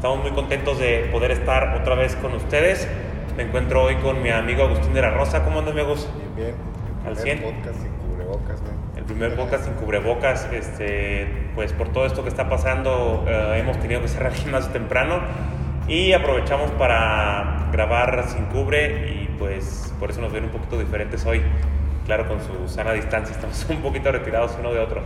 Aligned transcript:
Estamos 0.00 0.22
muy 0.22 0.30
contentos 0.30 0.78
de 0.78 1.10
poder 1.12 1.30
estar 1.30 1.76
otra 1.78 1.94
vez 1.94 2.16
con 2.16 2.32
ustedes. 2.32 2.88
Me 3.36 3.42
encuentro 3.42 3.82
hoy 3.82 3.96
con 3.96 4.22
mi 4.22 4.30
amigo 4.30 4.62
Agustín 4.62 4.94
de 4.94 5.02
la 5.02 5.10
Rosa. 5.10 5.44
¿Cómo 5.44 5.58
andas, 5.58 5.74
mi 5.74 5.82
Agus? 5.82 6.08
Bien, 6.16 6.54
bien. 6.54 6.54
Al 7.04 7.12
El 7.12 7.18
primer 7.18 7.38
100. 7.38 7.42
podcast 7.42 7.82
sin 7.82 7.92
cubrebocas, 7.92 8.60
güey. 8.62 8.72
El 8.96 9.04
primer 9.04 9.36
podcast 9.36 9.64
sin 9.66 9.74
cubrebocas, 9.74 10.48
este, 10.54 11.50
pues 11.54 11.74
por 11.74 11.90
todo 11.90 12.06
esto 12.06 12.22
que 12.22 12.30
está 12.30 12.48
pasando, 12.48 13.26
eh, 13.28 13.58
hemos 13.58 13.78
tenido 13.78 14.00
que 14.00 14.08
cerrar 14.08 14.32
el 14.32 14.38
gimnasio 14.42 14.72
temprano 14.72 15.20
y 15.86 16.14
aprovechamos 16.14 16.70
para 16.70 17.68
grabar 17.70 18.24
sin 18.26 18.46
cubre 18.46 19.12
y 19.12 19.26
pues 19.38 19.92
por 20.00 20.08
eso 20.08 20.22
nos 20.22 20.32
ven 20.32 20.44
un 20.44 20.50
poquito 20.50 20.78
diferentes 20.78 21.26
hoy. 21.26 21.42
Claro, 22.06 22.26
con 22.26 22.38
su 22.40 22.74
sana 22.74 22.94
distancia, 22.94 23.34
estamos 23.34 23.66
un 23.68 23.82
poquito 23.82 24.10
retirados 24.10 24.56
uno 24.58 24.72
de 24.72 24.80
otro. 24.80 25.02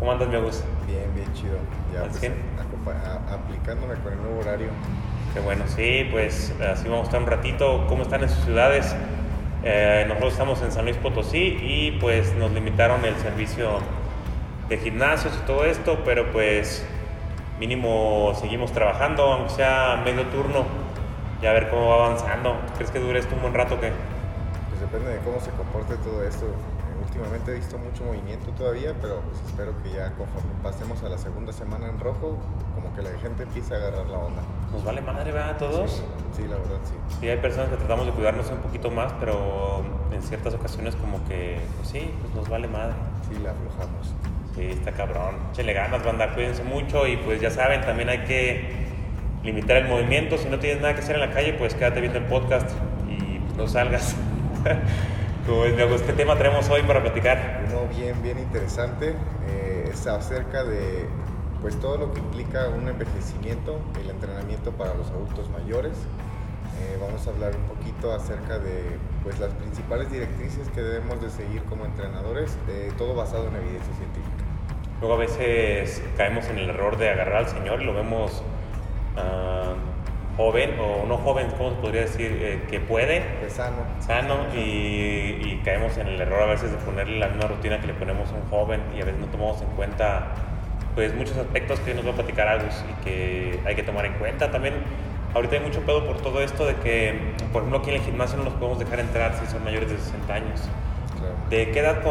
¿Cómo 0.00 0.10
andas, 0.10 0.28
mi 0.28 0.34
Agus? 0.34 0.64
Bien, 0.88 1.14
bien 1.14 1.32
chido. 1.32 1.58
Ya, 1.94 2.00
¿Al 2.00 2.08
pues, 2.08 2.18
100? 2.18 2.55
Acopa- 2.86 3.30
a- 3.30 3.34
aplicándome 3.34 3.94
con 3.96 4.12
el 4.12 4.22
nuevo 4.22 4.40
horario. 4.40 4.68
Qué 5.34 5.40
bueno, 5.40 5.64
sí, 5.66 6.08
pues 6.10 6.54
así 6.60 6.88
vamos 6.88 7.04
a 7.04 7.10
estar 7.10 7.20
un 7.20 7.26
ratito. 7.26 7.86
¿Cómo 7.88 8.02
están 8.02 8.22
en 8.22 8.28
sus 8.28 8.44
ciudades? 8.44 8.94
Eh, 9.62 10.04
nosotros 10.08 10.32
estamos 10.32 10.62
en 10.62 10.70
San 10.72 10.84
Luis 10.84 10.96
Potosí 10.96 11.58
y 11.60 11.98
pues 12.00 12.34
nos 12.36 12.52
limitaron 12.52 13.04
el 13.04 13.16
servicio 13.16 13.78
de 14.68 14.78
gimnasios 14.78 15.34
y 15.42 15.46
todo 15.46 15.64
esto, 15.64 15.98
pero 16.04 16.30
pues 16.32 16.84
mínimo 17.58 18.32
seguimos 18.40 18.72
trabajando, 18.72 19.24
aunque 19.24 19.50
sea 19.50 20.00
medio 20.04 20.22
turno, 20.26 20.64
y 21.42 21.46
a 21.46 21.52
ver 21.52 21.68
cómo 21.68 21.88
va 21.88 22.06
avanzando. 22.06 22.56
¿Crees 22.76 22.90
que 22.90 22.98
dure 23.00 23.18
esto 23.18 23.34
un 23.34 23.42
buen 23.42 23.54
rato 23.54 23.74
o 23.74 23.80
qué? 23.80 23.92
Pues 24.70 24.80
depende 24.80 25.12
de 25.14 25.18
cómo 25.20 25.40
se 25.40 25.50
comporte 25.50 25.96
todo 25.96 26.22
esto. 26.24 26.46
Eh, 26.46 27.02
últimamente 27.04 27.50
he 27.52 27.54
visto 27.54 27.76
mucho 27.78 28.04
movimiento 28.04 28.50
todavía, 28.52 28.94
pero 29.00 29.20
pues 29.20 29.40
espero 29.46 29.72
que 29.82 29.90
ya 29.90 30.12
conforme 30.12 30.50
pasemos 30.62 31.02
a 31.02 31.08
la 31.08 31.18
segunda 31.18 31.52
semana 31.52 31.88
en 31.88 31.98
rojo, 32.00 32.38
que 32.96 33.02
la 33.02 33.10
gente 33.20 33.42
empiece 33.42 33.74
a 33.74 33.76
agarrar 33.76 34.06
la 34.06 34.18
onda. 34.18 34.42
Nos 34.72 34.82
vale 34.84 35.00
madre, 35.02 35.30
¿verdad? 35.30 35.50
a 35.50 35.58
Todos. 35.58 35.90
Sí, 35.92 36.02
sí, 36.42 36.42
la 36.48 36.56
verdad, 36.56 36.78
sí. 36.84 36.94
Sí, 37.20 37.28
hay 37.28 37.36
personas 37.36 37.68
que 37.70 37.76
tratamos 37.76 38.06
de 38.06 38.12
cuidarnos 38.12 38.50
un 38.50 38.58
poquito 38.58 38.90
más, 38.90 39.12
pero 39.20 39.84
en 40.12 40.22
ciertas 40.22 40.54
ocasiones 40.54 40.96
como 40.96 41.22
que, 41.28 41.58
pues 41.76 41.88
sí, 41.88 42.10
pues 42.22 42.34
nos 42.34 42.48
vale 42.48 42.68
madre. 42.68 42.94
Sí, 43.28 43.38
la 43.42 43.50
aflojamos. 43.50 44.14
Sí, 44.54 44.64
está 44.70 44.92
cabrón. 44.92 45.36
Échenle 45.52 45.74
ganas, 45.74 46.02
banda, 46.02 46.34
cuídense 46.34 46.64
mucho 46.64 47.06
y 47.06 47.18
pues 47.18 47.40
ya 47.40 47.50
saben, 47.50 47.82
también 47.82 48.08
hay 48.08 48.20
que 48.24 48.86
limitar 49.44 49.76
el 49.76 49.88
movimiento. 49.88 50.38
Si 50.38 50.48
no 50.48 50.58
tienes 50.58 50.80
nada 50.80 50.94
que 50.94 51.00
hacer 51.00 51.16
en 51.16 51.20
la 51.20 51.30
calle, 51.30 51.52
pues 51.52 51.74
quédate 51.74 52.00
viendo 52.00 52.18
el 52.18 52.24
podcast 52.24 52.70
y 53.08 53.38
pues, 53.38 53.56
no 53.56 53.68
salgas. 53.68 54.16
Como 55.46 55.64
es, 55.64 55.76
Diego, 55.76 55.94
¿qué 56.04 56.12
tema 56.12 56.36
tenemos 56.36 56.68
hoy 56.70 56.82
para 56.82 57.00
platicar? 57.02 57.62
Uno 57.68 57.82
bien, 57.94 58.20
bien 58.22 58.38
interesante. 58.38 59.14
eh, 59.46 59.90
es 59.92 60.06
acerca 60.06 60.64
de 60.64 61.06
pues 61.66 61.80
todo 61.80 61.98
lo 61.98 62.12
que 62.12 62.20
implica 62.20 62.68
un 62.68 62.86
envejecimiento, 62.86 63.80
el 64.00 64.08
entrenamiento 64.08 64.70
para 64.70 64.94
los 64.94 65.10
adultos 65.10 65.50
mayores. 65.50 65.94
Eh, 66.78 66.96
vamos 67.00 67.26
a 67.26 67.30
hablar 67.30 67.56
un 67.56 67.64
poquito 67.64 68.12
acerca 68.12 68.60
de 68.60 68.84
pues 69.24 69.40
las 69.40 69.52
principales 69.54 70.08
directrices 70.12 70.68
que 70.68 70.80
debemos 70.80 71.20
de 71.20 71.28
seguir 71.28 71.64
como 71.64 71.84
entrenadores, 71.84 72.56
eh, 72.68 72.92
todo 72.96 73.16
basado 73.16 73.48
en 73.48 73.56
evidencia 73.56 73.92
científica. 73.96 74.44
Luego 75.00 75.14
a 75.16 75.18
veces 75.18 76.04
caemos 76.16 76.46
en 76.46 76.58
el 76.58 76.70
error 76.70 76.98
de 76.98 77.10
agarrar 77.10 77.38
al 77.38 77.48
señor 77.48 77.82
y 77.82 77.84
lo 77.84 77.94
vemos 77.94 78.44
ah, 79.16 79.74
joven 80.36 80.78
o 80.78 81.04
no 81.04 81.18
joven, 81.18 81.48
¿cómo 81.58 81.70
se 81.70 81.76
podría 81.78 82.02
decir? 82.02 82.30
Eh, 82.30 82.64
que 82.70 82.78
puede, 82.78 83.22
Pues 83.40 83.54
sano. 83.54 83.78
sano 83.98 84.54
y, 84.54 84.58
y 84.60 85.62
caemos 85.64 85.98
en 85.98 86.06
el 86.06 86.20
error 86.20 86.42
a 86.42 86.46
veces 86.46 86.70
de 86.70 86.76
ponerle 86.76 87.18
la 87.18 87.26
misma 87.26 87.48
rutina 87.48 87.80
que 87.80 87.88
le 87.88 87.94
ponemos 87.94 88.30
a 88.30 88.34
un 88.36 88.48
joven 88.50 88.82
y 88.96 89.02
a 89.02 89.04
veces 89.04 89.18
no 89.20 89.26
tomamos 89.26 89.60
en 89.62 89.68
cuenta 89.70 90.32
pues 90.96 91.14
muchos 91.14 91.36
aspectos 91.36 91.78
que 91.80 91.94
nos 91.94 92.04
va 92.04 92.10
a 92.10 92.14
platicar 92.14 92.48
Agus 92.48 92.74
y 92.90 93.04
que 93.04 93.60
hay 93.64 93.76
que 93.76 93.84
tomar 93.84 94.06
en 94.06 94.14
cuenta 94.14 94.50
también 94.50 94.74
ahorita 95.34 95.56
hay 95.56 95.60
mucho 95.62 95.80
pedo 95.82 96.04
por 96.06 96.16
todo 96.22 96.40
esto 96.40 96.66
de 96.66 96.74
que 96.76 97.34
por 97.52 97.62
ejemplo 97.62 97.78
aquí 97.80 97.90
en 97.90 97.96
el 97.96 98.02
gimnasio 98.02 98.38
no 98.38 98.44
los 98.44 98.54
podemos 98.54 98.78
dejar 98.80 98.98
entrar 99.00 99.38
si 99.38 99.46
son 99.46 99.62
mayores 99.62 99.90
de 99.90 99.98
60 99.98 100.34
años 100.34 100.60
Claro. 101.20 101.34
¿de 101.48 101.70
qué 101.70 101.78
edad 101.80 102.02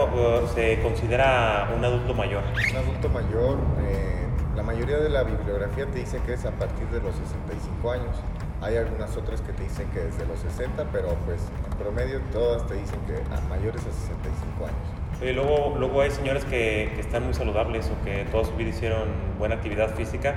se 0.56 0.80
considera 0.82 1.70
un 1.76 1.84
adulto 1.86 2.14
mayor? 2.16 2.42
Un 2.72 2.76
adulto 2.78 3.10
mayor, 3.10 3.58
eh, 3.88 4.26
la 4.56 4.64
mayoría 4.64 4.98
de 4.98 5.10
la 5.10 5.22
bibliografía 5.24 5.86
te 5.86 6.00
dice 6.00 6.20
que 6.26 6.34
es 6.34 6.44
a 6.46 6.50
partir 6.52 6.88
de 6.88 7.02
los 7.02 7.14
65 7.16 7.92
años. 7.92 8.16
Hay 8.62 8.78
algunas 8.78 9.16
otras 9.16 9.42
que 9.42 9.54
te 9.54 9.62
dicen 9.62 9.88
que 9.90 10.00
desde 10.00 10.26
los 10.26 10.40
60, 10.40 10.86
pero 10.92 11.10
pues 11.28 11.40
en 11.70 11.78
promedio 11.78 12.20
todas 12.34 12.66
te 12.66 12.74
dicen 12.74 12.98
que 13.06 13.14
a 13.32 13.40
mayores 13.48 13.82
a 13.82 13.92
65 13.92 14.66
años. 14.66 14.88
Y 15.22 15.32
luego, 15.32 15.76
luego 15.80 16.02
hay 16.02 16.12
señores 16.12 16.44
que, 16.46 16.92
que 16.94 17.02
están 17.02 17.24
muy 17.24 17.34
saludables 17.34 17.90
o 17.90 18.04
que 18.04 18.26
toda 18.32 18.44
su 18.44 18.56
vida 18.56 18.70
hicieron 18.70 19.08
buena 19.40 19.56
actividad 19.56 19.96
física. 19.96 20.36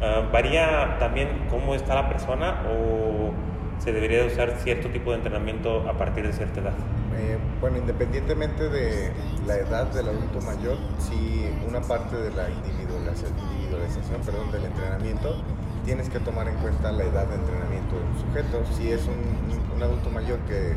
Ah, 0.00 0.28
¿Varía 0.32 0.96
también 0.98 1.28
cómo 1.50 1.74
está 1.74 1.94
la 1.94 2.08
persona 2.08 2.62
o 2.70 3.32
se 3.78 3.92
debería 3.92 4.20
de 4.22 4.26
usar 4.26 4.52
cierto 4.62 4.88
tipo 4.88 5.10
de 5.10 5.18
entrenamiento 5.18 5.88
a 5.88 5.92
partir 5.94 6.26
de 6.26 6.32
cierta 6.32 6.60
edad? 6.60 6.74
Eh, 7.18 7.38
bueno, 7.60 7.78
independientemente 7.78 8.68
de 8.68 9.10
la 9.46 9.56
edad 9.56 9.86
del 9.92 10.08
adulto 10.08 10.40
mayor, 10.42 10.76
sí 10.98 11.48
una 11.66 11.80
parte 11.80 12.16
de 12.16 12.30
la 12.30 12.48
individualización, 12.50 14.20
perdón, 14.24 14.50
del 14.52 14.64
entrenamiento, 14.64 15.36
tienes 15.84 16.10
que 16.10 16.18
tomar 16.20 16.48
en 16.48 16.56
cuenta 16.56 16.92
la 16.92 17.04
edad 17.04 17.26
de 17.26 17.36
entrenamiento 17.36 17.96
de 17.96 18.02
un 18.02 18.18
sujeto. 18.18 18.64
Si 18.76 18.90
es 18.92 19.06
un, 19.06 19.76
un 19.76 19.82
adulto 19.82 20.10
mayor 20.10 20.38
que 20.40 20.74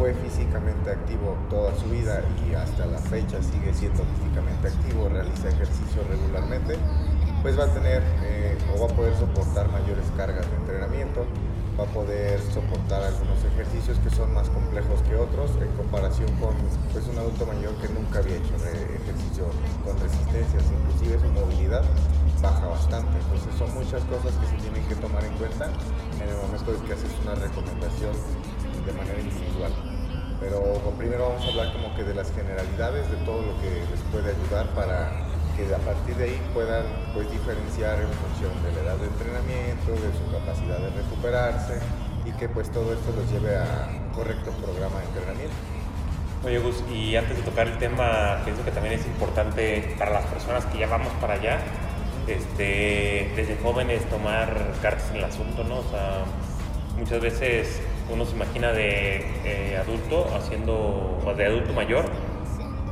fue 0.00 0.14
físicamente 0.14 0.90
activo 0.90 1.36
toda 1.50 1.76
su 1.76 1.84
vida 1.90 2.24
y 2.48 2.54
hasta 2.54 2.86
la 2.86 2.96
fecha 2.96 3.36
sigue 3.42 3.74
siendo 3.74 4.02
físicamente 4.16 4.68
activo, 4.68 5.10
realiza 5.10 5.50
ejercicio 5.50 6.00
regularmente, 6.08 6.78
pues 7.42 7.58
va 7.58 7.64
a 7.64 7.74
tener 7.74 8.02
eh, 8.24 8.56
o 8.72 8.80
va 8.80 8.90
a 8.90 8.96
poder 8.96 9.14
soportar 9.18 9.70
mayores 9.70 10.06
cargas 10.16 10.48
de 10.48 10.56
entrenamiento, 10.56 11.26
va 11.78 11.84
a 11.84 11.92
poder 11.92 12.40
soportar 12.40 13.04
algunos 13.04 13.44
ejercicios 13.44 13.98
que 13.98 14.08
son 14.08 14.32
más 14.32 14.48
complejos 14.48 15.02
que 15.02 15.16
otros 15.16 15.50
en 15.60 15.68
comparación 15.76 16.32
con 16.40 16.56
pues, 16.94 17.06
un 17.06 17.18
adulto 17.18 17.44
mayor 17.44 17.74
que 17.84 17.92
nunca 17.92 18.20
había 18.20 18.36
hecho 18.36 18.56
ejercicio 18.56 19.52
con 19.84 20.00
resistencias, 20.00 20.64
inclusive 20.80 21.20
su 21.20 21.28
movilidad 21.28 21.84
baja 22.40 22.66
bastante. 22.68 23.12
Entonces 23.20 23.52
son 23.52 23.68
muchas 23.74 24.00
cosas 24.08 24.32
que 24.40 24.46
se 24.48 24.56
tienen 24.64 24.82
que 24.88 24.96
tomar 24.96 25.22
en 25.24 25.36
cuenta 25.36 25.68
en 26.16 26.24
el 26.24 26.36
momento 26.40 26.72
de 26.72 26.78
que 26.88 26.92
haces 26.94 27.12
una 27.20 27.34
recomendación 27.34 28.16
de 28.86 28.92
manera 28.92 29.20
individual. 29.20 29.72
Pero 30.40 30.60
primero 30.96 31.28
vamos 31.28 31.44
a 31.44 31.48
hablar 31.48 31.72
como 31.72 31.94
que 31.94 32.04
de 32.04 32.14
las 32.14 32.32
generalidades, 32.32 33.10
de 33.10 33.16
todo 33.28 33.42
lo 33.42 33.60
que 33.60 33.84
les 33.90 34.00
puede 34.10 34.32
ayudar 34.32 34.66
para 34.74 35.28
que 35.56 35.68
a 35.74 35.78
partir 35.78 36.16
de 36.16 36.24
ahí 36.24 36.40
puedan 36.54 36.84
pues 37.12 37.30
diferenciar 37.30 38.00
en 38.00 38.08
función 38.08 38.52
de 38.64 38.72
la 38.72 38.80
edad 38.88 38.96
de 38.96 39.06
entrenamiento, 39.06 39.92
de 39.92 40.10
su 40.16 40.24
capacidad 40.32 40.78
de 40.78 40.90
recuperarse 40.96 41.78
y 42.24 42.32
que 42.32 42.48
pues 42.48 42.70
todo 42.70 42.92
esto 42.92 43.12
los 43.12 43.30
lleve 43.30 43.56
a 43.56 43.90
un 43.92 44.14
correcto 44.14 44.50
programa 44.52 45.00
de 45.00 45.06
entrenamiento. 45.06 45.56
Oye, 46.42 46.58
Gus, 46.58 46.82
y 46.90 47.16
antes 47.16 47.36
de 47.36 47.42
tocar 47.42 47.68
el 47.68 47.76
tema, 47.76 48.40
pienso 48.44 48.64
que 48.64 48.70
también 48.70 48.94
es 48.94 49.04
importante 49.04 49.94
para 49.98 50.12
las 50.12 50.24
personas 50.24 50.64
que 50.66 50.78
ya 50.78 50.86
vamos 50.86 51.12
para 51.20 51.34
allá, 51.34 51.58
este, 52.26 53.32
desde 53.36 53.58
jóvenes 53.62 54.08
tomar 54.08 54.72
cartas 54.80 55.10
en 55.10 55.16
el 55.16 55.24
asunto, 55.24 55.64
¿no? 55.64 55.80
O 55.80 55.84
sea, 55.90 56.24
muchas 56.96 57.20
veces 57.20 57.80
uno 58.12 58.24
se 58.24 58.34
imagina 58.34 58.72
de 58.72 59.24
eh, 59.44 59.78
adulto 59.78 60.26
haciendo, 60.34 61.20
o 61.24 61.34
de 61.34 61.46
adulto 61.46 61.72
mayor, 61.72 62.04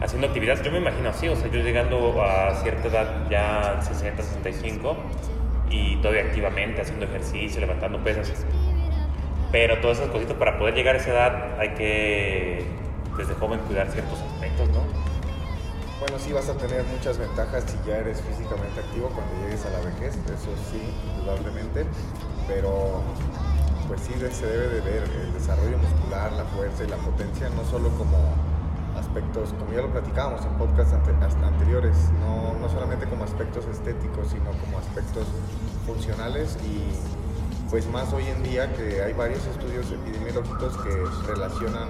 haciendo 0.01 0.29
actividades. 0.29 0.63
Yo 0.63 0.71
me 0.71 0.79
imagino 0.79 1.09
así, 1.11 1.29
o 1.29 1.37
sea, 1.37 1.49
yo 1.51 1.61
llegando 1.61 2.23
a 2.23 2.55
cierta 2.63 2.89
edad, 2.89 3.29
ya 3.31 3.81
60, 3.83 4.23
65, 4.23 4.97
y 5.71 5.97
todavía 5.97 6.23
activamente 6.23 6.81
haciendo 6.83 7.07
ejercicio, 7.07 7.61
levantando 7.61 8.03
pesas. 8.03 8.33
Pero 9.51 9.81
todas 9.81 9.99
esas 9.99 10.11
cositas 10.11 10.37
para 10.37 10.59
poder 10.59 10.75
llegar 10.75 10.95
a 10.95 10.99
esa 10.99 11.11
edad 11.11 11.61
hay 11.61 11.71
que 11.71 12.67
desde 13.17 13.35
joven 13.35 13.59
cuidar 13.61 13.89
ciertos 13.89 14.21
aspectos, 14.21 14.69
¿no? 14.71 14.83
Bueno, 16.01 16.17
sí 16.19 16.33
vas 16.33 16.49
a 16.49 16.57
tener 16.57 16.85
muchas 16.85 17.19
ventajas 17.19 17.65
si 17.67 17.89
ya 17.89 17.99
eres 17.99 18.23
físicamente 18.23 18.79
activo 18.79 19.09
cuando 19.09 19.35
llegues 19.43 19.67
a 19.67 19.71
la 19.71 19.81
vejez, 19.81 20.17
eso 20.27 20.55
sí, 20.71 20.81
indudablemente, 21.17 21.87
pero 22.47 23.03
pues 23.89 24.01
sí 24.03 24.13
se 24.13 24.47
debe 24.47 24.69
de 24.69 24.81
ver 24.83 25.03
el 25.03 25.33
desarrollo 25.33 25.79
muscular, 25.79 26.31
la 26.33 26.45
fuerza 26.45 26.85
y 26.85 26.89
la 26.89 26.97
potencia, 26.97 27.49
no 27.51 27.65
solo 27.65 27.89
como 27.97 28.19
aspectos, 28.99 29.55
como 29.59 29.73
ya 29.73 29.81
lo 29.81 29.91
platicábamos 29.91 30.45
en 30.45 30.53
podcasts 30.59 30.93
ante- 30.93 31.13
anteriores, 31.45 31.97
no, 32.21 32.55
no 32.61 32.69
solamente 32.69 33.07
como 33.07 33.25
aspectos 33.25 33.65
estéticos, 33.67 34.29
sino 34.29 34.51
como 34.61 34.79
aspectos 34.79 35.27
funcionales 35.87 36.57
y 36.65 36.93
pues 37.71 37.87
más 37.89 38.13
hoy 38.13 38.27
en 38.27 38.43
día 38.43 38.73
que 38.75 39.03
hay 39.03 39.13
varios 39.13 39.45
estudios 39.47 39.91
epidemiológicos 39.91 40.77
que 40.79 41.05
relacionan 41.27 41.89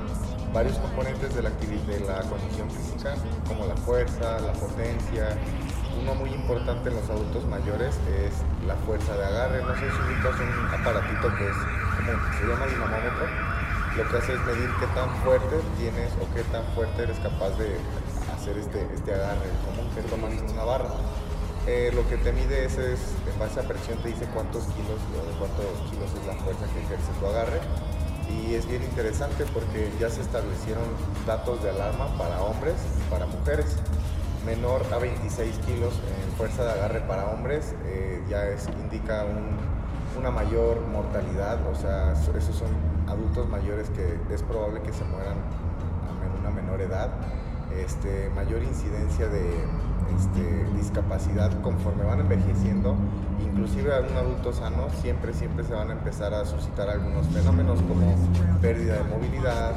varios 0.52 0.76
componentes 0.78 1.34
de 1.34 1.42
la, 1.42 1.50
de 1.50 2.00
la 2.00 2.20
condición 2.22 2.70
física, 2.70 3.14
como 3.46 3.66
la 3.66 3.76
fuerza, 3.76 4.40
la 4.40 4.52
potencia. 4.54 5.36
Uno 6.02 6.14
muy 6.14 6.30
importante 6.30 6.88
en 6.88 6.96
los 6.96 7.08
adultos 7.10 7.44
mayores 7.46 7.94
es 8.08 8.32
la 8.66 8.74
fuerza 8.86 9.16
de 9.16 9.24
agarre. 9.24 9.62
No 9.62 9.74
sé 9.74 9.80
si 9.90 9.98
ubicas 10.06 10.34
un 10.40 10.80
aparatito 10.80 11.28
que 11.36 11.48
es 11.48 11.56
se 12.38 12.46
llama 12.46 12.66
dinamómetro. 12.66 13.26
Lo 13.96 14.08
que 14.08 14.16
hace 14.16 14.34
es 14.34 14.40
medir 14.46 14.70
qué 14.78 14.86
tan 14.94 15.10
fuerte 15.24 15.56
tienes 15.76 16.12
o 16.22 16.34
qué 16.34 16.42
tan 16.52 16.64
fuerte 16.74 17.02
eres 17.02 17.18
capaz 17.18 17.50
de 17.58 17.76
hacer 18.32 18.56
este, 18.58 18.86
este 18.94 19.14
agarre 19.14 19.50
común 19.66 19.90
que 19.94 20.02
tomas 20.02 20.32
una 20.52 20.64
barra. 20.64 20.90
Eh, 21.66 21.90
lo 21.94 22.08
que 22.08 22.16
te 22.16 22.32
mide 22.32 22.64
es, 22.64 22.78
en 22.78 23.38
base 23.38 23.60
a 23.60 23.64
presión, 23.64 23.98
te 23.98 24.08
dice 24.08 24.26
cuántos 24.32 24.64
kilos 24.72 25.00
o 25.12 25.26
de 25.26 25.36
cuántos 25.38 25.90
kilos 25.90 26.08
es 26.14 26.26
la 26.26 26.34
fuerza 26.44 26.64
que 26.72 26.80
ejerce 26.80 27.12
tu 27.18 27.26
agarre. 27.26 27.60
Y 28.30 28.54
es 28.54 28.66
bien 28.68 28.82
interesante 28.82 29.44
porque 29.52 29.90
ya 29.98 30.08
se 30.08 30.20
establecieron 30.20 30.84
datos 31.26 31.62
de 31.62 31.70
alarma 31.70 32.16
para 32.16 32.40
hombres 32.42 32.76
y 32.98 33.10
para 33.10 33.26
mujeres. 33.26 33.76
Menor 34.46 34.86
a 34.92 34.98
26 34.98 35.56
kilos 35.66 35.92
en 36.24 36.36
fuerza 36.36 36.64
de 36.64 36.72
agarre 36.72 37.00
para 37.00 37.26
hombres 37.26 37.74
eh, 37.84 38.22
ya 38.30 38.44
indica 38.80 39.24
una 40.18 40.30
mayor 40.30 40.80
mortalidad, 40.92 41.58
o 41.70 41.74
sea, 41.74 42.12
esos 42.12 42.56
son 42.56 42.68
adultos 43.06 43.48
mayores 43.48 43.88
que 43.90 44.34
es 44.34 44.42
probable 44.42 44.82
que 44.82 44.92
se 44.92 45.04
mueran 45.04 45.36
a 45.36 46.40
una 46.40 46.50
menor 46.50 46.80
edad. 46.80 47.10
Este, 47.76 48.30
mayor 48.34 48.62
incidencia 48.62 49.28
de 49.28 49.46
este, 50.16 50.64
discapacidad 50.74 51.50
conforme 51.60 52.04
van 52.04 52.20
envejeciendo, 52.20 52.96
inclusive 53.44 53.94
a 53.94 54.00
un 54.00 54.16
adulto 54.16 54.52
sano, 54.52 54.88
siempre, 55.02 55.34
siempre 55.34 55.64
se 55.64 55.74
van 55.74 55.90
a 55.90 55.92
empezar 55.92 56.32
a 56.32 56.44
suscitar 56.44 56.88
algunos 56.88 57.26
fenómenos 57.28 57.80
como 57.82 58.16
pérdida 58.60 58.96
de 58.96 59.04
movilidad, 59.04 59.74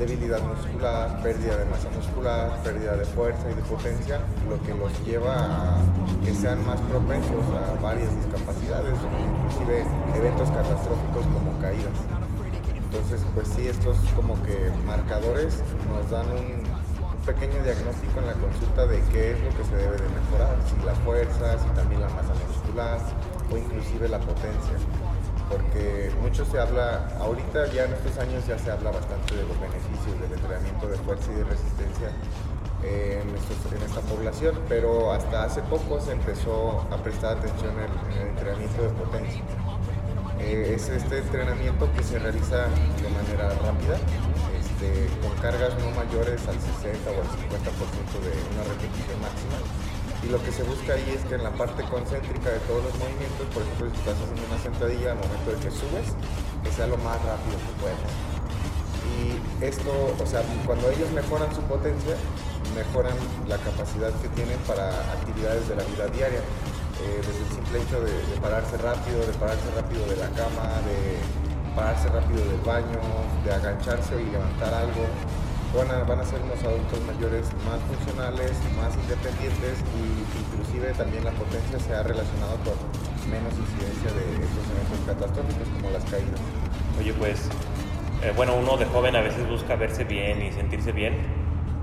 debilidad 0.00 0.40
muscular, 0.40 1.22
pérdida 1.22 1.58
de 1.58 1.64
masa 1.66 1.90
muscular, 1.90 2.62
pérdida 2.64 2.96
de 2.96 3.04
fuerza 3.04 3.50
y 3.50 3.54
de 3.54 3.62
potencia, 3.62 4.18
lo 4.48 4.56
que 4.64 4.72
los 4.72 4.90
lleva 5.04 5.36
a 5.36 5.78
que 6.24 6.32
sean 6.32 6.64
más 6.66 6.80
propensos 6.88 7.44
a 7.52 7.80
varias 7.82 8.08
discapacidades, 8.16 8.96
inclusive 8.96 9.84
eventos 10.16 10.48
catastróficos 10.50 11.26
como 11.26 11.52
caídas. 11.60 11.92
Entonces, 12.74 13.20
pues 13.34 13.48
sí, 13.48 13.68
estos 13.68 13.98
como 14.16 14.42
que 14.42 14.72
marcadores 14.86 15.62
nos 15.92 16.10
dan 16.10 16.26
un 16.32 16.64
pequeño 17.26 17.62
diagnóstico 17.62 18.20
en 18.20 18.26
la 18.26 18.32
consulta 18.32 18.86
de 18.86 19.00
qué 19.12 19.32
es 19.32 19.40
lo 19.44 19.50
que 19.50 19.64
se 19.64 19.76
debe 19.76 19.96
de 20.00 20.08
mejorar, 20.08 20.56
si 20.64 20.86
la 20.86 20.94
fuerza, 21.04 21.58
si 21.58 21.68
también 21.76 22.00
la 22.00 22.08
masa 22.08 22.32
muscular 22.48 22.98
o 23.52 23.56
inclusive 23.56 24.08
la 24.08 24.18
potencia. 24.18 24.80
Porque 25.50 26.10
mucho 26.22 26.44
se 26.44 26.60
habla, 26.60 27.08
ahorita 27.18 27.66
ya 27.72 27.84
en 27.84 27.92
estos 27.92 28.16
años 28.18 28.46
ya 28.46 28.56
se 28.58 28.70
habla 28.70 28.92
bastante 28.92 29.34
de 29.34 29.42
los 29.42 29.60
beneficios 29.60 30.20
del 30.20 30.32
entrenamiento 30.32 30.86
de 30.86 30.96
fuerza 30.98 31.32
y 31.32 31.34
de 31.34 31.44
resistencia 31.44 32.10
en, 32.84 33.82
esta 33.84 34.00
población, 34.02 34.54
pero 34.68 35.12
hasta 35.12 35.44
hace 35.44 35.60
poco 35.62 36.00
se 36.00 36.12
empezó 36.12 36.86
a 36.90 36.96
prestar 37.02 37.38
atención 37.38 37.72
en, 37.78 38.20
el 38.20 38.28
entrenamiento 38.28 38.82
de 38.82 38.88
potencia. 38.90 39.42
Eh, 40.38 40.74
es 40.74 40.88
este 40.88 41.18
entrenamiento 41.18 41.90
que 41.92 42.02
se 42.02 42.18
realiza 42.18 42.68
de 43.02 43.08
manera 43.10 43.50
rápida, 43.60 43.98
con 45.20 45.36
cargas 45.42 45.74
no 45.78 45.90
mayores 45.90 46.40
al 46.48 46.56
60 46.56 47.10
o 47.10 47.20
al 47.20 47.28
50% 47.28 48.16
de 48.24 48.32
una 48.54 48.64
repetición 48.64 49.20
máxima. 49.20 49.99
Y 50.22 50.28
lo 50.28 50.42
que 50.42 50.52
se 50.52 50.62
busca 50.62 50.94
ahí 50.94 51.16
es 51.16 51.24
que 51.24 51.34
en 51.34 51.44
la 51.44 51.50
parte 51.50 51.82
concéntrica 51.84 52.50
de 52.50 52.60
todos 52.68 52.84
los 52.84 52.94
movimientos, 53.00 53.46
por 53.54 53.62
ejemplo, 53.62 53.88
si 53.88 53.96
estás 53.96 54.16
haciendo 54.20 54.42
una 54.52 54.60
sentadilla 54.60 55.12
al 55.12 55.18
momento 55.18 55.48
de 55.50 55.58
que 55.64 55.70
subes, 55.70 56.12
que 56.62 56.70
sea 56.72 56.86
lo 56.86 56.98
más 56.98 57.16
rápido 57.24 57.56
que 57.56 57.72
puedas. 57.80 58.12
Y 59.10 59.64
esto, 59.64 59.90
o 59.90 60.26
sea, 60.26 60.42
cuando 60.66 60.90
ellos 60.90 61.10
mejoran 61.12 61.48
su 61.54 61.62
potencia, 61.62 62.16
mejoran 62.76 63.16
la 63.48 63.56
capacidad 63.58 64.12
que 64.20 64.28
tienen 64.36 64.58
para 64.68 64.90
actividades 65.12 65.68
de 65.68 65.76
la 65.76 65.84
vida 65.84 66.06
diaria. 66.08 66.42
Eh, 67.00 67.16
desde 67.16 67.40
el 67.40 67.50
simple 67.56 67.80
hecho 67.80 68.00
de, 68.04 68.12
pararse 68.42 68.76
rápido, 68.76 69.24
de 69.24 69.32
pararse 69.40 69.64
rápido 69.74 70.04
de 70.04 70.16
la 70.16 70.28
cama, 70.36 70.68
de 70.84 71.16
pararse 71.74 72.08
rápido 72.08 72.44
del 72.44 72.60
baño, 72.60 73.00
de 73.44 73.52
agancharse 73.52 74.20
y 74.20 74.26
levantar 74.30 74.74
algo. 74.74 75.08
Van 75.74 75.88
a, 75.88 76.02
van 76.02 76.18
a 76.18 76.24
ser 76.24 76.40
unos 76.42 76.58
adultos 76.64 76.98
mayores 77.06 77.46
más 77.64 77.78
funcionales, 77.86 78.50
más 78.76 78.90
independientes 78.96 79.78
y 79.94 80.02
inclusive 80.42 80.92
también 80.94 81.24
la 81.24 81.30
potencia 81.30 81.78
se 81.78 81.94
ha 81.94 82.02
relacionado 82.02 82.58
con 82.66 82.74
menos 83.30 83.54
incidencia 83.54 84.10
de 84.10 84.24
estos 84.42 84.66
eventos 84.66 84.98
catastróficos 85.06 85.68
como 85.68 85.90
las 85.90 86.04
caídas. 86.10 86.40
Oye, 86.98 87.12
pues, 87.14 87.48
eh, 88.22 88.32
bueno, 88.34 88.56
uno 88.56 88.76
de 88.76 88.84
joven 88.86 89.14
a 89.14 89.20
veces 89.20 89.48
busca 89.48 89.76
verse 89.76 90.02
bien 90.02 90.42
y 90.42 90.50
sentirse 90.50 90.90
bien, 90.90 91.14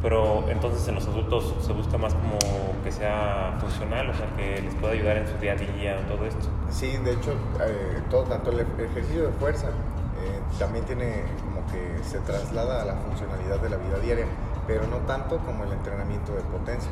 pero 0.01 0.43
entonces 0.49 0.85
en 0.89 0.95
los 0.95 1.07
adultos 1.07 1.55
se 1.61 1.71
busca 1.71 1.97
más 1.97 2.13
como 2.13 2.37
que 2.83 2.91
sea 2.91 3.57
funcional, 3.61 4.09
o 4.09 4.13
sea, 4.13 4.27
que 4.35 4.61
les 4.61 4.75
pueda 4.75 4.93
ayudar 4.93 5.17
en 5.17 5.27
su 5.27 5.37
día 5.37 5.53
a 5.53 5.55
día, 5.55 6.07
todo 6.07 6.25
esto. 6.25 6.45
Sí, 6.69 6.97
de 6.97 7.13
hecho, 7.13 7.31
eh, 7.65 8.01
todo, 8.09 8.23
tanto 8.23 8.51
el 8.51 8.59
ejercicio 8.59 9.27
de 9.27 9.33
fuerza 9.33 9.67
eh, 9.69 10.39
también 10.59 10.83
tiene 10.85 11.23
que 11.71 12.03
se 12.03 12.19
traslada 12.19 12.81
a 12.81 12.85
la 12.85 12.95
funcionalidad 12.95 13.59
de 13.59 13.69
la 13.69 13.77
vida 13.77 13.99
diaria, 13.99 14.25
pero 14.65 14.87
no 14.87 14.97
tanto 15.07 15.37
como 15.39 15.63
el 15.63 15.71
entrenamiento 15.71 16.33
de 16.33 16.41
potencia. 16.41 16.91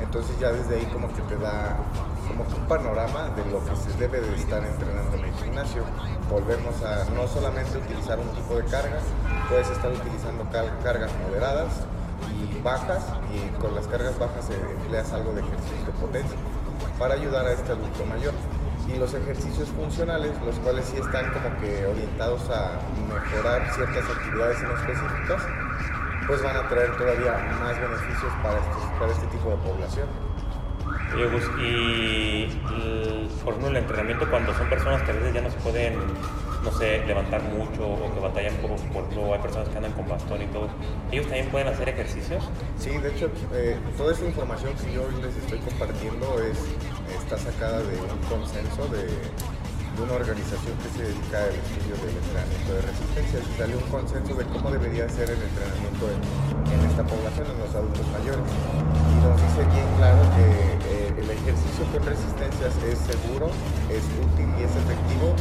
Entonces 0.00 0.38
ya 0.40 0.50
desde 0.52 0.76
ahí 0.76 0.86
como 0.86 1.08
que 1.08 1.22
te 1.22 1.36
da 1.36 1.76
como 2.26 2.44
un 2.44 2.66
panorama 2.66 3.28
de 3.36 3.44
lo 3.50 3.62
que 3.64 3.76
se 3.76 3.92
debe 3.98 4.20
de 4.20 4.34
estar 4.36 4.64
entrenando 4.64 5.16
en 5.16 5.24
el 5.24 5.34
gimnasio. 5.34 5.84
Volvemos 6.30 6.82
a 6.82 7.04
no 7.10 7.28
solamente 7.28 7.76
utilizar 7.76 8.18
un 8.18 8.28
tipo 8.28 8.54
de 8.54 8.64
carga, 8.64 8.98
puedes 9.48 9.68
estar 9.68 9.92
utilizando 9.92 10.46
cargas 10.82 11.10
moderadas, 11.26 11.84
y 12.30 12.60
bajas 12.62 13.04
y 13.34 13.60
con 13.60 13.74
las 13.74 13.86
cargas 13.86 14.18
bajas 14.18 14.48
empleas 14.50 15.12
algo 15.12 15.32
de 15.32 15.40
ejercicio 15.40 15.86
de 15.86 15.92
potencia 15.92 16.38
para 16.98 17.14
ayudar 17.14 17.46
a 17.46 17.52
este 17.52 17.72
adulto 17.72 18.04
mayor. 18.06 18.32
Y 18.88 18.98
los 18.98 19.14
ejercicios 19.14 19.68
funcionales, 19.70 20.32
los 20.44 20.56
cuales 20.56 20.84
sí 20.84 20.96
están 20.96 21.32
como 21.32 21.48
que 21.60 21.86
orientados 21.86 22.50
a 22.50 22.78
mejorar 23.08 23.72
ciertas 23.74 24.04
actividades 24.10 24.58
en 24.60 24.70
específicas, 24.70 25.42
pues 26.26 26.42
van 26.42 26.56
a 26.56 26.68
traer 26.68 26.96
todavía 26.96 27.32
más 27.60 27.80
beneficios 27.80 28.32
para, 28.42 28.60
para 28.98 29.12
este 29.12 29.26
tipo 29.26 29.50
de 29.50 29.56
población. 29.56 30.08
y 31.60 32.46
por 33.44 33.54
ejemplo 33.54 33.70
el 33.70 33.76
entrenamiento 33.76 34.30
cuando 34.30 34.54
son 34.54 34.68
personas 34.68 35.02
que 35.02 35.10
a 35.10 35.14
veces 35.14 35.34
ya 35.34 35.40
no 35.42 35.50
se 35.50 35.58
pueden 35.58 35.94
no 36.64 36.72
sé, 36.72 37.04
levantar 37.06 37.42
mucho 37.42 37.86
o 37.86 38.14
que 38.14 38.20
batallan 38.20 38.54
por, 38.56 38.70
por 38.92 39.34
hay 39.34 39.40
personas 39.40 39.68
que 39.68 39.76
andan 39.76 39.92
con 39.92 40.08
bastón 40.08 40.42
y 40.42 40.46
todo, 40.46 40.68
¿ellos 41.10 41.26
también 41.26 41.48
pueden 41.48 41.68
hacer 41.68 41.88
ejercicios? 41.88 42.48
Sí, 42.78 42.90
de 42.90 43.10
hecho, 43.10 43.28
eh, 43.52 43.76
toda 43.96 44.12
esta 44.12 44.26
información 44.26 44.72
que 44.74 44.92
yo 44.92 45.08
les 45.20 45.36
estoy 45.36 45.58
compartiendo 45.58 46.40
es, 46.40 46.58
está 47.10 47.38
sacada 47.38 47.80
de 47.82 47.96
un 47.98 48.18
consenso 48.28 48.86
de, 48.88 49.08
una 50.00 50.14
organización 50.14 50.72
que 50.80 50.88
se 50.96 51.02
dedica 51.04 51.44
al 51.44 51.52
estudio 51.52 51.94
del 52.00 52.16
entrenamiento 52.16 52.70
de 52.72 52.80
resistencia. 52.80 53.36
Y 53.44 53.58
salió 53.58 53.76
un 53.76 53.88
consenso 53.92 54.32
de 54.34 54.44
cómo 54.48 54.70
debería 54.70 55.08
ser 55.08 55.28
el 55.28 55.36
entrenamiento 55.36 56.08
en, 56.08 56.80
esta 56.88 57.04
población, 57.04 57.46
en 57.52 57.58
los 57.60 57.72
adultos 57.76 58.06
mayores. 58.08 58.48
Y 58.48 59.16
nos 59.20 59.36
dice 59.36 59.62
bien 59.68 59.88
claro 60.00 60.22
que 60.32 60.46
eh, 60.88 61.22
el 61.22 61.28
ejercicio 61.28 61.84
con 61.92 62.02
resistencias 62.08 62.72
es 62.88 62.98
seguro, 63.04 63.52
es 63.92 64.04
útil 64.16 64.48
y 64.58 64.64
es 64.64 64.72
efectivo 64.72 65.36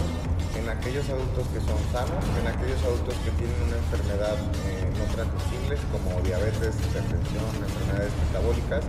en 0.55 0.69
aquellos 0.69 1.07
adultos 1.09 1.47
que 1.53 1.61
son 1.61 1.79
sanos, 1.91 2.23
en 2.39 2.47
aquellos 2.47 2.83
adultos 2.83 3.15
que 3.23 3.31
tienen 3.39 3.55
una 3.65 3.77
enfermedad 3.77 4.35
eh, 4.67 4.83
no 4.99 5.05
transmisibles 5.15 5.79
como 5.91 6.19
diabetes, 6.21 6.75
hipertensión, 6.75 7.47
enfermedades 7.55 8.11
metabólicas 8.27 8.83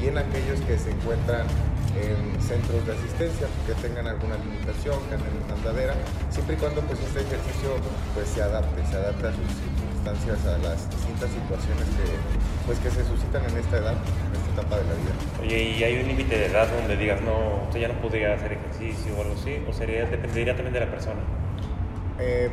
y 0.00 0.08
en 0.08 0.18
aquellos 0.18 0.60
que 0.62 0.78
se 0.78 0.90
encuentran 0.90 1.46
en 1.96 2.40
centros 2.40 2.84
de 2.86 2.92
asistencia 2.92 3.46
que 3.66 3.74
tengan 3.80 4.06
alguna 4.06 4.36
limitación, 4.36 4.98
que 5.08 5.14
anden 5.14 5.32
en 5.32 5.52
andadera, 5.52 5.94
siempre 6.30 6.56
y 6.56 6.58
cuando 6.58 6.80
pues 6.82 7.00
este 7.00 7.20
ejercicio 7.20 7.70
pues 8.14 8.28
se 8.28 8.42
adapte, 8.42 8.84
se 8.86 8.96
adapte 8.96 9.28
a 9.28 9.32
sus 9.32 9.48
circunstancias, 9.56 10.38
a 10.46 10.58
las 10.58 10.90
distintas 10.90 11.30
situaciones 11.30 11.86
que 11.96 12.08
pues 12.66 12.78
que 12.80 12.90
se 12.90 13.04
suscitan 13.04 13.44
en 13.48 13.56
esta 13.56 13.78
edad, 13.78 13.96
en 13.96 14.32
esta 14.36 14.60
etapa 14.60 14.76
de 14.76 14.84
la 14.84 14.94
vida. 14.94 15.14
Oye, 15.40 15.62
¿y 15.78 15.84
hay 15.84 16.00
un 16.00 16.08
límite 16.08 16.38
de 16.38 16.46
edad 16.46 16.68
donde 16.68 16.96
digas, 16.96 17.20
no, 17.22 17.64
usted 17.64 17.80
ya 17.80 17.88
no 17.88 18.00
podría 18.00 18.34
hacer 18.34 18.52
ejercicio 18.52 19.16
o 19.16 19.22
algo 19.22 19.34
así? 19.34 19.64
¿O 19.68 19.72
sería, 19.72 20.04
dependería 20.04 20.54
también 20.54 20.74
de 20.74 20.80
la 20.80 20.90
persona? 20.90 21.20
Eh, 22.18 22.50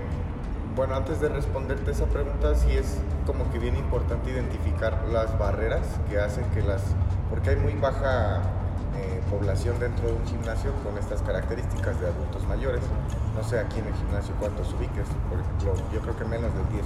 bueno, 0.75 0.95
antes 0.95 1.21
de 1.21 1.29
responderte 1.29 1.91
esa 1.91 2.05
pregunta, 2.05 2.53
sí 2.55 2.71
es 2.71 2.97
como 3.25 3.49
que 3.51 3.59
bien 3.59 3.75
importante 3.75 4.31
identificar 4.31 5.05
las 5.11 5.37
barreras 5.39 5.87
que 6.09 6.19
hacen 6.19 6.43
que 6.53 6.61
las... 6.61 6.81
porque 7.29 7.51
hay 7.51 7.55
muy 7.55 7.73
baja 7.73 8.41
eh, 8.97 9.21
población 9.29 9.79
dentro 9.79 10.07
de 10.07 10.13
un 10.13 10.25
gimnasio 10.25 10.71
con 10.83 10.97
estas 10.97 11.21
características 11.21 11.99
de 11.99 12.07
adultos 12.07 12.47
mayores. 12.47 12.81
No 13.35 13.43
sé 13.43 13.59
aquí 13.59 13.79
en 13.79 13.87
el 13.87 13.93
gimnasio 13.93 14.33
cuántos 14.39 14.73
ubiques, 14.73 15.07
por 15.29 15.39
ejemplo, 15.39 15.75
yo 15.93 15.99
creo 16.01 16.17
que 16.17 16.25
menos 16.25 16.51
del 16.53 16.65
10%. 16.69 16.83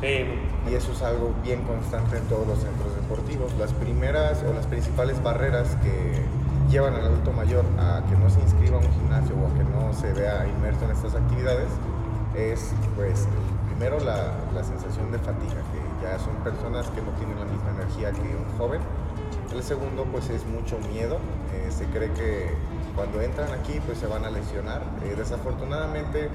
Sí. 0.00 0.70
Y 0.70 0.74
eso 0.74 0.92
es 0.92 1.02
algo 1.02 1.32
bien 1.42 1.62
constante 1.62 2.18
en 2.18 2.24
todos 2.24 2.46
los 2.46 2.58
centros 2.58 2.94
deportivos. 2.94 3.52
Las 3.58 3.72
primeras 3.72 4.42
o 4.48 4.52
las 4.52 4.66
principales 4.66 5.22
barreras 5.22 5.76
que 5.82 6.22
llevan 6.70 6.94
al 6.94 7.06
adulto 7.06 7.32
mayor 7.32 7.64
a 7.78 8.02
que 8.08 8.16
no 8.16 8.30
se 8.30 8.40
inscriba 8.40 8.76
a 8.76 8.80
un 8.80 8.92
gimnasio 8.92 9.34
o 9.36 9.46
a 9.46 9.54
que 9.54 9.64
no 9.64 9.92
se 9.92 10.12
vea 10.12 10.46
inmerso 10.46 10.84
en 10.84 10.90
estas 10.92 11.14
actividades 11.14 11.68
es, 12.34 12.72
pues, 12.96 13.26
primero 13.68 13.98
la, 14.00 14.34
la 14.54 14.64
sensación 14.64 15.10
de 15.10 15.18
fatiga, 15.18 15.62
que 15.72 15.82
ya 16.02 16.18
son 16.18 16.34
personas 16.42 16.88
que 16.90 17.02
no 17.02 17.10
tienen 17.18 17.38
la 17.38 17.46
misma 17.46 17.70
energía 17.70 18.10
que 18.12 18.36
un 18.36 18.58
joven 18.58 18.80
el 19.56 19.62
segundo 19.62 20.04
pues 20.04 20.30
es 20.30 20.44
mucho 20.46 20.78
miedo, 20.92 21.18
eh, 21.54 21.70
se 21.70 21.86
cree 21.86 22.12
que 22.12 22.54
cuando 22.94 23.20
entran 23.20 23.52
aquí 23.52 23.80
pues 23.86 23.98
se 23.98 24.06
van 24.06 24.24
a 24.24 24.30
lesionar. 24.30 24.82
Eh, 25.04 25.14
desafortunadamente 25.16 26.28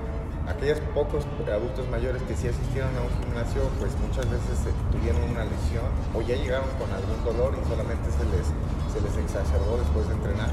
aquellos 0.47 0.79
pocos 0.95 1.25
adultos 1.51 1.87
mayores 1.89 2.21
que 2.23 2.35
sí 2.35 2.47
asistieron 2.47 2.89
a 2.97 3.01
un 3.01 3.11
gimnasio 3.21 3.61
pues 3.79 3.91
muchas 3.99 4.25
veces 4.29 4.73
tuvieron 4.91 5.21
una 5.29 5.45
lesión 5.45 5.91
o 6.15 6.21
ya 6.21 6.35
llegaron 6.35 6.69
con 6.79 6.89
algún 6.91 7.23
dolor 7.23 7.53
y 7.53 7.67
solamente 7.69 8.09
se 8.11 8.25
les, 8.33 8.47
se 8.91 8.99
les 9.01 9.15
exacerbó 9.17 9.77
después 9.77 10.07
de 10.07 10.13
entrenar. 10.15 10.49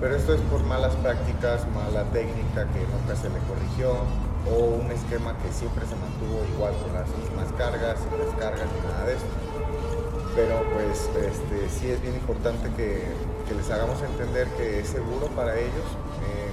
Pero 0.00 0.14
esto 0.14 0.34
es 0.34 0.40
por 0.52 0.62
malas 0.64 0.94
prácticas, 0.96 1.66
mala 1.72 2.04
técnica 2.12 2.68
que 2.68 2.84
nunca 2.92 3.16
se 3.16 3.30
le 3.30 3.40
corrigió, 3.48 4.04
o 4.46 4.78
un 4.78 4.90
esquema 4.92 5.34
que 5.38 5.50
siempre 5.52 5.84
se 5.86 5.96
mantuvo 5.96 6.44
igual 6.54 6.74
con 6.84 6.92
las 6.92 7.08
mismas 7.18 7.50
cargas, 7.58 7.98
sin 7.98 8.18
descargas 8.18 8.68
ni 8.70 8.80
nada 8.86 9.06
de 9.06 9.14
esto. 9.14 9.45
Pero 10.36 10.62
pues 10.74 11.08
este, 11.16 11.68
sí 11.70 11.88
es 11.88 12.02
bien 12.02 12.14
importante 12.14 12.68
que, 12.76 13.02
que 13.48 13.54
les 13.54 13.70
hagamos 13.70 14.00
entender 14.02 14.46
que 14.58 14.80
es 14.80 14.88
seguro 14.88 15.28
para 15.34 15.58
ellos. 15.58 15.88
Eh, 16.28 16.52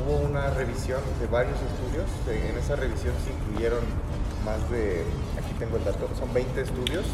hubo 0.00 0.16
una 0.26 0.50
revisión 0.50 1.00
de 1.20 1.26
varios 1.26 1.58
estudios, 1.60 2.08
en 2.26 2.58
esa 2.58 2.76
revisión 2.76 3.14
se 3.22 3.30
incluyeron 3.30 3.84
más 4.44 4.58
de, 4.70 5.04
aquí 5.38 5.54
tengo 5.58 5.76
el 5.76 5.84
dato, 5.84 6.08
son 6.18 6.32
20 6.32 6.60
estudios. 6.60 7.04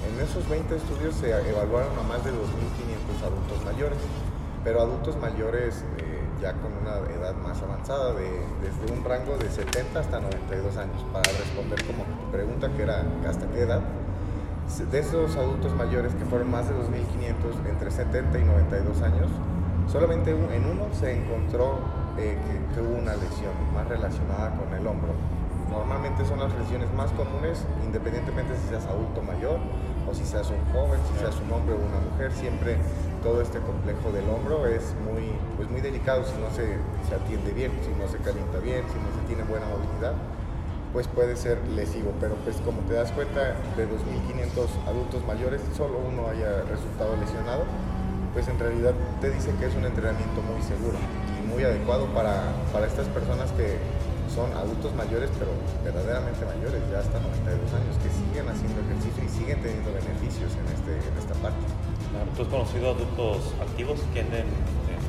En 0.00 0.18
esos 0.20 0.48
20 0.48 0.76
estudios 0.76 1.14
se 1.14 1.30
evaluaron 1.30 1.92
a 1.98 2.02
más 2.02 2.24
de 2.24 2.30
2.500 2.32 3.24
adultos 3.24 3.64
mayores, 3.64 3.98
pero 4.64 4.80
adultos 4.80 5.16
mayores 5.18 5.84
eh, 5.98 6.20
ya 6.40 6.52
con 6.54 6.72
una 6.72 6.96
edad 7.12 7.34
más 7.34 7.60
avanzada, 7.62 8.14
de, 8.14 8.28
desde 8.62 8.92
un 8.92 9.04
rango 9.04 9.36
de 9.36 9.50
70 9.50 10.00
hasta 10.00 10.20
92 10.20 10.76
años, 10.76 11.04
para 11.12 11.30
responder 11.32 11.84
como 11.84 12.04
pregunta 12.32 12.70
que 12.76 12.82
era 12.82 13.04
hasta 13.28 13.46
qué 13.50 13.60
edad. 13.60 13.82
De 14.78 15.00
esos 15.00 15.34
adultos 15.34 15.74
mayores 15.74 16.14
que 16.14 16.24
fueron 16.24 16.48
más 16.48 16.68
de 16.68 16.74
2.500 16.76 17.68
entre 17.68 17.90
70 17.90 18.38
y 18.38 18.44
92 18.44 19.02
años, 19.02 19.26
solamente 19.88 20.30
en 20.30 20.64
uno 20.64 20.86
se 20.94 21.10
encontró 21.10 21.80
eh, 22.16 22.38
que, 22.72 22.80
hubo 22.80 22.94
una 22.96 23.14
lesión 23.14 23.50
más 23.74 23.88
relacionada 23.88 24.54
con 24.56 24.72
el 24.72 24.86
hombro. 24.86 25.10
Normalmente 25.68 26.24
son 26.24 26.38
las 26.38 26.54
lesiones 26.56 26.86
más 26.94 27.10
comunes, 27.12 27.66
independientemente 27.84 28.54
si 28.62 28.68
seas 28.68 28.86
adulto 28.86 29.20
mayor 29.22 29.58
o 30.08 30.14
si 30.14 30.24
seas 30.24 30.48
un 30.48 30.62
joven, 30.72 31.00
si 31.12 31.18
seas 31.18 31.34
un 31.44 31.50
hombre 31.52 31.74
o 31.74 31.78
una 31.78 31.98
mujer, 32.08 32.30
siempre 32.30 32.78
todo 33.24 33.42
este 33.42 33.58
complejo 33.58 34.12
del 34.12 34.30
hombro 34.30 34.66
es 34.66 34.94
muy, 35.02 35.34
pues 35.56 35.68
muy 35.68 35.80
delicado 35.80 36.24
si 36.24 36.38
no 36.40 36.48
se, 36.54 36.78
se, 37.08 37.14
atiende 37.14 37.52
bien, 37.52 37.72
si 37.82 37.90
no 38.00 38.06
se 38.08 38.18
calienta 38.18 38.60
bien, 38.60 38.84
si 38.86 38.98
no 39.02 39.10
se 39.18 39.26
tiene 39.26 39.42
buena 39.42 39.66
movilidad, 39.66 40.14
pues 40.92 41.06
puede 41.08 41.36
ser 41.36 41.58
lesivo. 41.68 42.12
Pero 42.20 42.34
pues 42.44 42.56
como 42.64 42.80
te 42.82 42.94
das 42.94 43.12
cuenta, 43.12 43.56
de 43.76 43.86
2.500 43.86 44.88
adultos 44.88 45.24
mayores, 45.26 45.60
solo 45.76 45.98
uno 45.98 46.28
haya 46.28 46.62
resultado 46.62 47.16
lesionado, 47.16 47.64
pues 48.32 48.48
en 48.48 48.58
realidad 48.58 48.94
te 49.20 49.30
dice 49.30 49.50
que 49.58 49.66
es 49.66 49.74
un 49.74 49.84
entrenamiento 49.84 50.40
muy 50.42 50.62
seguro 50.62 50.98
y 51.38 51.46
muy 51.48 51.64
adecuado 51.64 52.06
para, 52.14 52.52
para 52.72 52.86
estas 52.86 53.06
personas 53.08 53.50
que 53.52 53.78
son 54.30 54.52
adultos 54.54 54.94
mayores, 54.94 55.28
pero 55.38 55.50
verdaderamente 55.82 56.46
mayores, 56.46 56.78
ya 56.86 57.02
hasta 57.02 57.18
92 57.18 57.74
años, 57.74 57.98
que 57.98 58.10
siguen 58.14 58.46
haciendo 58.46 58.78
ejercicio 58.86 59.20
y 59.26 59.28
siguen 59.28 59.58
teniendo 59.58 59.90
beneficios 59.90 60.54
en, 60.54 60.66
este, 60.70 60.94
en 61.02 61.14
esta 61.18 61.34
parte. 61.42 61.66
¿Tú 62.36 62.42
has 62.42 62.48
conocido 62.48 62.94
adultos 62.94 63.54
activos 63.58 63.98
que 64.14 64.22
anden 64.22 64.46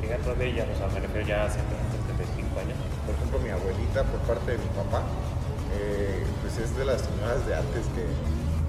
dentro 0.01 0.33
de 0.33 0.43
ella? 0.49 0.65
O 0.73 0.77
sea, 0.77 0.89
me 0.89 1.05
refiero 1.05 1.27
ya 1.27 1.45
a 1.45 1.49
75 1.49 2.49
años. 2.57 2.77
Por 3.05 3.13
ejemplo, 3.13 3.37
mi 3.45 3.49
abuelita, 3.53 4.01
por 4.09 4.21
parte 4.25 4.53
de 4.53 4.57
mi 4.57 4.69
papá, 4.73 5.05
pues 6.41 6.57
es 6.57 6.75
de 6.77 6.85
las 6.85 7.01
señoras 7.01 7.45
de 7.45 7.55
antes 7.55 7.85
que, 7.95 8.05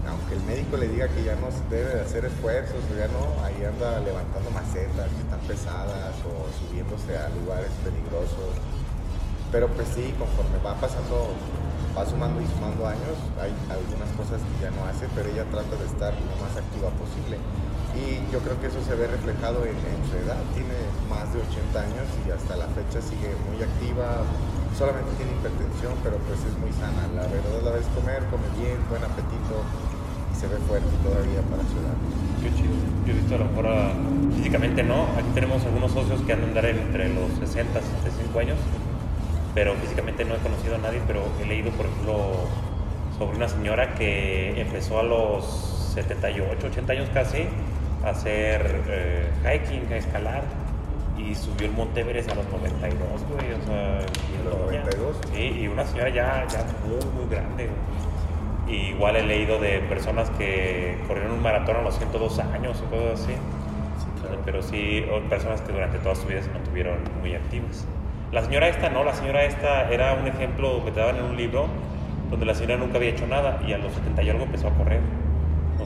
aunque 0.08 0.34
el 0.34 0.42
médico 0.44 0.76
le 0.76 0.88
diga 0.88 1.08
que 1.08 1.24
ya 1.24 1.36
no 1.36 1.48
se 1.50 1.62
debe 1.74 2.00
hacer 2.00 2.24
esfuerzos, 2.24 2.82
ya 2.96 3.08
no, 3.08 3.42
ahí 3.44 3.64
anda 3.64 4.00
levantando 4.00 4.50
macetas 4.50 5.08
que 5.10 5.22
están 5.22 5.40
pesadas 5.46 6.14
o 6.26 6.50
subiéndose 6.58 7.16
a 7.16 7.28
lugares 7.30 7.70
peligrosos 7.84 8.56
pero 9.52 9.68
pues 9.68 9.86
sí, 9.94 10.14
conforme 10.18 10.56
va 10.64 10.74
pasando, 10.80 11.28
va 11.92 12.08
sumando 12.08 12.40
y 12.40 12.46
sumando 12.56 12.88
años, 12.88 13.20
hay 13.36 13.52
algunas 13.68 14.08
cosas 14.16 14.40
que 14.40 14.64
ya 14.64 14.70
no 14.72 14.88
hace, 14.88 15.06
pero 15.14 15.28
ella 15.28 15.44
trata 15.52 15.76
de 15.76 15.84
estar 15.84 16.14
lo 16.16 16.34
más 16.40 16.56
activa 16.56 16.88
posible. 16.96 17.36
Y 17.92 18.24
yo 18.32 18.40
creo 18.40 18.56
que 18.60 18.68
eso 18.68 18.80
se 18.82 18.94
ve 18.94 19.06
reflejado 19.06 19.64
en, 19.64 19.76
su 20.08 20.16
edad. 20.16 20.40
Tiene 20.56 20.76
más 21.08 21.28
de 21.32 21.40
80 21.44 21.76
años 21.76 22.06
y 22.26 22.30
hasta 22.32 22.56
la 22.56 22.66
fecha 22.72 23.00
sigue 23.04 23.36
muy 23.48 23.60
activa. 23.60 24.24
Solamente 24.76 25.12
tiene 25.20 25.32
hipertensión, 25.36 25.92
pero 26.02 26.16
pues 26.24 26.40
es 26.40 26.56
muy 26.56 26.72
sana. 26.72 27.04
La 27.12 27.28
verdad 27.28 27.60
la 27.62 27.72
ves 27.76 27.86
comer, 27.92 28.24
come 28.32 28.48
bien, 28.56 28.80
buen 28.88 29.04
apetito 29.04 29.60
y 30.32 30.34
se 30.34 30.48
ve 30.48 30.56
fuerte 30.64 30.88
todavía 31.04 31.44
para 31.52 31.62
su 31.68 31.76
edad. 31.76 31.96
Qué 32.40 32.48
chido. 32.56 32.72
Yo 33.04 33.12
he 33.12 33.16
visto 33.20 33.36
a 33.36 33.44
lo 33.44 33.46
mejor 33.52 33.66
ah, 33.68 33.92
físicamente 34.36 34.82
no. 34.82 35.12
Aquí 35.20 35.28
tenemos 35.34 35.60
algunos 35.68 35.92
socios 35.92 36.20
que 36.24 36.32
andan 36.32 36.64
entre 36.64 37.12
los 37.12 37.28
60 37.44 37.76
y 37.76 37.84
65 38.08 38.38
años 38.40 38.58
pero 39.54 39.74
físicamente 39.74 40.24
no 40.24 40.34
he 40.34 40.38
conocido 40.38 40.76
a 40.76 40.78
nadie, 40.78 41.00
pero 41.06 41.22
he 41.40 41.46
leído, 41.46 41.70
por 41.72 41.86
ejemplo, 41.86 42.14
sobre 43.18 43.36
una 43.36 43.48
señora 43.48 43.94
que 43.94 44.60
empezó 44.60 44.98
a 44.98 45.02
los 45.02 45.44
78, 45.94 46.66
80 46.66 46.92
años 46.92 47.08
casi 47.12 47.46
a 48.04 48.10
hacer 48.10 48.82
eh, 48.88 49.30
hiking, 49.44 49.92
a 49.92 49.96
escalar 49.96 50.42
y 51.16 51.34
subió 51.34 51.66
el 51.66 51.72
Monte 51.72 52.00
Everest 52.00 52.30
a 52.30 52.34
los 52.34 52.46
92, 52.50 52.98
güey, 53.28 53.52
o 53.52 53.66
sea, 53.66 54.00
y 54.00 54.44
los 54.44 54.58
92. 54.58 55.16
Sí, 55.32 55.60
y 55.60 55.68
una 55.68 55.84
señora 55.84 56.08
ya, 56.10 56.46
ya 56.48 56.64
muy, 56.86 57.04
muy 57.14 57.30
grande. 57.30 57.68
igual 58.68 59.16
he 59.16 59.22
leído 59.22 59.60
de 59.60 59.80
personas 59.80 60.30
que 60.30 60.98
corrieron 61.06 61.32
un 61.32 61.42
maratón 61.42 61.76
a 61.76 61.82
los 61.82 61.96
102 61.96 62.38
años 62.38 62.82
o 62.86 62.90
cosas 62.90 63.20
así. 63.20 63.32
Sí, 63.32 64.20
claro. 64.20 64.38
Pero 64.44 64.62
sí, 64.62 65.04
personas 65.28 65.60
que 65.60 65.72
durante 65.72 65.98
toda 65.98 66.14
su 66.14 66.26
vida 66.26 66.42
se 66.42 66.50
mantuvieron 66.50 66.98
muy 67.20 67.34
activas. 67.34 67.86
La 68.32 68.42
señora 68.42 68.68
esta 68.68 68.88
no, 68.88 69.04
la 69.04 69.14
señora 69.14 69.44
esta 69.44 69.90
era 69.90 70.14
un 70.14 70.26
ejemplo 70.26 70.82
que 70.84 70.90
te 70.90 71.00
daban 71.00 71.16
en 71.16 71.24
un 71.24 71.36
libro 71.36 71.66
donde 72.30 72.46
la 72.46 72.54
señora 72.54 72.78
nunca 72.78 72.96
había 72.96 73.10
hecho 73.10 73.26
nada 73.26 73.60
y 73.66 73.74
a 73.74 73.78
los 73.78 73.92
70 73.92 74.22
y 74.22 74.30
algo 74.30 74.44
empezó 74.44 74.68
a 74.68 74.70
correr. 74.70 75.00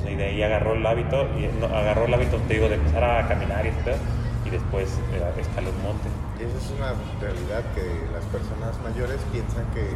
Y 0.09 0.15
de 0.15 0.25
ahí 0.25 0.43
agarró 0.43 0.75
el 0.75 0.87
hábito, 0.87 1.29
y 1.39 1.47
agarró 1.65 2.05
el 2.05 2.15
hábito, 2.15 2.37
te 2.49 2.55
digo, 2.55 2.69
de 2.69 2.77
empezar 2.77 3.05
a 3.05 3.29
caminar 3.29 3.65
y 3.65 3.69
etc. 3.69 3.97
Y 4.45 4.51
después 4.51 4.89
eh, 5.13 5.41
escaló 5.41 5.71
un 5.71 5.83
monte. 5.83 6.09
Y 6.39 6.45
esa 6.45 6.59
es 6.59 6.71
una 6.77 6.93
realidad 7.21 7.65
que 7.75 7.85
las 8.13 8.25
personas 8.31 8.79
mayores 8.83 9.19
piensan 9.33 9.65
que 9.75 9.89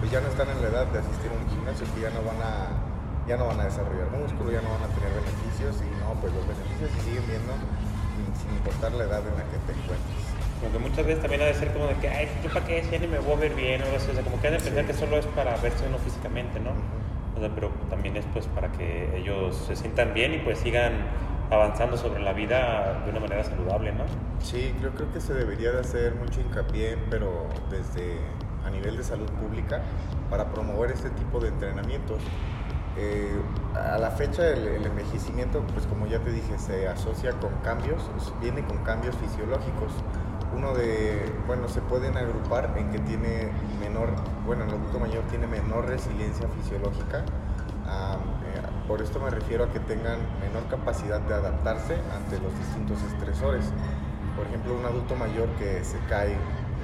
pues, 0.00 0.10
ya 0.10 0.20
no 0.20 0.28
están 0.28 0.50
en 0.50 0.60
la 0.60 0.68
edad 0.68 0.86
de 0.86 0.98
asistir 0.98 1.30
a 1.30 1.36
un 1.38 1.48
gimnasio, 1.48 1.86
que 1.94 2.00
ya 2.00 2.10
no 2.10 2.22
van 2.22 2.40
a 2.42 2.90
ya 3.28 3.36
no 3.36 3.46
van 3.46 3.60
a 3.60 3.64
desarrollar 3.64 4.10
músculo, 4.10 4.50
ya 4.50 4.60
no 4.60 4.70
van 4.74 4.82
a 4.82 4.90
tener 4.90 5.12
beneficios 5.14 5.76
y 5.86 5.90
no, 6.02 6.18
pues 6.18 6.32
los 6.34 6.42
beneficios 6.48 6.90
se 6.90 7.00
siguen 7.04 7.22
viendo 7.28 7.52
sin 8.34 8.50
importar 8.58 8.90
la 8.92 9.04
edad 9.04 9.22
en 9.22 9.36
la 9.38 9.44
que 9.44 9.58
te 9.70 9.72
encuentres 9.78 10.40
como 10.60 10.72
que 10.72 10.78
muchas 10.78 11.06
veces 11.06 11.22
también 11.22 11.42
ha 11.42 11.46
de 11.46 11.54
ser 11.54 11.72
como 11.72 11.86
de 11.86 11.94
que, 11.94 12.08
ay, 12.08 12.28
yo 12.44 12.50
para 12.52 12.66
qué, 12.66 12.84
si 12.84 12.90
ya 12.90 12.98
ni 12.98 13.06
me 13.06 13.18
voy 13.18 13.32
a 13.32 13.36
ver 13.36 13.54
bien, 13.54 13.82
o 13.82 13.98
sea, 13.98 14.22
como 14.22 14.40
que 14.40 14.48
ha 14.48 14.50
de 14.50 14.60
pensar 14.60 14.84
que 14.84 14.92
solo 14.92 15.16
es 15.16 15.26
para 15.26 15.56
verse 15.56 15.86
uno 15.88 15.96
físicamente, 15.98 16.60
¿no? 16.60 16.72
O 17.40 17.42
sea, 17.42 17.54
pero 17.54 17.70
también 17.88 18.18
es 18.18 18.26
pues 18.34 18.46
para 18.48 18.70
que 18.70 19.16
ellos 19.16 19.56
se 19.66 19.74
sientan 19.74 20.12
bien 20.12 20.34
y 20.34 20.38
pues 20.40 20.58
sigan 20.58 20.92
avanzando 21.50 21.96
sobre 21.96 22.20
la 22.20 22.34
vida 22.34 23.00
de 23.02 23.10
una 23.10 23.20
manera 23.20 23.42
saludable, 23.42 23.92
¿no? 23.92 24.04
Sí, 24.40 24.74
yo 24.82 24.90
creo 24.90 25.10
que 25.10 25.22
se 25.22 25.32
debería 25.32 25.72
de 25.72 25.80
hacer 25.80 26.16
mucho 26.16 26.42
hincapié, 26.42 26.98
pero 27.08 27.46
desde 27.70 28.18
a 28.66 28.68
nivel 28.68 28.98
de 28.98 29.04
salud 29.04 29.30
pública, 29.40 29.80
para 30.28 30.52
promover 30.52 30.90
este 30.90 31.08
tipo 31.08 31.40
de 31.40 31.48
entrenamientos. 31.48 32.20
Eh, 32.98 33.40
a 33.74 33.96
la 33.96 34.10
fecha 34.10 34.46
el, 34.46 34.66
el, 34.68 34.84
envejecimiento, 34.84 35.62
pues 35.72 35.86
como 35.86 36.06
ya 36.08 36.18
te 36.18 36.32
dije, 36.32 36.58
se 36.58 36.88
asocia 36.88 37.32
con 37.40 37.54
cambios, 37.64 38.10
viene 38.42 38.62
con 38.64 38.84
cambios 38.84 39.16
fisiológicos 39.16 39.92
uno 40.54 40.74
de, 40.74 41.32
bueno, 41.46 41.68
se 41.68 41.80
pueden 41.80 42.16
agrupar 42.16 42.74
en 42.76 42.90
que 42.90 42.98
tiene 43.00 43.50
menor, 43.80 44.10
bueno, 44.46 44.64
el 44.64 44.70
adulto 44.70 44.98
mayor 44.98 45.24
tiene 45.24 45.46
menor 45.46 45.86
resiliencia 45.86 46.48
fisiológica. 46.48 47.18
Eh, 47.20 48.62
por 48.86 49.02
esto 49.02 49.20
me 49.20 49.30
refiero 49.30 49.64
a 49.64 49.72
que 49.72 49.80
tengan 49.80 50.18
menor 50.40 50.66
capacidad 50.68 51.20
de 51.20 51.34
adaptarse 51.34 51.94
ante 52.14 52.40
los 52.40 52.56
distintos 52.58 53.02
estresores. 53.02 53.72
Por 54.36 54.46
ejemplo, 54.46 54.74
un 54.74 54.84
adulto 54.84 55.14
mayor 55.16 55.48
que 55.58 55.84
se 55.84 55.98
cae, 56.08 56.36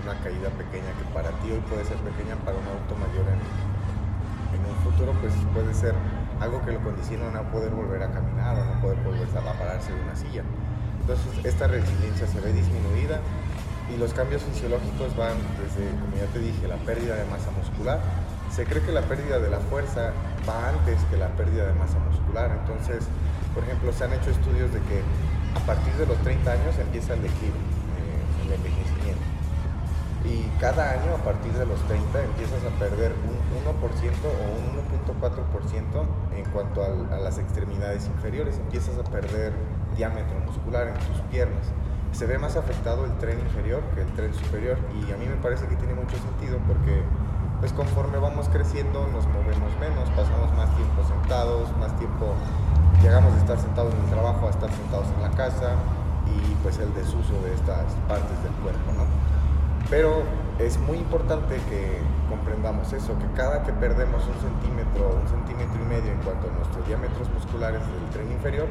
una 0.05 0.15
caída 0.23 0.51
pequeña 0.51 0.87
que 0.99 1.05
para 1.15 1.31
ti 1.43 1.51
hoy 1.51 1.61
puede 1.69 1.85
ser 1.85 1.97
pequeña, 1.99 2.37
para 2.45 2.57
un 2.59 2.67
adulto 2.67 2.95
mayor 2.95 3.27
en, 3.27 3.41
en 4.55 4.63
un 4.63 4.77
futuro 4.85 5.13
pues 5.21 5.33
puede 5.53 5.75
ser 5.75 5.95
algo 6.41 6.65
que 6.65 6.73
lo 6.73 6.81
condiciona 6.81 7.29
a 7.29 7.43
no 7.43 7.51
poder 7.51 7.71
volver 7.71 8.03
a 8.03 8.11
caminar 8.11 8.59
o 8.59 8.65
no 8.65 8.81
poder 8.81 8.99
volver 9.03 9.27
a 9.27 9.53
pararse 9.59 9.93
de 9.93 10.01
una 10.01 10.15
silla. 10.15 10.43
Entonces 11.01 11.27
esta 11.45 11.67
resiliencia 11.67 12.27
se 12.27 12.41
ve 12.41 12.53
disminuida 12.53 13.21
y 13.95 13.97
los 13.99 14.13
cambios 14.13 14.43
fisiológicos 14.43 15.17
van 15.17 15.37
desde, 15.63 15.89
como 16.01 16.17
ya 16.17 16.27
te 16.33 16.39
dije, 16.41 16.67
la 16.67 16.77
pérdida 16.77 17.15
de 17.15 17.25
masa 17.27 17.51
muscular. 17.53 18.01
Se 18.51 18.65
cree 18.65 18.83
que 18.83 18.93
la 18.93 19.03
pérdida 19.03 19.39
de 19.39 19.51
la 19.51 19.61
fuerza 19.61 20.13
va 20.49 20.69
antes 20.71 20.99
que 21.11 21.17
la 21.17 21.29
pérdida 21.29 21.67
de 21.67 21.75
masa 21.75 21.99
muscular. 22.01 22.51
Entonces, 22.51 23.05
por 23.55 23.63
ejemplo, 23.65 23.93
se 23.93 24.05
han 24.05 24.13
hecho 24.13 24.31
estudios 24.31 24.73
de 24.73 24.81
que 24.81 25.03
a 25.55 25.61
partir 25.61 25.93
de 25.95 26.07
los 26.07 26.17
30 26.19 26.51
años 26.51 26.79
empieza 26.79 27.15
el 27.15 27.23
declive, 27.23 27.55
eh, 27.55 28.47
el 28.47 28.53
envejecimiento. 28.53 29.23
Y 30.25 30.51
cada 30.59 30.91
año, 30.91 31.15
a 31.15 31.23
partir 31.23 31.53
de 31.53 31.67
los 31.67 31.81
30, 31.87 32.23
empiezas 32.25 32.65
a 32.65 32.71
perder 32.79 33.13
un 33.13 33.39
1% 33.63 34.27
o 34.27 34.43
un 34.59 35.21
1.4% 35.21 36.37
en 36.37 36.45
cuanto 36.51 36.83
a 36.83 37.19
las 37.19 37.39
extremidades 37.39 38.07
inferiores. 38.07 38.59
Empiezas 38.59 38.99
a 38.99 39.05
perder 39.05 39.53
diámetro 39.97 40.39
muscular 40.41 40.89
en 40.89 40.95
tus 40.95 41.21
piernas 41.31 41.67
se 42.13 42.27
ve 42.27 42.39
más 42.39 42.57
afectado 42.57 43.05
el 43.05 43.13
tren 43.19 43.39
inferior 43.41 43.83
que 43.95 44.03
el 44.03 44.13
tren 44.13 44.33
superior 44.35 44.79
y 44.95 45.13
a 45.13 45.17
mí 45.17 45.27
me 45.27 45.37
parece 45.37 45.67
que 45.67 45.77
tiene 45.77 45.95
mucho 45.95 46.17
sentido 46.17 46.59
porque 46.67 47.03
pues 47.61 47.73
conforme 47.73 48.19
vamos 48.19 48.49
creciendo 48.49 49.07
nos 49.09 49.27
movemos 49.27 49.73
menos, 49.81 50.09
pasamos 50.11 50.53
más 50.57 50.75
tiempo 50.77 51.03
sentados, 51.07 51.77
más 51.79 51.97
tiempo 51.99 52.35
llegamos 53.03 53.33
de 53.35 53.41
estar 53.41 53.59
sentados 53.59 53.95
en 53.95 54.01
el 54.05 54.11
trabajo 54.11 54.47
a 54.47 54.51
estar 54.51 54.71
sentados 54.71 55.07
en 55.17 55.23
la 55.23 55.31
casa 55.31 55.75
y 56.27 56.55
pues 56.63 56.79
el 56.79 56.93
desuso 56.95 57.33
de 57.45 57.55
estas 57.55 57.95
partes 58.09 58.43
del 58.43 58.53
cuerpo, 58.63 58.93
¿no? 58.97 59.05
Pero 59.89 60.23
es 60.59 60.79
muy 60.79 60.99
importante 60.99 61.57
que 61.69 62.01
comprendamos 62.29 62.93
eso, 62.93 63.17
que 63.19 63.27
cada 63.37 63.63
que 63.63 63.73
perdemos 63.73 64.23
un 64.27 64.41
centímetro, 64.41 65.21
un 65.23 65.29
centímetro 65.29 65.81
y 65.81 65.87
medio 65.87 66.11
en 66.11 66.19
cuanto 66.23 66.49
a 66.49 66.53
nuestros 66.53 66.87
diámetros 66.87 67.31
musculares 67.31 67.81
del 67.81 68.11
tren 68.11 68.33
inferior, 68.33 68.67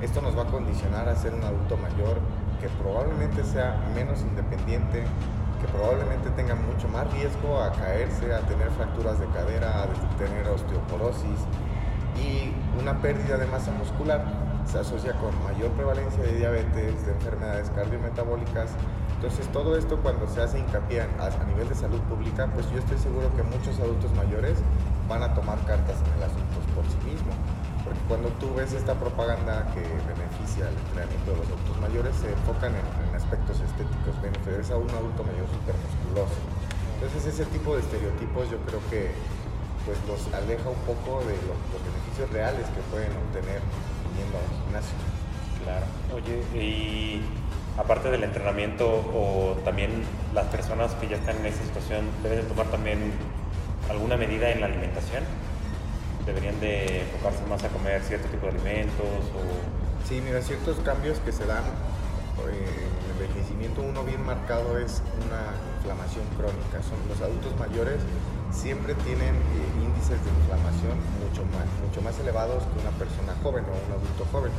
esto 0.00 0.22
nos 0.22 0.36
va 0.36 0.42
a 0.42 0.46
condicionar 0.46 1.08
a 1.08 1.16
ser 1.16 1.34
un 1.34 1.44
adulto 1.44 1.76
mayor 1.76 2.18
que 2.60 2.68
probablemente 2.82 3.44
sea 3.44 3.76
menos 3.94 4.20
independiente, 4.22 5.04
que 5.60 5.66
probablemente 5.68 6.30
tenga 6.30 6.54
mucho 6.54 6.88
más 6.88 7.10
riesgo 7.12 7.60
a 7.60 7.72
caerse, 7.72 8.34
a 8.34 8.40
tener 8.40 8.70
fracturas 8.72 9.18
de 9.18 9.26
cadera, 9.26 9.84
a 9.84 9.86
tener 10.18 10.46
osteoporosis 10.48 11.40
y 12.16 12.52
una 12.80 13.00
pérdida 13.00 13.36
de 13.36 13.46
masa 13.46 13.70
muscular 13.72 14.24
se 14.66 14.78
asocia 14.78 15.12
con 15.14 15.30
mayor 15.44 15.70
prevalencia 15.72 16.22
de 16.22 16.36
diabetes, 16.36 17.06
de 17.06 17.12
enfermedades 17.12 17.70
cardiometabólicas. 17.70 18.70
Entonces 19.16 19.46
todo 19.48 19.76
esto 19.76 19.98
cuando 20.02 20.26
se 20.26 20.42
hace 20.42 20.58
hincapié 20.58 21.02
a, 21.02 21.44
nivel 21.46 21.68
de 21.68 21.74
salud 21.74 22.00
pública, 22.02 22.48
pues 22.52 22.70
yo 22.70 22.78
estoy 22.78 22.98
seguro 22.98 23.34
que 23.36 23.42
muchos 23.42 23.78
adultos 23.80 24.12
mayores 24.14 24.58
van 25.08 25.22
a 25.22 25.34
tomar 25.34 25.58
cartas 25.66 25.96
en 26.06 26.18
el 26.18 26.24
asunto 26.24 26.60
por 26.74 26.84
sí 26.86 26.98
mismos. 27.04 27.13
Cuando 28.08 28.28
tú 28.36 28.52
ves 28.54 28.72
esta 28.72 28.94
propaganda 28.94 29.64
que 29.72 29.80
beneficia 29.80 30.68
el 30.68 30.76
entrenamiento 30.76 31.32
de 31.32 31.36
los 31.38 31.46
adultos 31.48 31.80
mayores, 31.80 32.12
se 32.16 32.28
enfocan 32.28 32.74
en, 32.76 33.16
aspectos 33.16 33.60
estéticos, 33.60 34.20
beneficios 34.20 34.70
a 34.70 34.76
un 34.76 34.90
adulto 34.90 35.24
mayor 35.24 35.48
súper 35.48 35.74
musculoso. 35.80 36.36
Entonces 37.00 37.32
ese 37.32 37.46
tipo 37.46 37.74
de 37.74 37.80
estereotipos 37.80 38.50
yo 38.50 38.58
creo 38.68 38.80
que 38.90 39.12
pues 39.88 39.96
los 40.08 40.20
aleja 40.34 40.68
un 40.68 40.82
poco 40.84 41.24
de 41.24 41.36
los 41.48 41.58
beneficios 41.80 42.28
reales 42.30 42.66
que 42.76 42.80
pueden 42.92 43.12
obtener 43.16 43.60
yendo 44.16 44.36
a 44.36 44.44
gimnasio. 44.52 44.96
Claro. 45.64 45.86
Oye, 46.12 46.44
y 46.52 47.22
aparte 47.78 48.10
del 48.10 48.24
entrenamiento 48.24 48.86
o 48.86 49.56
también 49.64 50.04
las 50.34 50.46
personas 50.46 50.92
que 51.00 51.08
ya 51.08 51.16
están 51.16 51.36
en 51.38 51.46
esa 51.46 51.62
situación 51.62 52.04
deben 52.22 52.40
de 52.40 52.44
tomar 52.44 52.66
también 52.66 53.12
alguna 53.88 54.16
medida 54.16 54.50
en 54.50 54.60
la 54.60 54.66
alimentación. 54.66 55.24
Deberían 56.26 56.58
de 56.60 57.02
enfocarse 57.02 57.44
más 57.46 57.62
a 57.64 57.68
comer 57.68 58.02
cierto 58.02 58.28
tipo 58.28 58.46
de 58.46 58.52
alimentos 58.52 59.24
o... 59.34 60.08
Sí, 60.08 60.20
mira, 60.20 60.42
ciertos 60.42 60.78
cambios 60.80 61.18
que 61.20 61.32
se 61.32 61.46
dan 61.46 61.64
eh, 61.64 62.66
en 62.66 63.04
el 63.04 63.26
envejecimiento, 63.28 63.80
uno 63.82 64.04
bien 64.04 64.24
marcado 64.24 64.78
es 64.78 65.02
una 65.24 65.54
inflamación 65.78 66.24
crónica. 66.36 66.82
Son 66.82 66.98
los 67.08 67.20
adultos 67.20 67.56
mayores 67.58 68.00
siempre 68.54 68.94
tienen 68.94 69.34
eh, 69.34 69.82
índices 69.82 70.22
de 70.24 70.30
inflamación 70.30 70.96
mucho 71.18 71.44
más, 71.50 71.66
mucho 71.82 72.00
más 72.02 72.18
elevados 72.20 72.62
que 72.62 72.80
una 72.80 72.90
persona 72.96 73.34
joven 73.42 73.64
o 73.64 73.74
un 73.74 73.92
adulto 73.92 74.24
joven. 74.30 74.52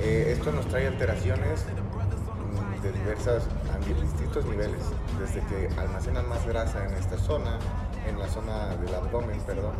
Eh, 0.00 0.32
esto 0.36 0.52
nos 0.52 0.66
trae 0.68 0.86
alteraciones 0.86 1.66
mm, 1.66 2.82
de 2.82 2.92
diversas, 2.92 3.44
distintos 3.86 4.44
niveles, 4.46 4.82
desde 5.18 5.40
que 5.46 5.68
almacenan 5.78 6.28
más 6.28 6.46
grasa 6.46 6.84
en 6.86 6.94
esta 6.94 7.18
zona, 7.18 7.58
en 8.06 8.18
la 8.18 8.28
zona 8.28 8.76
del 8.76 8.94
abdomen, 8.94 9.40
perdón, 9.40 9.74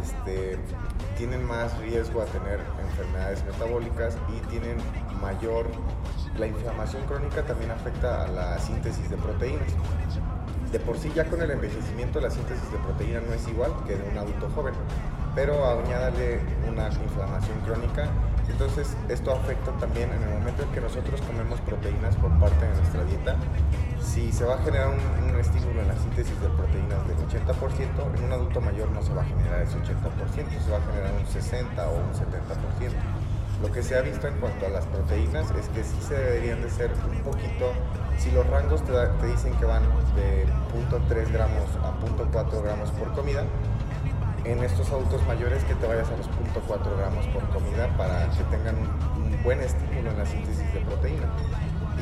este, 0.00 0.58
tienen 1.16 1.44
más 1.44 1.76
riesgo 1.78 2.22
a 2.22 2.26
tener 2.26 2.60
enfermedades 2.90 3.44
metabólicas 3.44 4.16
y 4.34 4.40
tienen 4.48 4.76
mayor, 5.20 5.66
la 6.38 6.46
inflamación 6.46 7.02
crónica 7.04 7.42
también 7.42 7.70
afecta 7.70 8.24
a 8.24 8.28
la 8.28 8.58
síntesis 8.58 9.08
de 9.10 9.16
proteínas. 9.16 9.72
De 10.72 10.80
por 10.80 10.98
sí 10.98 11.10
ya 11.14 11.24
con 11.24 11.40
el 11.40 11.50
envejecimiento 11.50 12.20
la 12.20 12.30
síntesis 12.30 12.70
de 12.70 12.78
proteína 12.78 13.20
no 13.20 13.32
es 13.32 13.46
igual 13.48 13.72
que 13.86 13.96
de 13.96 14.08
un 14.10 14.18
adulto 14.18 14.50
joven, 14.54 14.74
pero 15.34 15.64
añádale 15.80 16.40
una 16.68 16.88
inflamación 16.88 17.60
crónica, 17.60 18.08
entonces 18.48 18.96
esto 19.08 19.32
afecta 19.32 19.72
también 19.72 20.10
en 20.12 20.22
el 20.22 20.30
momento 20.30 20.62
en 20.62 20.70
que 20.70 20.80
nosotros 20.80 21.20
comemos 21.22 21.60
proteínas 21.60 22.16
por 22.16 22.30
parte 22.38 22.66
de 22.66 22.74
nuestra 22.74 23.04
dieta, 23.04 23.36
si 24.00 24.32
se 24.32 24.44
va 24.44 24.54
a 24.54 24.58
generar 24.58 24.88
un, 24.88 25.36
estímulo 25.36 25.82
en 25.82 25.88
la 25.88 25.96
síntesis 25.98 26.40
de 26.40 26.48
proteínas 26.48 27.06
del 27.06 27.18
80%, 27.18 28.16
en 28.16 28.24
un 28.24 28.32
adulto 28.32 28.60
mayor 28.62 28.90
no 28.90 29.02
se 29.02 29.12
va 29.12 29.20
a 29.20 29.24
generar 29.26 29.60
ese 29.60 29.76
80%, 29.76 29.84
se 30.64 30.70
va 30.70 30.78
a 30.78 30.80
generar 30.80 31.12
un 31.12 31.26
60 31.26 31.88
o 31.88 31.96
un 31.96 32.12
70%. 32.14 32.16
Lo 33.60 33.70
que 33.72 33.82
se 33.82 33.96
ha 33.96 34.00
visto 34.00 34.26
en 34.28 34.38
cuanto 34.38 34.66
a 34.66 34.70
las 34.70 34.86
proteínas 34.86 35.50
es 35.52 35.68
que 35.68 35.84
sí 35.84 35.96
se 36.00 36.14
deberían 36.14 36.62
de 36.62 36.70
ser 36.70 36.90
un 37.10 37.18
poquito 37.20 37.72
si 38.18 38.30
los 38.30 38.46
rangos 38.46 38.82
te, 38.84 38.92
dicen 39.26 39.54
que 39.54 39.64
van 39.64 39.82
de 40.14 40.46
0.3 40.72 41.32
gramos 41.32 41.68
a 41.82 41.92
0.4 42.00 42.62
gramos 42.62 42.90
por 42.92 43.12
comida, 43.12 43.44
en 44.46 44.62
estos 44.62 44.90
adultos 44.90 45.24
mayores 45.26 45.62
que 45.64 45.74
te 45.74 45.86
vayas 45.86 46.08
a 46.08 46.16
los 46.16 46.26
0.4 46.30 46.96
gramos 46.96 47.26
por 47.28 47.48
comida 47.50 47.88
para 47.96 48.30
que 48.30 48.44
tengan 48.44 48.76
un, 48.76 49.42
buen 49.42 49.60
estímulo 49.60 50.10
en 50.10 50.18
la 50.18 50.26
síntesis 50.26 50.72
de 50.72 50.80
proteína. 50.80 51.28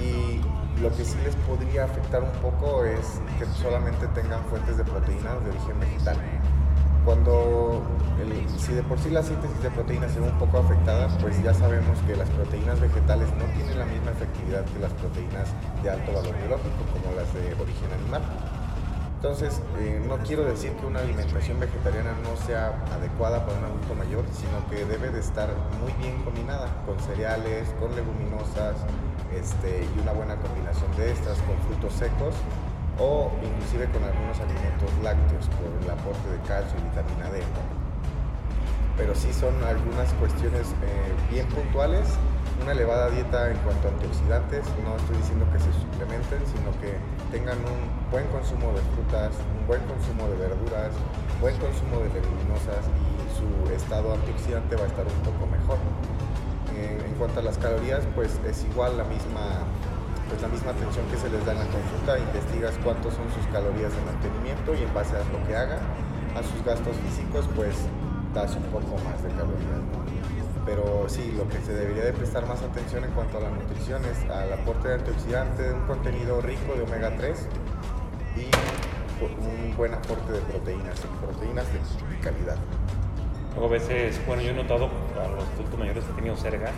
Y 0.01 0.41
lo 0.81 0.91
que 0.97 1.05
sí 1.05 1.17
les 1.25 1.37
podría 1.37 1.85
afectar 1.85 2.23
un 2.23 2.33
poco 2.41 2.85
es 2.85 3.21
que 3.39 3.45
solamente 3.63 4.07
tengan 4.09 4.43
fuentes 4.45 4.77
de 4.79 4.85
proteínas 4.85 5.43
de 5.45 5.51
origen 5.51 5.81
vegetal 5.81 6.17
cuando 7.05 7.83
si 8.57 8.73
de 8.73 8.83
por 8.83 8.99
sí 8.99 9.11
la 9.11 9.23
síntesis 9.23 9.63
de 9.63 9.71
proteínas 9.71 10.13
se 10.13 10.21
ve 10.21 10.29
un 10.29 10.39
poco 10.39 10.59
afectada, 10.59 11.09
pues 11.21 11.41
ya 11.43 11.53
sabemos 11.53 11.99
que 12.07 12.17
las 12.17 12.29
proteínas 12.31 12.81
vegetales 12.81 13.29
no 13.37 13.45
tienen 13.57 13.79
la 13.79 13.85
misma 13.85 14.13
efectividad 14.13 14.65
que 14.65 14.79
las 14.79 14.93
proteínas 14.95 15.49
de 15.83 15.91
alto 15.91 16.13
valor 16.13 16.35
biológico, 16.39 16.81
como 16.93 17.15
las 17.15 17.33
de 17.35 17.53
origen 17.61 17.93
animal. 18.01 18.23
Entonces, 19.25 19.59
eh, 19.81 20.03
no 20.07 20.19
quiero 20.19 20.45
decir 20.45 20.73
que 20.73 20.85
una 20.85 21.01
alimentación 21.01 21.59
vegetariana 21.59 22.13
no 22.23 22.37
sea 22.45 22.77
adecuada 22.93 23.47
para 23.47 23.57
un 23.57 23.65
adulto 23.65 23.95
mayor, 23.95 24.23
sino 24.31 24.61
que 24.69 24.85
debe 24.85 25.09
de 25.09 25.21
estar 25.21 25.49
muy 25.81 25.93
bien 25.95 26.23
combinada 26.25 26.69
con 26.85 27.01
cereales, 27.01 27.67
con 27.81 27.97
leguminosas 27.97 28.77
este, 29.35 29.89
y 29.97 30.01
una 30.03 30.13
buena 30.13 30.37
combinación 30.37 30.95
de 30.99 31.11
estas 31.11 31.39
con 31.49 31.57
frutos 31.65 31.95
secos 31.95 32.35
o 33.01 33.33
inclusive 33.43 33.89
con 33.97 34.05
algunos 34.05 34.39
alimentos 34.41 34.93
lácteos 35.03 35.49
por 35.57 35.73
el 35.73 35.89
aporte 35.89 36.29
de 36.29 36.39
calcio 36.47 36.77
y 36.79 36.83
vitamina 36.85 37.31
D. 37.33 37.41
Pero 38.99 39.15
sí 39.15 39.33
son 39.33 39.57
algunas 39.65 40.13
cuestiones 40.21 40.69
eh, 40.85 41.33
bien 41.33 41.49
puntuales, 41.49 42.13
una 42.63 42.73
elevada 42.73 43.11
dieta 43.11 43.51
en 43.51 43.59
cuanto 43.59 43.89
a 43.89 43.91
antioxidantes, 43.91 44.65
no 44.85 44.97
estoy 44.97 45.17
diciendo 45.17 45.47
que 45.53 45.59
se 45.59 45.73
suplementen, 45.73 46.41
sino 46.47 46.71
que 46.81 46.97
tengan 47.31 47.59
un 47.59 48.11
buen 48.11 48.27
consumo 48.29 48.73
de 48.73 48.83
frutas, 48.95 49.33
un 49.59 49.67
buen 49.67 49.83
consumo 49.85 50.29
de 50.29 50.37
verduras, 50.37 50.93
buen 51.41 51.57
consumo 51.59 52.01
de 52.01 52.09
leguminosas 52.15 52.87
y 52.89 53.15
su 53.35 53.49
estado 53.73 54.15
antioxidante 54.15 54.77
va 54.77 54.85
a 54.85 54.87
estar 54.87 55.07
un 55.07 55.21
poco 55.27 55.47
mejor. 55.47 55.79
Eh, 56.77 56.99
en 57.07 57.15
cuanto 57.15 57.41
a 57.41 57.43
las 57.43 57.59
calorías, 57.59 58.03
pues 58.15 58.41
es 58.47 58.65
igual 58.65 58.97
la 58.99 59.05
misma 59.05 59.67
pues 60.29 60.41
la 60.41 60.49
misma 60.49 60.71
atención 60.71 61.05
que 61.11 61.19
se 61.19 61.29
les 61.29 61.45
da 61.45 61.53
en 61.53 61.59
la 61.59 61.67
consulta, 61.69 62.19
investigas 62.19 62.75
cuántos 62.83 63.13
son 63.13 63.29
sus 63.31 63.47
calorías 63.53 63.93
de 63.95 64.01
mantenimiento 64.03 64.75
y 64.75 64.83
en 64.83 64.95
base 64.95 65.15
a 65.17 65.21
lo 65.21 65.47
que 65.47 65.55
haga, 65.55 65.79
a 66.35 66.43
sus 66.43 66.65
gastos 66.65 66.97
físicos, 66.97 67.45
pues 67.55 67.77
das 68.33 68.57
un 68.57 68.65
poco 68.65 68.97
más 69.05 69.23
de 69.23 69.29
calorías. 69.31 69.85
Pero 70.65 71.05
sí, 71.09 71.33
lo 71.37 71.49
que 71.49 71.61
se 71.61 71.75
debería 71.75 72.05
de 72.05 72.13
prestar 72.13 72.47
más 72.47 72.63
atención 72.63 73.05
en 73.05 73.11
cuanto 73.11 73.39
a 73.39 73.41
la 73.43 73.51
nutrición 73.51 74.03
es 74.07 74.31
al 74.31 74.53
aporte 74.53 74.89
de 74.89 74.95
antioxidantes, 74.95 75.75
un 75.75 75.87
contenido 75.87 76.41
rico 76.41 76.75
de 76.75 76.83
omega 76.83 77.15
3 77.17 77.47
y 78.37 78.51
un 79.23 79.77
buen 79.77 79.95
aporte 79.95 80.33
de 80.33 80.41
proteínas, 80.41 81.01
proteínas 81.21 81.67
de 81.73 82.19
calidad. 82.21 82.57
Luego 83.55 83.69
a 83.69 83.73
veces, 83.73 84.21
bueno, 84.27 84.43
yo 84.43 84.51
he 84.51 84.55
notado 84.55 84.89
a 85.21 85.29
los 85.29 85.45
adultos 85.55 85.79
mayores 85.79 86.05
que 86.05 86.11
he 86.11 86.15
tenido 86.15 86.37
cerca, 86.37 86.73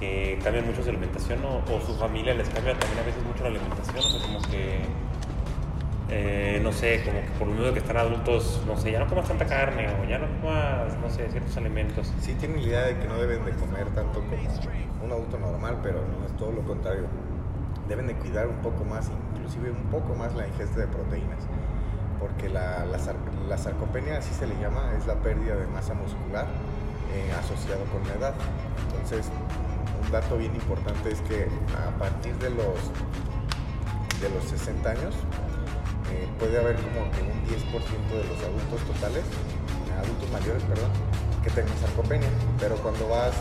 que 0.00 0.38
cambian 0.42 0.66
mucho 0.66 0.82
su 0.82 0.88
alimentación 0.88 1.40
o, 1.44 1.80
su 1.86 1.94
familia 1.94 2.34
les 2.34 2.48
cambia 2.48 2.76
también 2.76 2.98
a 2.98 3.06
veces 3.06 3.22
mucho 3.22 3.44
la 3.44 3.50
alimentación, 3.50 3.98
o 3.98 4.02
sea, 4.02 4.20
como 4.20 4.42
que, 4.50 4.80
eh, 6.14 6.60
no 6.62 6.72
sé, 6.72 7.02
como 7.06 7.22
que 7.22 7.30
por 7.38 7.48
lo 7.48 7.54
menos 7.54 7.72
que 7.72 7.78
están 7.78 7.96
adultos, 7.96 8.62
no 8.66 8.76
sé, 8.76 8.92
ya 8.92 8.98
no 8.98 9.06
comas 9.06 9.26
tanta 9.26 9.46
carne 9.46 9.88
o 9.98 10.04
ya 10.04 10.18
no 10.18 10.26
comas, 10.42 10.94
no 10.98 11.08
sé, 11.08 11.30
ciertos 11.30 11.56
alimentos. 11.56 12.12
Sí 12.20 12.34
tienen 12.34 12.60
la 12.60 12.68
idea 12.68 12.80
de 12.82 12.98
que 12.98 13.08
no 13.08 13.16
deben 13.16 13.42
de 13.46 13.52
comer 13.52 13.86
tanto 13.94 14.20
como 14.20 14.36
un 15.04 15.10
adulto 15.10 15.38
normal, 15.38 15.78
pero 15.82 16.00
no 16.00 16.26
es 16.26 16.36
todo 16.36 16.52
lo 16.52 16.60
contrario. 16.64 17.06
Deben 17.88 18.06
de 18.08 18.14
cuidar 18.14 18.46
un 18.46 18.56
poco 18.56 18.84
más, 18.84 19.10
inclusive 19.34 19.70
un 19.70 19.84
poco 19.84 20.14
más 20.14 20.34
la 20.34 20.46
ingesta 20.46 20.80
de 20.80 20.86
proteínas, 20.86 21.46
porque 22.20 22.50
la, 22.50 22.84
la, 22.84 23.56
sarcopenia, 23.56 24.18
así 24.18 24.34
se 24.34 24.46
le 24.46 24.54
llama, 24.60 24.92
es 24.98 25.06
la 25.06 25.14
pérdida 25.14 25.56
de 25.56 25.66
masa 25.68 25.94
muscular 25.94 26.44
eh, 27.14 27.32
asociado 27.40 27.84
con 27.86 28.06
la 28.06 28.14
edad. 28.16 28.34
Entonces, 28.90 29.30
un 30.04 30.12
dato 30.12 30.36
bien 30.36 30.54
importante 30.54 31.10
es 31.10 31.22
que 31.22 31.48
a 31.74 31.98
partir 31.98 32.34
de 32.34 32.50
los, 32.50 32.92
de 34.20 34.28
los 34.28 34.44
60 34.44 34.90
años 34.90 35.14
eh, 36.12 36.28
puede 36.38 36.60
haber 36.60 36.76
como 36.76 37.08
que 37.08 37.24
un 37.24 37.40
10% 37.48 37.56
de 37.56 38.24
los 38.28 38.38
adultos 38.44 38.80
totales, 38.84 39.24
adultos 39.96 40.28
mayores, 40.28 40.62
perdón, 40.68 40.92
que 41.40 41.48
tengan 41.50 41.72
sarcopenia. 41.80 42.28
Pero 42.60 42.76
cuando 42.84 43.08
vas 43.08 43.32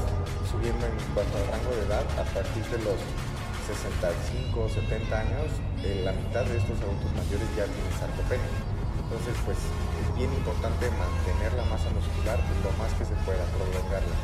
subiendo 0.48 0.80
en 0.88 0.96
cuanto 1.12 1.36
al 1.36 1.52
rango 1.52 1.72
de 1.76 1.84
edad, 1.84 2.06
a 2.16 2.24
partir 2.32 2.64
de 2.72 2.80
los 2.88 2.96
65 3.68 4.56
o 4.56 4.70
70 4.72 5.12
años, 5.12 5.52
eh, 5.84 6.00
la 6.08 6.16
mitad 6.16 6.48
de 6.48 6.56
estos 6.56 6.80
adultos 6.80 7.12
mayores 7.12 7.48
ya 7.60 7.68
tienen 7.68 7.94
sarcopenia. 8.00 8.52
Entonces, 9.04 9.36
pues 9.44 9.60
es 9.60 10.08
bien 10.16 10.32
importante 10.32 10.88
mantener 10.96 11.52
la 11.60 11.68
masa 11.68 11.92
muscular 11.92 12.40
lo 12.40 12.72
más 12.80 12.96
que 12.96 13.04
se 13.04 13.16
pueda, 13.28 13.44
prolongarla. 13.52 14.16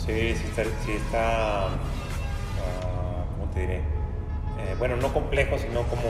Sí, 0.00 0.32
sí 0.32 0.92
está, 0.96 1.68
te 3.52 3.60
diré? 3.60 4.01
Eh, 4.64 4.76
bueno, 4.78 4.96
no 4.96 5.12
complejo, 5.12 5.58
sino 5.58 5.82
como 5.84 6.08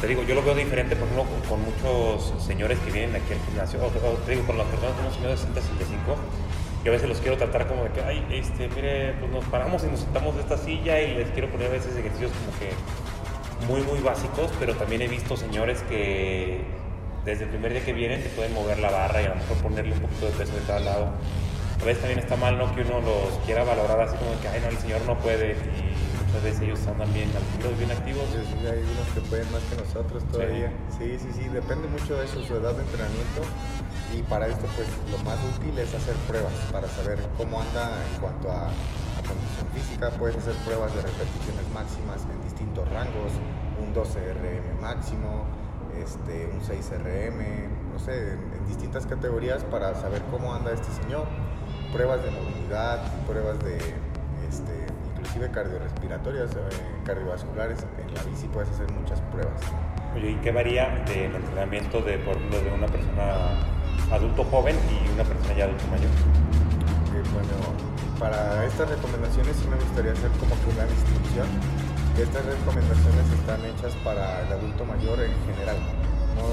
te 0.00 0.06
digo, 0.06 0.22
yo 0.22 0.34
lo 0.34 0.42
veo 0.42 0.54
diferente, 0.54 0.94
por 0.94 1.08
ejemplo, 1.08 1.26
con, 1.48 1.60
muchos 1.62 2.32
señores 2.44 2.78
que 2.80 2.92
vienen 2.92 3.16
aquí 3.16 3.32
al 3.32 3.40
gimnasio, 3.46 3.80
o, 3.84 3.88
te 3.88 4.32
digo, 4.32 4.46
con 4.46 4.56
las 4.56 4.66
personas 4.68 4.94
que 4.94 5.00
hemos 5.00 5.14
tenido 5.14 5.30
de 5.32 5.36
60 5.36 5.60
65, 5.60 6.16
yo 6.84 6.92
a 6.92 6.94
veces 6.94 7.08
los 7.08 7.18
quiero 7.18 7.36
tratar 7.36 7.66
como 7.66 7.84
de 7.84 7.90
que, 7.90 8.00
ay, 8.02 8.24
este, 8.30 8.68
mire, 8.68 9.14
pues 9.14 9.32
nos 9.32 9.44
paramos 9.46 9.82
y 9.82 9.88
nos 9.88 10.00
sentamos 10.00 10.36
de 10.36 10.42
esta 10.42 10.56
silla 10.56 11.00
y 11.00 11.14
les 11.14 11.28
quiero 11.30 11.50
poner 11.50 11.66
a 11.66 11.70
veces 11.70 11.96
ejercicios 11.96 12.30
como 12.30 12.58
que 12.58 12.70
muy, 13.66 13.82
muy 13.82 14.00
básicos, 14.00 14.52
pero 14.60 14.74
también 14.74 15.02
he 15.02 15.08
visto 15.08 15.36
señores 15.36 15.82
que 15.88 16.62
desde 17.24 17.44
el 17.44 17.50
primer 17.50 17.72
día 17.72 17.84
que 17.84 17.92
vienen 17.92 18.22
te 18.22 18.28
pueden 18.30 18.54
mover 18.54 18.78
la 18.78 18.90
barra 18.90 19.20
y 19.20 19.26
a 19.26 19.30
lo 19.30 19.34
mejor 19.34 19.56
ponerle 19.56 19.92
un 19.92 20.00
poquito 20.00 20.26
de 20.26 20.32
peso 20.32 20.54
de 20.54 20.62
cada 20.62 20.80
lado. 20.80 21.10
A 21.80 21.84
veces 21.84 22.00
también 22.00 22.20
está 22.20 22.36
mal, 22.36 22.56
¿no? 22.56 22.74
Que 22.74 22.82
uno 22.82 23.00
los 23.00 23.38
quiera 23.44 23.64
valorar 23.64 24.00
así 24.00 24.16
como 24.16 24.40
que, 24.40 24.48
ay, 24.48 24.60
no, 24.60 24.68
el 24.68 24.78
señor 24.78 25.00
no 25.06 25.18
puede. 25.18 25.56
Muchas 26.28 26.42
veces 26.42 26.60
ellos 26.60 26.86
andan 26.86 27.12
bien 27.14 27.30
activos, 27.32 27.78
bien 27.78 27.90
activos. 27.90 28.24
Sí, 28.32 28.44
sí, 28.44 28.66
hay 28.66 28.84
unos 28.84 29.08
que 29.14 29.20
pueden 29.28 29.50
más 29.50 29.62
que 29.64 29.76
nosotros 29.76 30.22
todavía. 30.30 30.70
Sí. 30.98 31.18
sí, 31.18 31.28
sí, 31.32 31.48
Depende 31.48 31.88
mucho 31.88 32.16
de 32.16 32.24
eso, 32.26 32.42
su 32.44 32.54
edad 32.54 32.74
de 32.74 32.82
entrenamiento. 32.82 33.40
Y 34.14 34.22
para 34.22 34.46
esto, 34.46 34.66
pues, 34.76 34.88
lo 35.10 35.18
más 35.24 35.38
útil 35.56 35.78
es 35.78 35.94
hacer 35.94 36.14
pruebas 36.28 36.52
para 36.70 36.88
saber 36.88 37.18
cómo 37.36 37.60
anda 37.60 37.90
en 38.12 38.20
cuanto 38.20 38.52
a, 38.52 38.68
condición 39.24 39.68
física. 39.74 40.10
Puedes 40.18 40.36
hacer 40.36 40.54
pruebas 40.64 40.94
de 40.94 41.02
repeticiones 41.02 41.64
máximas 41.72 42.24
en 42.30 42.42
distintos 42.42 42.88
rangos, 42.88 43.32
un 43.80 43.92
12 43.92 44.20
RM 44.20 44.80
máximo, 44.80 45.44
este, 45.96 46.48
un 46.52 46.60
6 46.64 46.92
RM, 47.04 47.92
no 47.92 47.98
sé, 47.98 48.32
en, 48.32 48.52
en 48.52 48.66
distintas 48.68 49.06
categorías 49.06 49.64
para 49.64 49.94
saber 49.94 50.22
cómo 50.30 50.54
anda 50.54 50.72
este 50.72 50.92
señor. 51.02 51.26
Pruebas 51.92 52.22
de 52.22 52.30
movilidad, 52.30 53.00
pruebas 53.26 53.58
de 53.60 53.76
este, 54.48 54.86
inclusive 55.28 55.50
cardiorrespiratorias, 55.52 56.50
eh, 56.52 56.58
cardiovasculares, 57.04 57.84
en 57.98 58.14
la 58.14 58.22
bici 58.22 58.46
puedes 58.48 58.70
hacer 58.70 58.90
muchas 58.92 59.20
pruebas. 59.32 59.60
Oye, 60.16 60.30
¿y 60.30 60.34
qué 60.36 60.52
varía 60.52 61.04
del 61.06 61.34
entrenamiento 61.34 62.00
de, 62.00 62.18
por 62.18 62.36
ejemplo, 62.36 62.60
de 62.60 62.72
una 62.72 62.86
persona 62.86 63.60
adulto 64.10 64.44
joven 64.44 64.76
y 64.88 65.12
una 65.12 65.24
persona 65.24 65.54
ya 65.54 65.64
adulto 65.64 65.86
mayor? 65.88 66.10
bueno, 67.34 67.50
para 68.18 68.64
estas 68.64 68.88
recomendaciones 68.88 69.56
sí 69.56 69.68
me 69.68 69.76
gustaría 69.76 70.12
hacer 70.12 70.30
como 70.40 70.54
que 70.64 70.70
una 70.72 70.86
distinción. 70.86 71.46
Estas 72.16 72.44
recomendaciones 72.46 73.26
están 73.36 73.60
hechas 73.68 73.92
para 74.00 74.46
el 74.46 74.52
adulto 74.52 74.84
mayor 74.86 75.20
en 75.20 75.34
general. 75.44 75.76
No, 76.38 76.46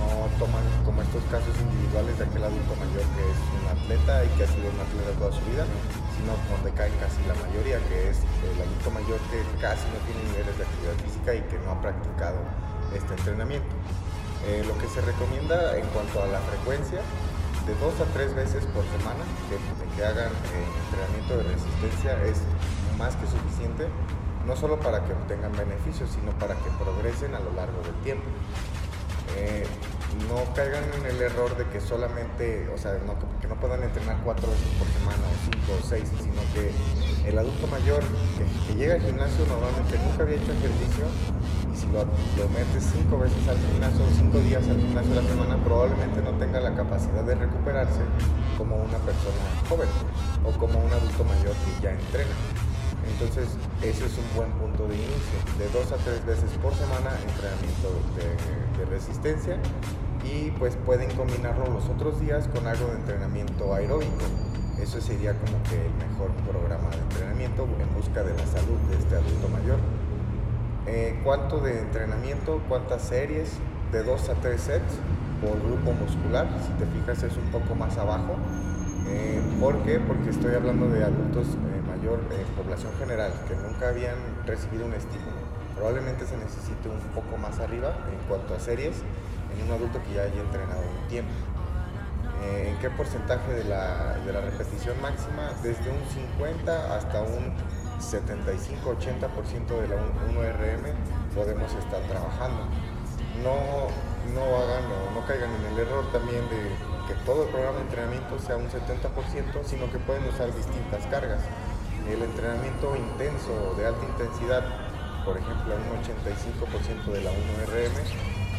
no 0.00 0.30
toman 0.38 0.64
como 0.86 1.02
estos 1.02 1.22
casos 1.28 1.52
individuales 1.60 2.16
de 2.16 2.24
aquel 2.24 2.44
adulto 2.44 2.72
mayor 2.78 3.04
que 3.04 3.22
es 3.26 3.40
un 3.52 3.66
atleta 3.68 4.24
y 4.24 4.28
que 4.38 4.44
ha 4.44 4.48
sido 4.48 4.70
un 4.70 4.80
atleta 4.80 5.10
toda 5.18 5.32
su 5.34 5.42
vida, 5.50 5.66
sino 6.16 6.34
donde 6.50 6.70
caen 6.72 6.94
casi 6.98 7.20
la 7.26 7.34
mayoría, 7.34 7.78
que 7.88 8.10
es 8.10 8.18
el 8.42 8.56
adulto 8.62 8.90
mayor 8.90 9.18
que 9.30 9.42
casi 9.60 9.84
no 9.90 9.98
tiene 10.06 10.22
niveles 10.30 10.54
de 10.58 10.64
actividad 10.64 10.96
física 11.02 11.34
y 11.34 11.42
que 11.50 11.58
no 11.64 11.72
ha 11.72 11.80
practicado 11.80 12.38
este 12.94 13.14
entrenamiento. 13.14 13.74
Eh, 14.46 14.62
lo 14.66 14.76
que 14.78 14.86
se 14.88 15.00
recomienda 15.00 15.76
en 15.76 15.86
cuanto 15.88 16.22
a 16.22 16.26
la 16.26 16.40
frecuencia, 16.40 17.00
de 17.66 17.74
dos 17.80 17.96
a 18.00 18.04
tres 18.12 18.34
veces 18.34 18.64
por 18.76 18.84
semana 18.92 19.24
que, 19.48 20.04
hagan 20.04 20.32
eh, 20.32 20.66
entrenamiento 20.84 21.38
de 21.38 21.42
resistencia 21.54 22.12
es 22.24 22.42
más 22.98 23.16
que 23.16 23.26
suficiente, 23.26 23.88
no 24.46 24.54
solo 24.54 24.78
para 24.80 25.02
que 25.04 25.12
obtengan 25.14 25.52
beneficios, 25.52 26.10
sino 26.10 26.32
para 26.38 26.54
que 26.56 26.68
progresen 26.78 27.34
a 27.34 27.40
lo 27.40 27.52
largo 27.52 27.80
del 27.82 27.94
tiempo. 28.04 28.24
Eh, 29.36 29.66
no 30.28 30.54
caigan 30.54 30.84
en 30.98 31.06
el 31.06 31.20
error 31.20 31.56
de 31.56 31.64
que 31.66 31.80
solamente, 31.80 32.68
o 32.68 32.78
sea, 32.78 32.92
no, 33.06 33.14
que 33.40 33.48
no 33.48 33.54
puedan 33.56 33.82
entrenar 33.82 34.18
cuatro 34.24 34.50
veces 34.50 34.68
por 34.78 34.88
semana 34.88 35.22
o 35.26 35.34
cinco 35.44 35.72
o 35.78 35.86
seis, 35.86 36.08
sino 36.22 36.40
que 36.54 36.70
el 37.28 37.38
adulto 37.38 37.66
mayor 37.66 38.02
que, 38.36 38.74
llega 38.74 38.94
al 38.94 39.02
gimnasio 39.02 39.46
normalmente 39.46 39.98
nunca 39.98 40.22
había 40.22 40.36
hecho 40.36 40.52
ejercicio 40.52 41.06
y 41.72 41.76
si 41.76 41.86
lo, 41.86 42.04
lo 42.04 42.48
metes 42.50 42.90
cinco 42.92 43.18
veces 43.18 43.48
al 43.48 43.58
gimnasio, 43.58 44.04
cinco 44.16 44.38
días 44.40 44.66
al 44.68 44.80
gimnasio 44.80 45.12
a 45.12 45.22
la 45.22 45.28
semana, 45.28 45.64
probablemente 45.64 46.20
no 46.22 46.32
tenga 46.38 46.60
la 46.60 46.74
capacidad 46.74 47.22
de 47.22 47.34
recuperarse 47.34 48.00
como 48.58 48.76
una 48.76 48.98
persona 48.98 49.44
joven 49.68 49.88
o 50.44 50.50
como 50.58 50.78
un 50.78 50.92
adulto 50.92 51.24
mayor 51.24 51.54
que 51.64 51.82
ya 51.82 51.92
entrena. 51.92 52.34
Entonces, 53.12 53.48
ese 53.82 54.06
es 54.06 54.18
un 54.18 54.36
buen 54.36 54.50
punto 54.52 54.86
de 54.88 54.94
inicio. 54.96 55.38
De 55.58 55.68
dos 55.68 55.92
a 55.92 55.96
tres 55.96 56.24
veces 56.24 56.50
por 56.62 56.74
semana, 56.74 57.10
entrenamiento 57.28 57.92
de, 58.16 58.84
resistencia 58.84 59.56
y 60.22 60.50
pues 60.52 60.76
pueden 60.84 61.10
combinarlo 61.16 61.66
los 61.70 61.88
otros 61.88 62.20
días 62.20 62.48
con 62.48 62.66
algo 62.66 62.86
de 62.88 62.96
entrenamiento 62.96 63.74
aeróbico. 63.74 64.24
Eso 64.80 65.00
sería 65.00 65.32
como 65.32 65.62
que 65.64 65.86
el 65.86 65.94
mejor 65.94 66.30
programa 66.48 66.90
de 66.90 66.98
entrenamiento 66.98 67.64
en 67.64 67.94
busca 67.94 68.22
de 68.22 68.32
la 68.36 68.46
salud 68.46 68.78
de 68.90 68.98
este 68.98 69.16
adulto 69.16 69.48
mayor. 69.48 69.78
Eh, 70.86 71.18
¿Cuánto 71.24 71.60
de 71.60 71.80
entrenamiento? 71.80 72.60
¿Cuántas 72.68 73.02
series? 73.02 73.52
De 73.90 74.02
dos 74.02 74.28
a 74.28 74.34
tres 74.34 74.60
sets 74.60 74.98
por 75.40 75.58
grupo 75.60 75.92
muscular. 75.92 76.46
Si 76.66 76.72
te 76.72 76.86
fijas 76.86 77.22
es 77.22 77.36
un 77.36 77.50
poco 77.50 77.74
más 77.74 77.96
abajo. 77.96 78.36
Eh, 79.08 79.40
¿Por 79.60 79.82
qué? 79.82 80.00
Porque 80.00 80.30
estoy 80.30 80.54
hablando 80.54 80.88
de 80.88 81.04
adultos 81.04 81.46
eh, 81.46 81.82
mayor, 82.04 82.20
población 82.56 82.92
general, 82.98 83.32
que 83.48 83.54
nunca 83.56 83.88
habían 83.88 84.16
recibido 84.46 84.86
un 84.86 84.94
estímulo. 84.94 85.36
Probablemente 85.74 86.26
se 86.26 86.36
necesite 86.36 86.88
un 86.88 87.00
poco 87.14 87.36
más 87.36 87.58
arriba 87.58 87.96
en 88.12 88.28
cuanto 88.28 88.54
a 88.54 88.60
series 88.60 88.96
en 89.52 89.66
un 89.66 89.72
adulto 89.72 90.00
que 90.02 90.14
ya 90.14 90.22
haya 90.22 90.40
entrenado 90.40 90.82
un 90.82 91.08
tiempo. 91.08 91.32
Eh, 92.42 92.70
¿En 92.70 92.78
qué 92.78 92.90
porcentaje 92.90 93.52
de 93.52 93.64
la, 93.64 94.18
de 94.24 94.32
la, 94.32 94.40
repetición 94.40 95.00
máxima? 95.00 95.50
Desde 95.62 95.88
un 95.90 96.04
50 96.36 96.96
hasta 96.96 97.22
un 97.22 97.54
75-80% 98.00 99.80
de 99.80 99.88
la 99.88 99.96
1RM 99.96 101.34
podemos 101.34 101.72
estar 101.72 102.02
trabajando. 102.02 102.68
No, 103.42 103.88
no 104.34 104.56
hagan 104.56 104.84
o 104.92 105.14
no 105.14 105.26
caigan 105.26 105.50
en 105.54 105.72
el 105.72 105.78
error 105.86 106.04
también 106.12 106.42
de 106.50 106.68
que 107.08 107.14
todo 107.24 107.44
el 107.44 107.48
programa 107.48 107.78
de 107.78 107.84
entrenamiento 107.84 108.38
sea 108.38 108.56
un 108.56 108.68
70%, 108.68 109.64
sino 109.64 109.90
que 109.90 109.98
pueden 109.98 110.24
usar 110.28 110.54
distintas 110.54 111.06
cargas. 111.06 111.40
El 112.04 112.22
entrenamiento 112.22 112.94
intenso 112.96 113.74
de 113.78 113.86
alta 113.86 114.04
intensidad, 114.04 114.62
por 115.24 115.38
ejemplo, 115.38 115.72
un 115.72 115.88
85% 116.04 117.12
de 117.12 117.24
la 117.24 117.30
1RM, 117.32 117.96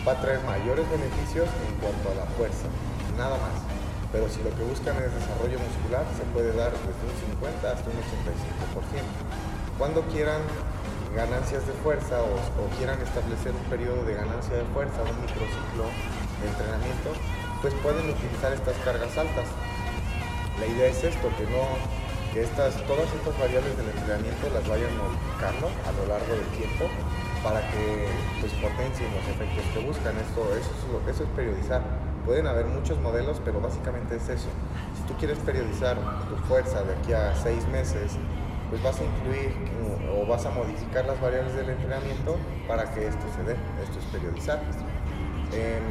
va 0.01 0.13
a 0.13 0.21
traer 0.21 0.41
mayores 0.43 0.89
beneficios 0.89 1.47
en 1.69 1.77
cuanto 1.77 2.09
a 2.09 2.15
la 2.15 2.25
fuerza, 2.33 2.65
nada 3.17 3.37
más. 3.37 3.53
Pero 4.11 4.29
si 4.29 4.41
lo 4.41 4.49
que 4.57 4.63
buscan 4.63 4.97
es 4.97 5.13
desarrollo 5.13 5.59
muscular, 5.61 6.05
se 6.17 6.25
puede 6.33 6.57
dar 6.57 6.73
desde 6.73 7.05
un 7.05 7.15
50 7.37 7.69
hasta 7.69 7.85
un 7.85 7.97
85%. 8.01 9.77
Cuando 9.77 10.01
quieran 10.09 10.41
ganancias 11.15 11.65
de 11.67 11.73
fuerza 11.85 12.21
o, 12.21 12.35
quieran 12.77 12.99
establecer 13.01 13.53
un 13.53 13.65
periodo 13.69 14.03
de 14.05 14.15
ganancia 14.15 14.57
de 14.57 14.65
fuerza, 14.73 15.05
un 15.05 15.21
microciclo 15.21 15.85
de 16.41 16.47
entrenamiento, 16.49 17.13
pues 17.61 17.73
pueden 17.75 18.09
utilizar 18.09 18.53
estas 18.53 18.75
cargas 18.83 19.15
altas. 19.17 19.47
La 20.59 20.65
idea 20.65 20.87
es 20.87 21.03
esto, 21.03 21.29
que 21.37 21.45
no 21.45 22.04
que 22.35 22.43
estas, 22.43 22.75
todas 22.83 23.07
estas 23.15 23.39
variables 23.39 23.77
del 23.77 23.87
entrenamiento 23.87 24.49
las 24.53 24.67
vayan 24.67 24.91
modificando 24.99 25.71
a 25.71 25.91
lo 25.95 26.03
largo 26.03 26.35
del 26.35 26.51
tiempo 26.51 26.83
para 27.41 27.63
que 27.71 28.11
pues, 28.41 28.51
potencien 28.59 29.07
los 29.15 29.23
efectos 29.31 29.63
que 29.71 29.79
buscan. 29.79 30.17
Esto, 30.19 30.43
eso, 30.51 30.67
es, 31.07 31.15
eso 31.15 31.23
es 31.23 31.29
periodizar. 31.29 31.81
Pueden 32.25 32.45
haber 32.47 32.65
muchos 32.65 32.99
modelos, 32.99 33.39
pero 33.45 33.61
básicamente 33.61 34.17
es 34.17 34.27
eso. 34.27 34.49
Si 34.99 35.01
tú 35.07 35.17
quieres 35.17 35.39
periodizar 35.47 35.95
tu 36.27 36.35
fuerza 36.51 36.83
de 36.83 36.91
aquí 36.95 37.13
a 37.13 37.33
seis 37.37 37.65
meses, 37.69 38.19
pues 38.69 38.83
vas 38.83 38.99
a 38.99 39.05
incluir 39.05 39.55
o 40.11 40.27
vas 40.27 40.45
a 40.45 40.51
modificar 40.51 41.05
las 41.05 41.21
variables 41.21 41.55
del 41.55 41.69
entrenamiento 41.69 42.35
para 42.67 42.83
que 42.91 43.07
esto 43.07 43.23
se 43.33 43.43
dé. 43.43 43.55
Esto 43.81 43.99
es 43.99 44.05
periodizar. 44.11 44.59
Em, 45.53 45.83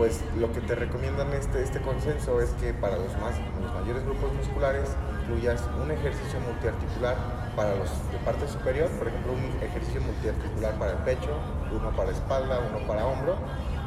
pues 0.00 0.24
lo 0.38 0.50
que 0.50 0.62
te 0.62 0.74
recomiendan 0.74 1.30
este, 1.34 1.62
este 1.62 1.78
consenso 1.82 2.40
es 2.40 2.48
que 2.52 2.72
para 2.72 2.96
los, 2.96 3.12
más, 3.20 3.36
los 3.60 3.74
mayores 3.74 4.02
grupos 4.06 4.32
musculares 4.32 4.88
incluyas 5.20 5.60
un 5.76 5.90
ejercicio 5.90 6.40
multiarticular 6.40 7.16
para 7.54 7.76
los 7.76 7.90
de 8.10 8.16
parte 8.24 8.48
superior, 8.48 8.88
por 8.96 9.08
ejemplo, 9.08 9.34
un 9.34 9.62
ejercicio 9.62 10.00
multiarticular 10.00 10.72
para 10.78 10.92
el 10.92 10.98
pecho, 11.04 11.36
uno 11.70 11.94
para 11.94 12.12
espalda, 12.12 12.64
uno 12.72 12.86
para 12.86 13.04
hombro, 13.04 13.36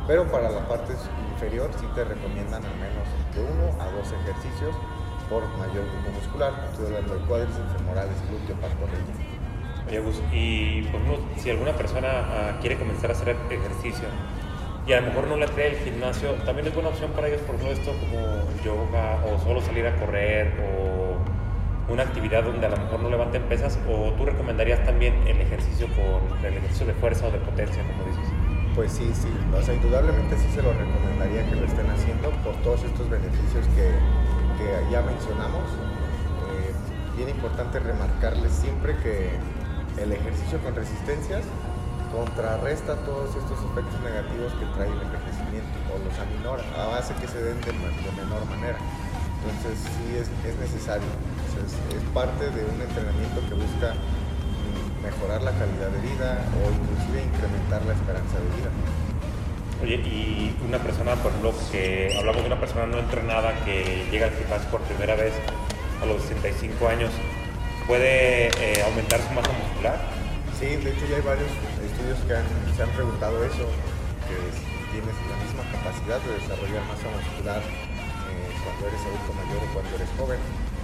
pero 0.06 0.30
para 0.30 0.52
la 0.52 0.68
parte 0.68 0.94
inferior 1.34 1.72
sí 1.80 1.88
te 1.96 2.04
recomiendan 2.04 2.62
al 2.64 2.78
menos 2.78 3.10
de 3.34 3.42
uno 3.42 3.74
a 3.82 3.90
dos 3.90 4.14
ejercicios 4.14 4.76
por 5.32 5.42
mayor 5.58 5.82
grupo 5.82 6.14
muscular. 6.14 6.54
Estoy 6.70 6.94
hablando 6.94 7.16
de 7.16 7.26
cuádriceps, 7.26 7.74
femorales, 7.74 8.22
glúteo, 8.30 8.56
pantorrilla. 8.62 9.18
Oye, 9.88 10.00
y 10.32 10.84
por 10.94 11.02
si 11.42 11.50
alguna 11.50 11.74
persona 11.74 12.08
uh, 12.08 12.62
quiere 12.62 12.78
comenzar 12.78 13.10
a 13.10 13.14
hacer 13.14 13.36
ejercicio 13.50 14.06
y 14.86 14.94
a 14.94 15.00
lo 15.00 15.08
mejor 15.08 15.28
no 15.28 15.38
le 15.38 15.46
atrae 15.46 15.68
el 15.68 15.78
gimnasio, 15.78 16.34
también 16.46 16.68
es 16.68 16.74
buena 16.74 16.90
opción 16.90 17.12
para 17.12 17.28
ellos, 17.28 17.42
por 17.42 17.56
ejemplo, 17.56 17.74
esto 17.74 17.94
como 18.00 18.64
yoga 18.64 19.24
o 19.26 19.40
solo 19.40 19.62
salir 19.62 19.88
a 19.88 19.96
correr 19.96 20.54
o 20.60 21.92
una 21.92 22.04
actividad 22.04 22.44
donde 22.44 22.66
a 22.66 22.70
lo 22.70 22.78
mejor 22.78 23.00
no 23.00 23.10
levanten 23.10 23.44
pesas 23.44 23.80
o 23.90 24.12
tú 24.14 24.26
recomendarías 24.26 24.84
también 24.86 25.16
el 25.28 25.40
ejercicio 25.40 25.88
con 25.88 26.46
el 26.46 26.58
ejercicio 26.58 26.88
de 26.88 26.94
fuerza 26.94 27.28
o 27.28 27.32
de 27.32 27.40
potencia, 27.40 27.82
como 27.84 28.04
dices? 28.10 28.26
Pues 28.76 28.92
sí, 28.92 29.10
sí, 29.14 29.30
o 29.56 29.62
sea, 29.62 29.74
indudablemente 29.74 30.36
sí 30.38 30.48
se 30.54 30.62
lo 30.62 30.74
recomendaría 30.74 31.48
que 31.48 31.56
lo 31.56 31.66
estén 31.66 31.90
haciendo 31.90 32.32
por 32.44 32.56
todos 32.64 32.84
estos 32.84 33.10
beneficios 33.10 33.66
que, 33.76 33.92
que 34.58 34.92
ya 34.92 35.02
mencionamos. 35.02 35.64
Eh, 36.50 36.74
bien 37.16 37.30
importante 37.30 37.80
remarcarles 37.80 38.52
siempre 38.52 38.96
que 38.98 39.30
el 40.02 40.12
ejercicio 40.12 40.58
con 40.60 40.76
resistencias 40.76 41.44
contrarresta 42.14 42.94
todos 43.10 43.34
estos 43.34 43.58
efectos 43.58 43.98
negativos 44.06 44.54
que 44.62 44.66
trae 44.78 44.86
el 44.86 45.02
envejecimiento 45.02 45.74
o 45.90 45.98
los 45.98 46.14
aminora, 46.22 46.62
hace 46.94 47.18
que 47.18 47.28
se 47.28 47.42
den 47.42 47.58
de, 47.66 47.74
menor 47.74 48.46
manera. 48.54 48.78
Entonces 49.42 49.82
sí 49.82 50.22
es, 50.22 50.30
necesario, 50.62 51.10
es, 51.58 51.74
parte 52.14 52.46
de 52.54 52.64
un 52.64 52.80
entrenamiento 52.80 53.42
que 53.50 53.56
busca 53.58 53.98
mejorar 55.02 55.42
la 55.42 55.52
calidad 55.58 55.90
de 55.90 56.00
vida 56.06 56.46
o 56.62 56.70
inclusive 56.70 57.26
incrementar 57.26 57.82
la 57.84 57.94
esperanza 57.98 58.38
de 58.40 58.48
vida. 58.62 58.72
Oye, 59.82 59.96
y 60.08 60.56
una 60.66 60.78
persona, 60.78 61.16
por 61.18 61.32
ejemplo, 61.34 61.52
que 61.72 62.16
hablamos 62.18 62.42
de 62.42 62.48
una 62.48 62.60
persona 62.60 62.86
no 62.86 63.00
entrenada 63.00 63.52
que 63.66 64.08
llega 64.12 64.28
al 64.28 64.34
gimnasio 64.38 64.70
por 64.70 64.80
primera 64.82 65.16
vez 65.16 65.34
a 66.02 66.06
los 66.06 66.22
65 66.22 66.88
años, 66.88 67.12
¿puede 67.86 68.48
eh, 68.48 68.82
aumentar 68.86 69.20
su 69.20 69.34
masa 69.34 69.52
muscular? 69.52 70.00
Sí, 70.58 70.78
de 70.78 70.92
hecho 70.92 71.06
ya 71.10 71.18
hay 71.18 71.22
varios 71.22 71.50
estudios 72.04 72.20
que 72.28 72.76
se 72.76 72.84
han 72.84 72.90
preguntado 72.92 73.44
eso, 73.46 73.64
que 74.28 74.36
si 74.52 74.68
tienes 74.92 75.16
la 75.32 75.38
misma 75.40 75.64
capacidad 75.72 76.20
de 76.20 76.36
desarrollar 76.36 76.84
masa 76.92 77.08
muscular 77.08 77.62
eh, 77.64 78.52
cuando 78.60 78.92
eres 78.92 79.00
adulto 79.08 79.32
mayor 79.40 79.64
o 79.64 79.70
cuando 79.72 79.92
eres 79.96 80.12
joven. 80.20 80.40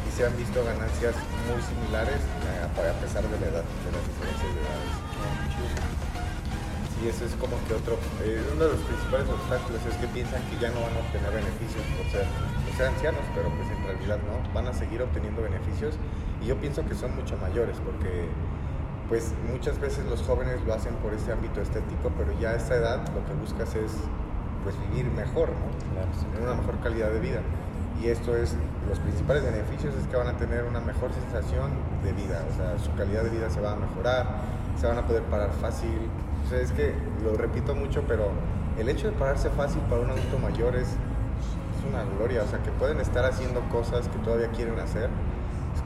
Y 0.07 0.09
se 0.15 0.25
han 0.25 0.35
visto 0.39 0.63
ganancias 0.63 1.15
muy 1.43 1.59
similares 1.59 2.23
eh, 2.23 2.63
a 2.63 2.95
pesar 3.03 3.23
de 3.27 3.35
la 3.35 3.47
edad, 3.51 3.65
de 3.67 3.89
las 3.91 4.03
diferencias 4.07 4.51
de 4.55 4.59
edades. 4.63 4.95
Y 6.99 7.07
eso 7.07 7.23
es 7.23 7.35
como 7.39 7.55
que 7.67 7.75
otro, 7.75 7.95
eh, 8.23 8.43
uno 8.55 8.63
de 8.67 8.71
los 8.75 8.83
principales 8.83 9.27
obstáculos 9.27 9.79
es 9.87 9.95
que 9.99 10.07
piensan 10.11 10.43
que 10.51 10.59
ya 10.59 10.67
no 10.71 10.83
van 10.83 10.95
a 10.95 10.99
obtener 10.99 11.31
beneficios 11.31 11.83
por 11.95 12.03
ser, 12.11 12.27
por 12.27 12.71
ser 12.75 12.91
ancianos, 12.91 13.23
pero 13.35 13.47
pues 13.55 13.71
en 13.71 13.79
realidad 13.87 14.19
no, 14.23 14.35
van 14.51 14.67
a 14.67 14.73
seguir 14.75 14.99
obteniendo 15.03 15.43
beneficios 15.43 15.95
y 16.43 16.47
yo 16.47 16.59
pienso 16.59 16.83
que 16.83 16.95
son 16.95 17.15
mucho 17.15 17.39
mayores 17.39 17.79
porque 17.83 18.27
pues 19.09 19.33
muchas 19.51 19.79
veces 19.79 20.05
los 20.05 20.21
jóvenes 20.21 20.63
lo 20.65 20.73
hacen 20.73 20.93
por 20.95 21.13
este 21.13 21.31
ámbito 21.31 21.61
estético, 21.61 22.11
pero 22.15 22.31
ya 22.39 22.51
a 22.51 22.55
esta 22.55 22.75
edad 22.75 22.99
lo 23.09 23.25
que 23.25 23.33
buscas 23.33 23.75
es 23.75 23.91
pues 24.63 24.75
vivir 24.89 25.09
mejor, 25.11 25.49
¿no? 25.49 26.31
tener 26.31 26.47
una 26.47 26.61
mejor 26.61 26.79
calidad 26.79 27.09
de 27.09 27.19
vida. 27.19 27.41
Y 28.01 28.07
esto 28.07 28.37
es, 28.37 28.55
los 28.87 28.99
principales 28.99 29.43
beneficios 29.43 29.95
es 29.95 30.07
que 30.07 30.15
van 30.15 30.27
a 30.27 30.37
tener 30.37 30.63
una 30.63 30.79
mejor 30.79 31.11
sensación 31.11 31.71
de 32.03 32.13
vida, 32.13 32.45
o 32.49 32.55
sea, 32.55 32.79
su 32.79 32.93
calidad 32.95 33.23
de 33.23 33.29
vida 33.29 33.49
se 33.49 33.59
va 33.59 33.73
a 33.73 33.75
mejorar, 33.75 34.25
se 34.79 34.87
van 34.87 34.97
a 34.99 35.05
poder 35.05 35.23
parar 35.23 35.51
fácil. 35.59 35.97
O 36.45 36.49
sea, 36.49 36.59
es 36.59 36.71
que 36.71 36.93
lo 37.23 37.33
repito 37.33 37.75
mucho, 37.75 38.03
pero 38.07 38.29
el 38.77 38.87
hecho 38.87 39.07
de 39.07 39.13
pararse 39.13 39.49
fácil 39.49 39.81
para 39.89 40.01
un 40.01 40.11
adulto 40.11 40.37
mayor 40.39 40.75
es, 40.75 40.87
es 40.87 41.89
una 41.89 42.03
gloria, 42.15 42.43
o 42.43 42.47
sea, 42.47 42.59
que 42.63 42.71
pueden 42.71 42.99
estar 43.01 43.25
haciendo 43.25 43.59
cosas 43.69 44.07
que 44.07 44.17
todavía 44.19 44.47
quieren 44.49 44.79
hacer 44.79 45.09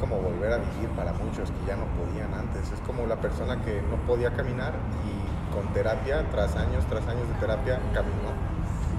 como 0.04 0.20
volver 0.20 0.52
a 0.52 0.58
vivir 0.58 0.90
para 0.98 1.14
muchos 1.14 1.50
que 1.50 1.64
ya 1.66 1.78
no 1.78 1.88
podían 1.96 2.34
antes. 2.34 2.70
Es 2.74 2.80
como 2.82 3.08
la 3.08 3.16
persona 3.16 3.62
que 3.64 3.82
no 3.88 3.96
podía 4.06 4.32
caminar 4.32 4.74
y 5.08 5.56
con 5.56 5.72
terapia, 5.72 6.26
tras 6.30 6.58
años, 6.58 6.84
tras 6.90 7.08
años 7.08 7.24
de 7.30 7.36
terapia, 7.40 7.80
caminó. 7.94 8.36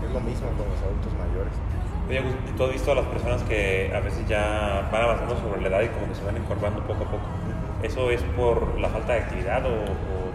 Es 0.01 0.11
lo 0.11 0.21
mismo 0.21 0.49
con 0.57 0.65
los 0.65 0.81
adultos 0.81 1.13
mayores. 1.21 1.53
Oye, 2.09 2.25
¿tú 2.57 2.65
has 2.65 2.73
visto 2.73 2.93
a 2.93 2.95
las 2.95 3.05
personas 3.07 3.43
que 3.43 3.93
a 3.95 4.01
veces 4.01 4.27
ya 4.27 4.89
van 4.91 5.03
avanzando 5.03 5.37
sobre 5.37 5.61
la 5.61 5.69
edad 5.69 5.83
y 5.83 5.89
como 5.89 6.09
que 6.09 6.15
se 6.15 6.25
van 6.25 6.39
encorvando 6.39 6.81
poco 6.87 7.05
a 7.05 7.11
poco? 7.11 7.27
¿Eso 7.83 8.11
es 8.11 8.23
por 8.35 8.81
la 8.81 8.89
falta 8.89 9.13
de 9.13 9.19
actividad 9.21 9.63
o, 9.67 9.85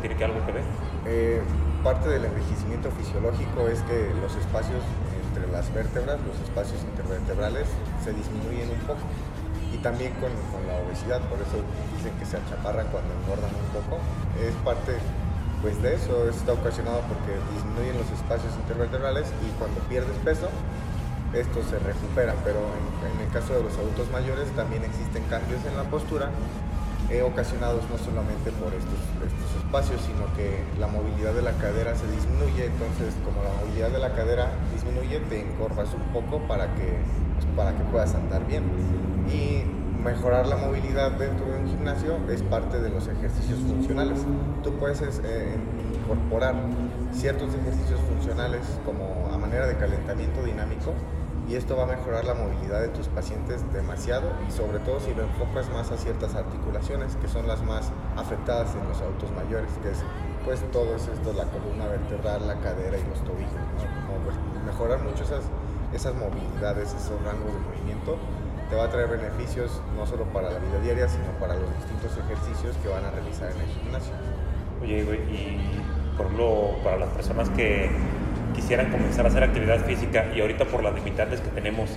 tiene 0.01 0.15
que 0.15 0.23
algo 0.23 0.45
que 0.45 0.51
ver? 0.51 0.63
Eh, 1.08 1.41
parte 1.84 2.10
del 2.10 2.25
envejecimiento 2.25 2.91
fisiológico 2.91 3.67
es 3.67 3.82
que 3.84 4.13
los 4.21 4.36
espacios 4.36 4.84
entre 5.29 5.51
las 5.51 5.73
vértebras, 5.73 6.19
los 6.25 6.39
espacios 6.41 6.82
intervertebrales, 6.84 7.67
se 8.03 8.13
disminuyen 8.13 8.69
un 8.69 8.82
poco 8.86 8.99
también 9.81 10.13
con, 10.19 10.31
la 10.67 10.75
obesidad, 10.85 11.21
por 11.29 11.39
eso 11.39 11.63
dicen 11.95 12.13
que 12.19 12.25
se 12.25 12.37
achaparran 12.37 12.87
cuando 12.91 13.13
engordan 13.23 13.51
un 13.51 13.69
poco. 13.73 13.99
Es 14.39 14.53
parte 14.63 14.97
pues 15.61 15.81
de 15.81 15.95
eso, 15.95 16.29
está 16.29 16.53
ocasionado 16.53 17.01
porque 17.11 17.35
disminuyen 17.53 17.97
los 17.99 18.07
espacios 18.11 18.53
intervertebrales 18.63 19.27
y 19.43 19.51
cuando 19.59 19.79
pierdes 19.91 20.15
peso, 20.23 20.47
esto 21.33 21.61
se 21.63 21.77
recupera, 21.79 22.33
pero 22.43 22.59
en, 22.59 23.19
el 23.19 23.29
caso 23.31 23.53
de 23.53 23.63
los 23.63 23.77
adultos 23.77 24.09
mayores 24.11 24.49
también 24.55 24.83
existen 24.83 25.23
cambios 25.29 25.59
en 25.65 25.75
la 25.75 25.83
postura 25.83 26.29
eh, 27.09 27.21
ocasionados 27.21 27.83
no 27.89 27.97
solamente 27.97 28.51
por 28.51 28.73
estos, 28.73 29.01
estos 29.19 29.49
espacios, 29.65 30.01
sino 30.01 30.31
que 30.33 30.63
la 30.79 30.87
movilidad 30.87 31.33
de 31.33 31.41
la 31.41 31.53
cadera 31.53 31.95
se 31.95 32.05
disminuye, 32.07 32.65
entonces 32.65 33.13
como 33.25 33.43
la 33.43 33.49
movilidad 33.61 33.89
de 33.89 33.99
la 33.99 34.13
cadera 34.13 34.51
disminuye, 34.73 35.19
te 35.27 35.41
encorvas 35.41 35.89
un 35.93 36.05
poco 36.13 36.39
para 36.47 36.73
que, 36.75 36.97
pues, 37.35 37.45
para 37.55 37.75
que 37.75 37.83
puedas 37.85 38.13
andar 38.15 38.45
bien 38.47 38.63
y 39.31 39.63
mejorar 40.03 40.47
la 40.47 40.55
movilidad 40.55 41.11
dentro 41.11 41.45
de 41.45 41.59
un 41.59 41.67
gimnasio 41.67 42.17
es 42.29 42.41
parte 42.43 42.79
de 42.79 42.89
los 42.89 43.07
ejercicios 43.07 43.59
funcionales. 43.59 44.19
Tú 44.63 44.73
puedes 44.73 45.01
eh, 45.01 45.55
incorporar 45.93 46.55
ciertos 47.11 47.53
ejercicios 47.53 47.99
funcionales 48.01 48.61
como 48.85 49.29
a 49.33 49.37
manera 49.37 49.67
de 49.67 49.75
calentamiento 49.77 50.43
dinámico 50.43 50.93
y 51.49 51.55
esto 51.55 51.75
va 51.75 51.83
a 51.83 51.87
mejorar 51.87 52.25
la 52.25 52.35
movilidad 52.35 52.81
de 52.81 52.89
tus 52.89 53.07
pacientes 53.07 53.61
demasiado 53.73 54.31
y 54.47 54.51
sobre 54.51 54.79
todo 54.79 54.99
si 54.99 55.13
lo 55.15 55.23
enfocas 55.23 55.69
más 55.71 55.91
a 55.91 55.97
ciertas 55.97 56.35
articulaciones 56.35 57.15
que 57.15 57.27
son 57.27 57.47
las 57.47 57.63
más 57.63 57.91
afectadas 58.15 58.75
en 58.75 58.87
los 58.87 59.01
adultos 59.01 59.31
mayores, 59.31 59.71
que 59.81 59.89
es 59.89 60.03
pues 60.45 60.61
todo 60.71 60.95
es 60.95 61.07
esto, 61.07 61.33
la 61.33 61.45
columna 61.45 61.87
vertebral, 61.87 62.47
la 62.47 62.55
cadera 62.59 62.97
y 62.97 63.03
los 63.09 63.19
tobillos. 63.23 63.51
Pues, 64.23 64.37
mejorar 64.65 65.03
mucho 65.03 65.23
esas, 65.23 65.43
esas 65.93 66.13
movilidades, 66.15 66.93
esos 66.93 67.21
rangos 67.23 67.51
de 67.51 67.59
movimiento 67.59 68.17
te 68.69 68.75
va 68.75 68.86
a 68.86 68.89
traer 68.89 69.08
beneficios 69.08 69.82
no 69.95 70.05
solo 70.05 70.25
para 70.25 70.51
la 70.51 70.60
vida 70.60 70.79
diaria, 70.84 71.10
sino 71.10 71.25
para 71.39 71.55
los 71.55 71.73
distintos 71.75 72.12
ejercicios 72.17 72.75
que 72.77 72.89
van 72.89 73.03
a 73.03 73.12
realizar 73.12 73.51
en 73.51 73.62
el 73.62 73.67
gimnasio. 73.67 74.13
Oye, 74.82 74.99
y 74.99 76.15
por 76.15 76.27
ejemplo, 76.27 76.75
para 76.84 76.97
las 76.97 77.10
personas 77.10 77.49
que 77.49 77.89
quisieran 78.53 78.91
comenzar 78.91 79.25
a 79.25 79.29
hacer 79.29 79.43
actividad 79.43 79.79
física 79.86 80.27
y 80.36 80.41
ahorita 80.41 80.65
por 80.65 80.84
las 80.84 80.93
limitantes 80.93 81.41
que 81.41 81.49
tenemos, 81.49 81.89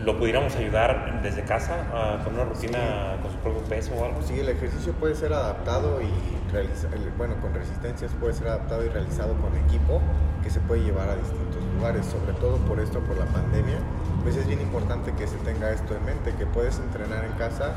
¿lo 0.00 0.18
pudiéramos 0.18 0.56
ayudar 0.56 1.20
desde 1.22 1.42
casa 1.42 2.20
con 2.24 2.34
una 2.34 2.44
rutina 2.44 3.18
con 3.20 3.30
su 3.30 3.38
propio 3.38 3.62
peso 3.64 3.92
o 3.94 4.04
algo? 4.04 4.22
Sí, 4.22 4.38
el 4.40 4.48
ejercicio 4.48 4.92
puede 4.94 5.14
ser 5.14 5.32
adaptado 5.32 6.00
y 6.00 6.52
realizado, 6.52 6.96
bueno, 7.18 7.34
con 7.42 7.52
resistencias 7.52 8.12
puede 8.18 8.32
ser 8.32 8.48
adaptado 8.48 8.84
y 8.84 8.88
realizado 8.88 9.34
con 9.34 9.54
equipo 9.66 10.00
que 10.42 10.50
se 10.50 10.60
puede 10.60 10.82
llevar 10.82 11.08
a 11.10 11.16
distintos 11.16 11.49
lugares, 11.80 12.04
sobre 12.04 12.34
todo 12.34 12.58
por 12.68 12.78
esto, 12.78 13.00
por 13.00 13.16
la 13.16 13.24
pandemia 13.24 13.78
pues 14.22 14.36
es 14.36 14.46
bien 14.46 14.60
importante 14.60 15.12
que 15.14 15.26
se 15.26 15.36
tenga 15.38 15.70
esto 15.70 15.96
en 15.96 16.04
mente, 16.04 16.34
que 16.34 16.44
puedes 16.44 16.78
entrenar 16.78 17.24
en 17.24 17.32
casa 17.32 17.72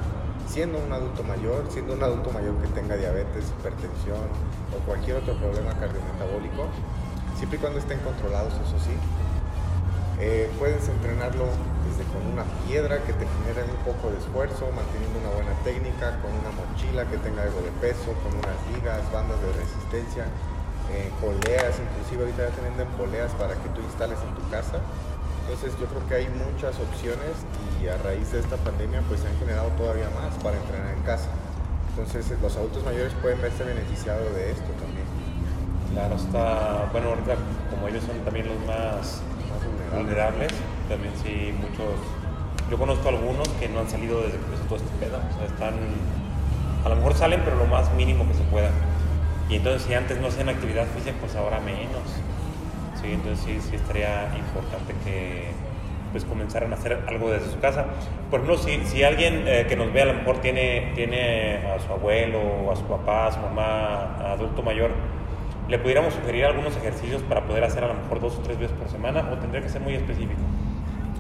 siendo 0.48 0.78
un 0.78 0.92
adulto 0.92 1.24
mayor, 1.24 1.66
siendo 1.70 1.94
un 1.94 2.04
adulto 2.04 2.32
mayor 2.32 2.56
que 2.62 2.68
tenga 2.68 2.98
diabetes, 2.98 3.48
hipertensión 3.60 4.28
o 4.76 4.86
cualquier 4.86 5.18
otro 5.18 5.36
problema 5.36 5.72
cardiometabólico, 5.80 6.68
siempre 7.38 7.58
y 7.58 7.62
cuando 7.62 7.80
estén 7.80 8.00
controlados, 8.00 8.54
eso 8.54 8.78
sí. 8.84 8.92
Eh, 10.20 10.52
puedes 10.60 10.88
entrenarlo 10.88 11.48
desde 11.88 12.04
con 12.12 12.22
una 12.28 12.44
piedra 12.68 13.00
que 13.04 13.14
te 13.14 13.26
genere 13.26 13.64
un 13.64 13.82
poco 13.88 14.12
de 14.12 14.20
esfuerzo, 14.20 14.68
manteniendo 14.76 15.20
una 15.24 15.32
buena 15.32 15.56
técnica, 15.64 16.20
con 16.20 16.32
una 16.36 16.52
mochila 16.52 17.08
que 17.08 17.18
tenga 17.18 17.44
algo 17.44 17.64
de 17.64 17.72
peso, 17.80 18.12
con 18.20 18.36
unas 18.36 18.60
ligas, 18.76 19.00
bandas 19.12 19.40
de 19.42 19.52
resistencia, 19.64 20.28
eh, 20.92 21.12
poleas, 21.22 21.80
inclusive 21.80 22.24
ahorita 22.24 22.50
ya 22.50 22.56
te 22.56 22.62
venden 22.62 22.88
poleas 22.98 23.32
para 23.34 23.54
que 23.56 23.70
tú 23.70 23.82
instales 23.82 24.20
en 24.20 24.36
tu 24.36 24.50
casa 24.50 24.80
entonces 25.44 25.76
yo 25.80 25.88
creo 25.88 26.08
que 26.08 26.16
hay 26.16 26.28
muchas 26.32 26.80
opciones 26.80 27.36
y 27.82 27.88
a 27.88 27.98
raíz 27.98 28.32
de 28.32 28.40
esta 28.40 28.56
pandemia 28.58 29.02
pues 29.08 29.20
se 29.20 29.28
han 29.28 29.38
generado 29.40 29.68
todavía 29.76 30.08
más 30.16 30.32
para 30.42 30.56
entrenar 30.56 30.94
en 30.96 31.04
casa. 31.04 31.28
Entonces 31.90 32.32
los 32.42 32.56
adultos 32.56 32.84
mayores 32.86 33.14
pueden 33.22 33.42
verse 33.42 33.64
beneficiados 33.64 34.34
de 34.34 34.52
esto 34.52 34.72
también. 34.80 35.06
Claro, 35.92 36.16
está, 36.16 36.90
bueno, 36.92 37.10
ahorita 37.10 37.36
como 37.70 37.88
ellos 37.88 38.04
son 38.04 38.18
también 38.24 38.48
los 38.48 38.58
más, 38.66 39.22
vulnerables. 39.94 40.52
también 40.90 41.14
sí 41.22 41.54
muchos, 41.54 42.00
yo 42.72 42.78
conozco 42.78 43.10
algunos 43.10 43.48
que 43.60 43.70
no 43.70 43.82
han 43.82 43.90
salido 43.90 44.22
desde 44.24 44.40
que 44.40 44.46
empezó 44.46 44.64
todo 44.64 44.78
este 44.78 44.90
pedo, 44.98 45.18
o 45.18 45.38
sea, 45.38 45.46
están, 45.46 45.76
a 46.84 46.90
lo 46.90 46.96
mejor 46.96 47.14
salen 47.14 47.42
pero 47.44 47.58
lo 47.58 47.68
más 47.68 47.94
mínimo 47.94 48.26
que 48.28 48.34
se 48.34 48.44
pueda. 48.46 48.72
Y 49.50 49.56
entonces 49.58 49.84
si 49.84 49.94
antes 49.94 50.20
no 50.20 50.28
hacían 50.28 50.50
actividad 50.50 50.86
física, 50.88 51.16
pues 51.20 51.36
ahora 51.36 51.60
menos 51.60 52.24
entonces 53.12 53.44
sí, 53.46 53.60
sí 53.70 53.76
estaría 53.76 54.34
importante 54.38 54.94
que 55.04 55.52
pues 56.12 56.26
comenzaran 56.26 56.72
a 56.72 56.76
hacer 56.76 57.04
algo 57.08 57.32
desde 57.32 57.52
su 57.52 57.60
casa. 57.60 57.86
Por 58.30 58.42
ejemplo, 58.42 58.58
si, 58.58 58.86
si 58.86 59.04
alguien 59.04 59.46
eh, 59.48 59.66
que 59.68 59.76
nos 59.76 59.92
ve 59.92 60.04
a 60.04 60.06
lo 60.06 60.14
mejor 60.14 60.40
tiene, 60.42 60.92
tiene 60.94 61.58
a 61.68 61.80
su 61.80 61.92
abuelo, 61.92 62.72
a 62.72 62.76
su 62.76 62.84
papá, 62.84 63.28
a 63.28 63.32
su 63.32 63.40
mamá, 63.40 64.32
adulto 64.32 64.62
mayor, 64.62 64.92
¿le 65.68 65.80
pudiéramos 65.80 66.14
sugerir 66.14 66.46
algunos 66.46 66.78
ejercicios 66.78 67.24
para 67.24 67.46
poder 67.46 67.64
hacer 67.64 67.84
a 67.84 67.88
lo 67.88 67.96
mejor 67.96 68.20
dos 68.20 68.38
o 68.38 68.42
tres 68.42 68.60
veces 68.60 68.78
por 68.78 68.90
semana 68.90 69.28
o 69.32 69.38
tendría 69.38 69.64
que 69.64 69.70
ser 69.70 69.82
muy 69.82 69.96
específico? 69.96 70.42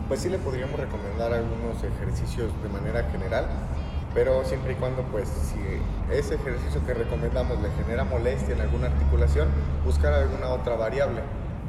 Pues 0.08 0.20
sí 0.20 0.30
le 0.30 0.38
podríamos 0.38 0.80
recomendar 0.80 1.34
algunos 1.34 1.84
ejercicios 1.84 2.52
de 2.62 2.70
manera 2.70 3.04
general, 3.12 3.48
pero 4.14 4.44
siempre 4.46 4.74
y 4.74 4.76
cuando 4.76 5.04
pues 5.04 5.28
si 5.28 5.60
ese 6.14 6.36
ejercicio 6.36 6.86
que 6.86 6.94
recomendamos 6.94 7.62
le 7.62 7.70
genera 7.84 8.04
molestia 8.04 8.54
en 8.54 8.62
alguna 8.62 8.88
articulación, 8.88 9.48
buscar 9.86 10.14
alguna 10.14 10.50
otra 10.50 10.76
variable 10.76 11.22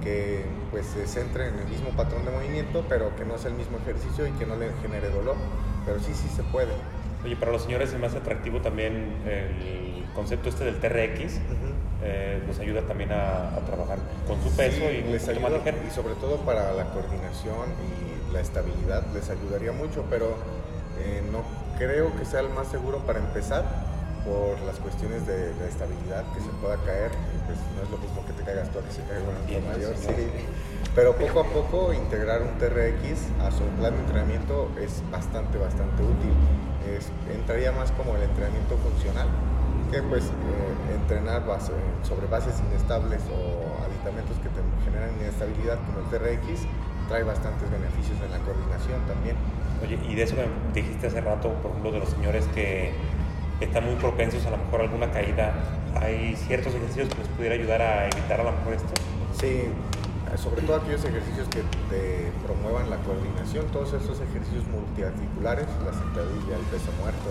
que 0.02 0.44
pues 0.70 0.86
se 0.86 1.06
centre 1.06 1.48
en 1.48 1.58
el 1.58 1.66
mismo 1.66 1.90
patrón 1.90 2.24
de 2.24 2.30
movimiento, 2.30 2.84
pero 2.88 3.14
que 3.16 3.24
no 3.24 3.38
sea 3.38 3.50
el 3.50 3.56
mismo 3.56 3.78
ejercicio 3.78 4.26
y 4.26 4.30
que 4.32 4.44
no 4.44 4.56
le 4.56 4.70
genere 4.82 5.08
dolor. 5.08 5.36
Pero 5.86 5.98
sí, 6.00 6.12
sí 6.14 6.28
se 6.28 6.42
puede. 6.42 6.72
Oye, 7.24 7.36
para 7.36 7.52
los 7.52 7.62
señores 7.62 7.92
es 7.92 7.98
más 7.98 8.14
atractivo 8.14 8.60
también 8.60 9.14
el 9.26 10.04
concepto 10.14 10.50
este 10.50 10.64
del 10.64 10.78
TRX. 10.78 11.40
Eh, 12.02 12.42
les 12.46 12.58
ayuda 12.58 12.82
también 12.82 13.12
a, 13.12 13.58
trabajar 13.66 13.98
con 14.26 14.42
su 14.42 14.54
peso 14.54 14.90
y 14.90 15.10
les 15.10 15.26
ayuda, 15.26 15.48
y 15.86 15.90
sobre 15.90 16.14
todo 16.16 16.36
para 16.38 16.72
la 16.74 16.84
coordinación 16.90 17.70
y 17.80 18.32
la 18.32 18.40
estabilidad 18.40 19.06
les 19.14 19.30
ayudaría 19.30 19.72
mucho, 19.72 20.04
pero 20.10 20.36
eh, 20.98 21.22
no 21.32 21.63
creo 21.78 22.14
que 22.16 22.24
sea 22.24 22.40
el 22.40 22.50
más 22.50 22.68
seguro 22.68 22.98
para 22.98 23.18
empezar 23.18 23.64
por 24.24 24.58
las 24.62 24.76
cuestiones 24.78 25.26
de, 25.26 25.52
estabilidad, 25.68 26.24
que 26.32 26.40
se 26.40 26.48
pueda 26.60 26.76
caer, 26.84 27.10
pues 27.46 27.58
no 27.76 27.82
es 27.84 27.90
lo 27.90 27.98
mismo 27.98 28.24
que 28.26 28.32
te 28.32 28.42
caigas 28.42 28.70
tú 28.70 28.78
a 28.78 28.82
que 28.82 28.92
se 28.92 29.02
caiga 29.02 29.20
un 29.28 29.68
mayor, 29.68 29.94
sí. 29.96 30.08
Pero 30.94 31.14
poco 31.16 31.40
a 31.40 31.44
poco 31.44 31.92
integrar 31.92 32.40
un 32.40 32.56
TRX 32.56 33.28
a 33.44 33.50
su 33.50 33.64
plan 33.76 33.92
de 33.92 34.00
entrenamiento 34.00 34.70
es 34.80 35.02
bastante, 35.10 35.58
bastante 35.58 36.02
útil. 36.02 36.32
entraría 37.34 37.72
más 37.72 37.90
como 37.92 38.16
el 38.16 38.22
entrenamiento 38.22 38.78
funcional, 38.78 39.28
que 39.90 40.00
pues 40.02 40.24
eh, 40.24 40.94
entrenar 40.94 41.44
sobre 42.02 42.26
bases 42.28 42.54
inestables 42.70 43.20
o 43.28 43.84
aditamentos 43.84 44.38
que 44.38 44.48
te 44.48 44.60
generan 44.84 45.12
inestabilidad 45.20 45.78
como 45.84 46.00
el 46.00 46.08
TRX 46.08 46.64
trae 47.08 47.22
bastantes 47.24 47.70
beneficios 47.70 48.16
en 48.24 48.30
la 48.32 48.38
coordinación 48.38 49.04
también. 49.06 49.36
Y 49.90 50.14
de 50.14 50.22
eso 50.22 50.34
me 50.36 50.44
dijiste 50.72 51.06
hace 51.06 51.20
rato, 51.20 51.52
por 51.54 51.70
ejemplo, 51.70 51.92
de 51.92 51.98
los 52.00 52.08
señores 52.10 52.46
que 52.54 52.92
están 53.60 53.84
muy 53.86 53.94
propensos 53.96 54.44
a 54.46 54.50
lo 54.50 54.58
mejor 54.58 54.82
alguna 54.82 55.10
caída. 55.10 55.54
¿Hay 56.00 56.36
ciertos 56.36 56.74
ejercicios 56.74 57.08
que 57.08 57.18
les 57.18 57.28
pudiera 57.28 57.54
ayudar 57.54 57.82
a 57.82 58.08
evitar 58.08 58.40
a 58.40 58.44
lo 58.44 58.52
mejor 58.52 58.74
esto? 58.74 58.94
Sí, 59.38 59.70
sobre 60.36 60.62
todo 60.62 60.76
aquellos 60.76 61.04
ejercicios 61.04 61.46
que 61.48 61.62
te 61.90 62.32
promuevan 62.46 62.90
la 62.90 62.96
coordinación, 63.06 63.66
todos 63.70 63.92
estos 63.92 64.20
ejercicios 64.20 64.66
multiarticulares, 64.66 65.66
la 65.84 65.92
sentadilla, 65.92 66.58
el 66.58 66.66
peso 66.74 66.90
muerto, 66.98 67.30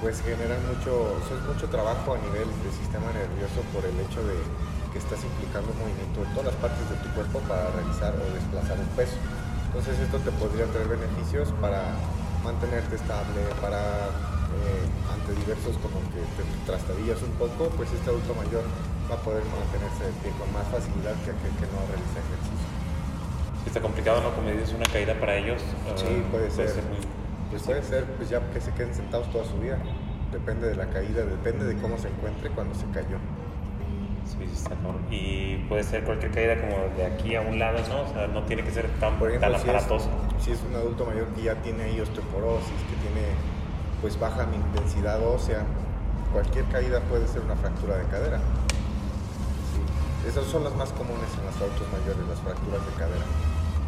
pues 0.00 0.22
generan 0.22 0.62
mucho, 0.70 1.18
eso 1.18 1.34
es 1.34 1.42
mucho 1.42 1.66
trabajo 1.66 2.14
a 2.14 2.18
nivel 2.22 2.46
del 2.46 2.72
sistema 2.78 3.10
nervioso 3.10 3.58
por 3.74 3.82
el 3.82 3.98
hecho 3.98 4.22
de 4.22 4.38
que 4.94 4.98
estás 5.02 5.18
implicando 5.24 5.74
movimiento 5.74 6.22
en 6.22 6.30
todas 6.30 6.54
las 6.54 6.58
partes 6.62 6.86
de 6.86 6.96
tu 7.02 7.08
cuerpo 7.18 7.42
para 7.50 7.70
realizar 7.74 8.14
o 8.14 8.22
desplazar 8.30 8.78
un 8.78 8.90
peso. 8.94 9.18
Entonces 9.78 10.10
esto 10.10 10.18
te 10.18 10.32
podría 10.42 10.66
traer 10.66 10.88
beneficios 10.88 11.54
para 11.62 11.94
mantenerte 12.42 12.96
estable, 12.96 13.46
para 13.62 14.10
eh, 14.50 14.82
ante 15.06 15.38
diversos 15.38 15.78
como 15.78 16.02
que 16.10 16.18
te 16.34 16.42
trastabillas 16.66 17.22
un 17.22 17.30
poco, 17.38 17.70
pues 17.78 17.86
este 17.94 18.10
adulto 18.10 18.34
mayor 18.34 18.66
va 19.06 19.14
a 19.14 19.22
poder 19.22 19.46
mantenerse 19.46 20.02
de 20.02 20.10
pie 20.18 20.34
con 20.34 20.50
más 20.50 20.66
facilidad 20.66 21.14
que 21.22 21.30
aquel 21.30 21.54
que 21.62 21.70
no 21.70 21.78
realiza 21.94 22.18
ejercicio. 22.18 22.66
está 23.70 23.78
complicado, 23.78 24.18
¿no? 24.18 24.34
Como 24.34 24.50
dices, 24.50 24.74
una 24.74 24.90
caída 24.90 25.14
para 25.14 25.38
ellos. 25.38 25.62
Sí, 25.94 26.10
ah, 26.10 26.26
puede, 26.26 26.50
ser. 26.50 26.74
Pues 27.48 27.62
puede 27.62 27.82
ser, 27.86 28.02
pues 28.18 28.30
ya 28.34 28.42
que 28.50 28.60
se 28.60 28.74
queden 28.74 28.92
sentados 28.92 29.30
toda 29.30 29.44
su 29.46 29.62
vida. 29.62 29.78
Depende 30.32 30.66
de 30.66 30.74
la 30.74 30.90
caída, 30.90 31.22
depende 31.22 31.64
de 31.70 31.78
cómo 31.78 31.96
se 32.02 32.08
encuentre 32.08 32.50
cuando 32.50 32.74
se 32.74 32.90
cayó. 32.90 33.22
Sí, 34.38 35.14
Y 35.14 35.56
puede 35.68 35.82
ser 35.82 36.04
cualquier 36.04 36.30
caída 36.32 36.60
como 36.60 36.94
de 36.96 37.06
aquí 37.06 37.34
a 37.34 37.40
un 37.40 37.58
lado, 37.58 37.78
¿no? 37.88 38.02
O 38.02 38.12
sea, 38.12 38.26
no 38.28 38.42
tiene 38.44 38.62
que 38.62 38.70
ser 38.70 38.88
tan, 39.00 39.18
Por 39.18 39.28
ejemplo, 39.28 39.52
tan 39.52 39.60
aparatoso. 39.60 40.08
Si 40.38 40.52
es, 40.52 40.58
si 40.58 40.64
es 40.64 40.70
un 40.70 40.76
adulto 40.76 41.04
mayor 41.04 41.26
que 41.28 41.42
ya 41.42 41.54
tiene 41.56 41.84
ahí 41.84 42.00
osteoporosis, 42.00 42.68
que 42.68 42.96
tiene 43.02 43.26
pues 44.00 44.18
baja 44.18 44.46
mi 44.46 44.56
intensidad 44.56 45.20
ósea. 45.26 45.64
Cualquier 46.32 46.64
caída 46.66 47.00
puede 47.08 47.26
ser 47.26 47.42
una 47.42 47.56
fractura 47.56 47.96
de 47.96 48.04
cadera. 48.04 48.40
Esas 50.26 50.44
son 50.44 50.62
las 50.64 50.74
más 50.76 50.90
comunes 50.90 51.30
en 51.38 51.46
los 51.46 51.56
adultos 51.56 51.86
mayores, 51.90 52.22
las 52.28 52.38
fracturas 52.40 52.84
de 52.84 52.92
cadera. 52.98 53.24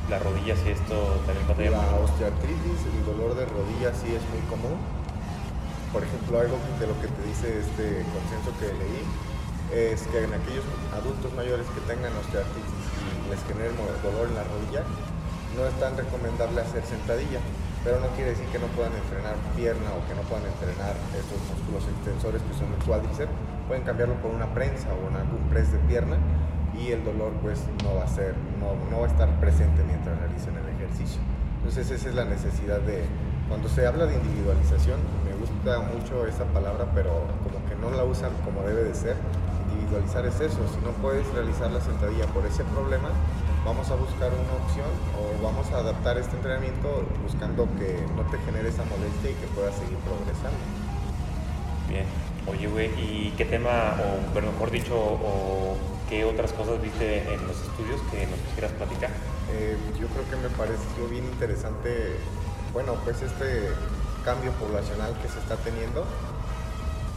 La 0.09 0.19
rodilla, 0.19 0.57
sí, 0.57 0.71
esto 0.71 1.21
también 1.27 1.47
podría... 1.47 1.71
La 1.71 2.01
osteoartritis, 2.03 2.81
el 2.91 3.05
dolor 3.07 3.37
de 3.37 3.45
rodilla 3.47 3.93
sí 3.95 4.11
es 4.11 4.25
muy 4.33 4.43
común. 4.49 4.75
Por 5.93 6.03
ejemplo, 6.03 6.41
algo 6.41 6.57
de 6.81 6.87
lo 6.87 6.97
que 6.99 7.07
te 7.07 7.23
dice 7.29 7.61
este 7.61 8.03
consenso 8.11 8.51
que 8.59 8.73
leí 8.73 9.05
es 9.73 10.03
que 10.09 10.25
en 10.25 10.35
aquellos 10.35 10.65
adultos 10.95 11.33
mayores 11.35 11.67
que 11.75 11.81
tengan 11.87 12.13
osteoartritis 12.17 12.87
y 13.27 13.31
les 13.31 13.41
genere 13.45 13.71
dolor 14.03 14.29
en 14.29 14.35
la 14.35 14.45
rodilla, 14.45 14.83
no 15.57 15.67
es 15.67 15.75
tan 15.79 15.97
recomendable 15.97 16.61
hacer 16.61 16.85
sentadilla 16.85 17.41
pero 17.85 17.99
no 18.01 18.09
quiere 18.09 18.31
decir 18.31 18.45
que 18.53 18.59
no 18.59 18.67
puedan 18.77 18.93
entrenar 18.93 19.37
pierna 19.57 19.89
o 19.97 20.05
que 20.05 20.15
no 20.15 20.21
puedan 20.29 20.45
entrenar 20.45 20.93
estos 21.17 21.41
músculos 21.49 21.89
extensores 21.89 22.43
que 22.43 22.53
son 22.53 22.69
el 22.77 22.83
cuádriceps. 22.85 23.33
Pueden 23.69 23.85
cambiarlo 23.85 24.15
por 24.21 24.33
una 24.33 24.53
prensa 24.53 24.89
o 24.93 25.09
algún 25.09 25.49
press 25.49 25.73
de 25.73 25.79
pierna 25.89 26.19
y 26.77 26.93
el 26.93 27.05
dolor 27.05 27.33
pues 27.41 27.65
no 27.83 27.95
va 27.95 28.05
a 28.05 28.09
ser, 28.09 28.35
no, 28.61 28.77
no 28.91 29.01
va 29.01 29.07
a 29.07 29.11
estar 29.11 29.29
presente 29.41 29.83
mientras 29.85 30.19
realicen 30.19 30.55
el 30.57 30.69
ejercicio. 30.77 31.21
Entonces 31.59 31.91
esa 31.91 32.09
es 32.09 32.15
la 32.15 32.25
necesidad 32.25 32.81
de, 32.81 33.05
cuando 33.49 33.69
se 33.69 33.87
habla 33.87 34.07
de 34.07 34.15
individualización, 34.15 35.01
me 35.25 35.33
gusta 35.41 35.81
mucho 35.81 36.27
esa 36.27 36.45
palabra, 36.53 36.87
pero 36.95 37.25
como 37.45 37.65
que 37.69 37.77
no 37.81 37.91
la 37.97 38.05
usan 38.05 38.33
como 38.45 38.63
debe 38.63 38.85
de 38.85 38.95
ser. 38.95 39.17
Individualizar 39.91 40.25
es 40.25 40.53
eso, 40.53 40.61
si 40.71 40.79
no 40.87 40.93
puedes 41.03 41.27
realizar 41.35 41.69
la 41.73 41.81
sentadilla 41.81 42.25
por 42.27 42.47
ese 42.47 42.63
problema, 42.63 43.11
vamos 43.65 43.91
a 43.91 43.97
buscar 43.97 44.31
una 44.31 44.55
opción 44.63 44.87
o 45.19 45.43
vamos 45.43 45.67
a 45.73 45.79
adaptar 45.79 46.17
este 46.17 46.37
entrenamiento 46.37 47.03
buscando 47.21 47.67
que 47.77 47.99
no 48.15 48.23
te 48.31 48.39
genere 48.47 48.69
esa 48.69 48.85
molestia 48.85 49.33
y 49.33 49.35
que 49.35 49.49
puedas 49.49 49.75
seguir 49.75 49.99
progresando. 50.07 50.63
Bien, 51.89 52.07
oye, 52.47 52.69
güey, 52.69 52.87
¿y 53.03 53.35
qué 53.37 53.45
tema, 53.47 53.99
o 53.99 54.33
pero 54.33 54.53
mejor 54.53 54.71
dicho, 54.71 54.95
o 54.95 55.75
qué 56.09 56.25
otras 56.25 56.53
cosas 56.53 56.81
viste 56.81 57.27
en 57.27 57.45
los 57.49 57.59
estudios 57.59 58.01
que 58.13 58.29
nos 58.31 58.39
quisieras 58.47 58.71
platicar? 58.79 59.11
Eh, 59.51 59.77
yo 59.99 60.07
creo 60.07 60.23
que 60.31 60.37
me 60.37 60.55
pareció 60.55 61.09
bien 61.11 61.25
interesante, 61.25 62.15
bueno, 62.73 62.95
pues 63.03 63.23
este 63.23 63.75
cambio 64.25 64.53
poblacional 64.53 65.19
que 65.19 65.27
se 65.27 65.41
está 65.41 65.57
teniendo, 65.57 66.07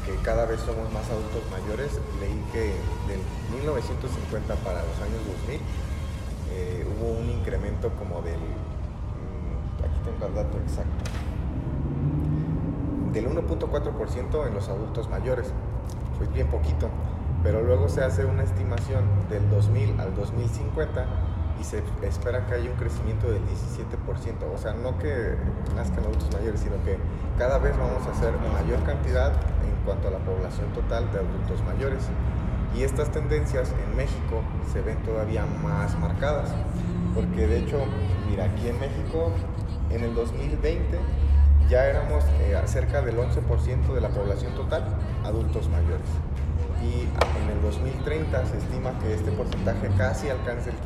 que 0.06 0.16
cada 0.24 0.46
vez 0.46 0.60
somos 0.60 0.92
más 0.94 1.10
adultos 1.10 1.44
mayores. 1.52 2.00
Leí 2.20 2.44
que 2.52 2.76
del 3.08 3.22
1950 3.60 4.56
para 4.56 4.84
los 4.84 4.98
años 5.02 5.20
2000 5.48 5.62
eh, 6.56 6.86
hubo 6.86 7.20
un 7.20 7.30
incremento 7.30 7.90
como 7.98 8.22
del, 8.22 8.38
mm, 8.38 9.84
aquí 9.84 10.00
tengo 10.06 10.28
el 10.28 10.36
dato 10.36 10.58
exacto, 10.60 11.04
del 13.12 13.28
1.4% 13.28 14.48
en 14.48 14.54
los 14.54 14.70
adultos 14.70 15.10
mayores, 15.10 15.52
fue 16.18 16.28
bien 16.28 16.48
poquito, 16.48 16.90
pero 17.44 17.62
luego 17.62 17.90
se 17.90 18.04
hace 18.04 18.26
una 18.26 18.44
estimación 18.44 19.04
del 19.30 19.50
2000 19.50 20.00
al 20.00 20.16
2050 20.16 21.06
y 21.60 21.64
se 21.64 21.84
espera 22.04 22.46
que 22.46 22.56
haya 22.56 22.70
un 22.70 22.78
crecimiento 22.78 23.32
del 23.32 23.42
17%, 23.44 24.54
o 24.54 24.58
sea, 24.58 24.74
no 24.74 24.98
que 24.98 25.36
nazcan 25.76 26.04
adultos 26.04 26.30
mayores, 26.34 26.60
sino 26.60 26.76
que 26.84 26.98
cada 27.38 27.58
vez 27.58 27.78
vamos 27.78 28.06
a 28.08 28.12
hacer 28.12 28.34
mayor 28.54 28.84
cantidad 28.84 29.32
cuanto 29.86 30.08
a 30.08 30.12
la 30.12 30.20
población 30.20 30.72
total 30.74 31.12
de 31.12 31.20
adultos 31.20 31.64
mayores. 31.66 32.10
Y 32.76 32.84
estas 32.84 33.12
tendencias 33.12 33.72
en 33.72 33.96
México 33.96 34.42
se 34.72 34.82
ven 34.82 34.98
todavía 35.04 35.46
más 35.46 35.98
marcadas, 36.00 36.50
porque 37.14 37.48
de 37.48 37.60
hecho, 37.60 37.78
mira, 38.30 38.46
aquí 38.46 38.68
en 38.68 38.80
México, 38.80 39.32
en 39.92 40.04
el 40.04 40.16
2020, 40.16 40.98
ya 41.70 41.86
éramos 41.86 42.24
eh, 42.42 42.60
cerca 42.66 43.02
del 43.02 43.18
11% 43.18 43.94
de 43.94 44.02
la 44.02 44.10
población 44.10 44.54
total 44.56 44.84
adultos 45.24 45.70
mayores. 45.70 46.08
Y 46.82 47.04
en 47.42 47.50
el 47.50 47.62
2030 47.62 48.46
se 48.46 48.58
estima 48.58 48.98
que 49.00 49.14
este 49.14 49.32
porcentaje 49.32 49.90
casi 49.98 50.30
alcance 50.30 50.72
el 50.72 50.76
15%. 50.78 50.82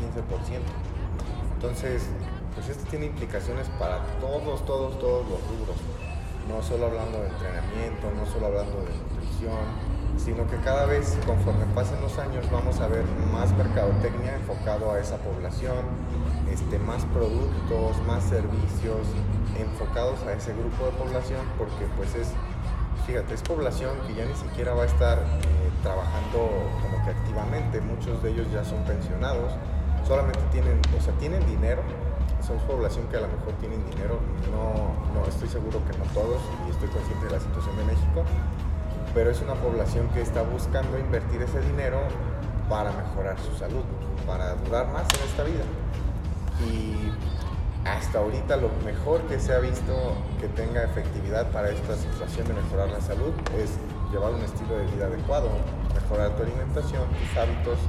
Entonces, 1.55 2.07
pues 2.53 2.69
esto 2.69 2.86
tiene 2.89 3.07
implicaciones 3.07 3.67
para 3.79 3.99
todos, 4.19 4.65
todos, 4.65 4.99
todos 4.99 5.27
los 5.27 5.39
rubros. 5.47 5.77
No 6.47 6.63
solo 6.63 6.88
hablando 6.88 7.19
de 7.19 7.27
entrenamiento, 7.27 8.12
no 8.15 8.25
solo 8.31 8.47
hablando 8.47 8.77
de 8.77 8.93
nutrición, 8.95 9.98
sino 10.17 10.48
que 10.48 10.58
cada 10.58 10.85
vez 10.85 11.17
conforme 11.25 11.65
pasen 11.75 12.02
los 12.02 12.17
años 12.17 12.50
vamos 12.52 12.79
a 12.79 12.87
ver 12.87 13.06
más 13.31 13.56
mercadotecnia 13.56 14.35
enfocado 14.35 14.91
a 14.91 15.00
esa 15.00 15.17
población, 15.17 15.85
este, 16.52 16.79
más 16.79 17.06
productos, 17.06 17.98
más 18.08 18.23
servicios 18.23 19.08
enfocados 19.58 20.19
a 20.23 20.33
ese 20.33 20.54
grupo 20.54 20.85
de 20.85 20.91
población, 20.91 21.41
porque 21.58 21.85
pues 21.98 22.15
es, 22.15 22.29
fíjate, 23.06 23.33
es 23.33 23.41
población 23.41 23.91
que 24.08 24.15
ya 24.15 24.25
ni 24.25 24.35
siquiera 24.35 24.73
va 24.73 24.83
a 24.83 24.85
estar 24.85 25.19
eh, 25.19 25.69
trabajando 25.83 26.50
como 26.81 27.04
que 27.06 27.12
activamente, 27.12 27.81
muchos 27.81 28.21
de 28.23 28.31
ellos 28.31 28.48
ya 28.52 28.63
son 28.63 28.83
pensionados, 28.85 29.54
solamente 30.08 30.39
tienen, 30.52 30.79
o 30.98 31.02
sea, 31.02 31.13
tienen 31.13 31.45
dinero, 31.45 31.81
son 32.46 32.58
población 32.60 33.08
que 33.08 33.17
a 33.17 33.21
lo 33.21 33.27
mejor 33.27 33.54
tienen 33.60 33.83
dinero, 33.90 34.19
no, 34.52 34.94
no 35.13 35.25
estoy 35.27 35.48
seguro 35.48 35.81
que 35.90 35.98
no 35.98 36.06
todos, 36.13 36.42
y 36.67 36.71
estoy 36.71 36.90
consciente 36.90 37.25
de 37.25 37.31
la 37.31 37.40
situación 37.40 37.77
de 37.77 37.83
México, 37.83 38.23
pero 39.13 39.31
es 39.31 39.42
una 39.42 39.56
población 39.56 40.08
que 40.10 40.21
está 40.21 40.44
buscando 40.44 40.98
invertir 41.00 41.42
ese 41.42 41.60
dinero 41.62 42.00
para 42.69 42.92
mejorar 42.92 43.38
su 43.40 43.56
salud, 43.58 43.83
para 44.25 44.56
durar 44.56 44.88
más 44.92 45.08
en 45.15 45.27
esta 45.27 45.44
vida. 45.44 45.63
Y 46.67 47.12
hasta 47.88 48.19
ahorita 48.19 48.58
lo 48.58 48.69
mejor 48.83 49.21
que 49.23 49.40
se 49.40 49.54
ha 49.54 49.60
visto 49.60 49.94
que 50.40 50.48
tenga 50.50 50.83
efectividad 50.83 51.50
para 51.52 51.69
esta 51.69 51.96
situación 51.96 52.48
de 52.48 52.54
mejorar 52.54 52.90
la 52.90 53.02
salud 53.02 53.31
es 53.58 53.77
llevar 54.12 54.33
un 54.33 54.42
estilo 54.42 54.77
de 54.77 54.85
vida 54.88 55.06
adecuado, 55.06 55.50
mejorar 55.94 56.35
tu 56.35 56.44
alimentación, 56.44 57.04
tus 57.10 57.38
hábitos 57.38 57.79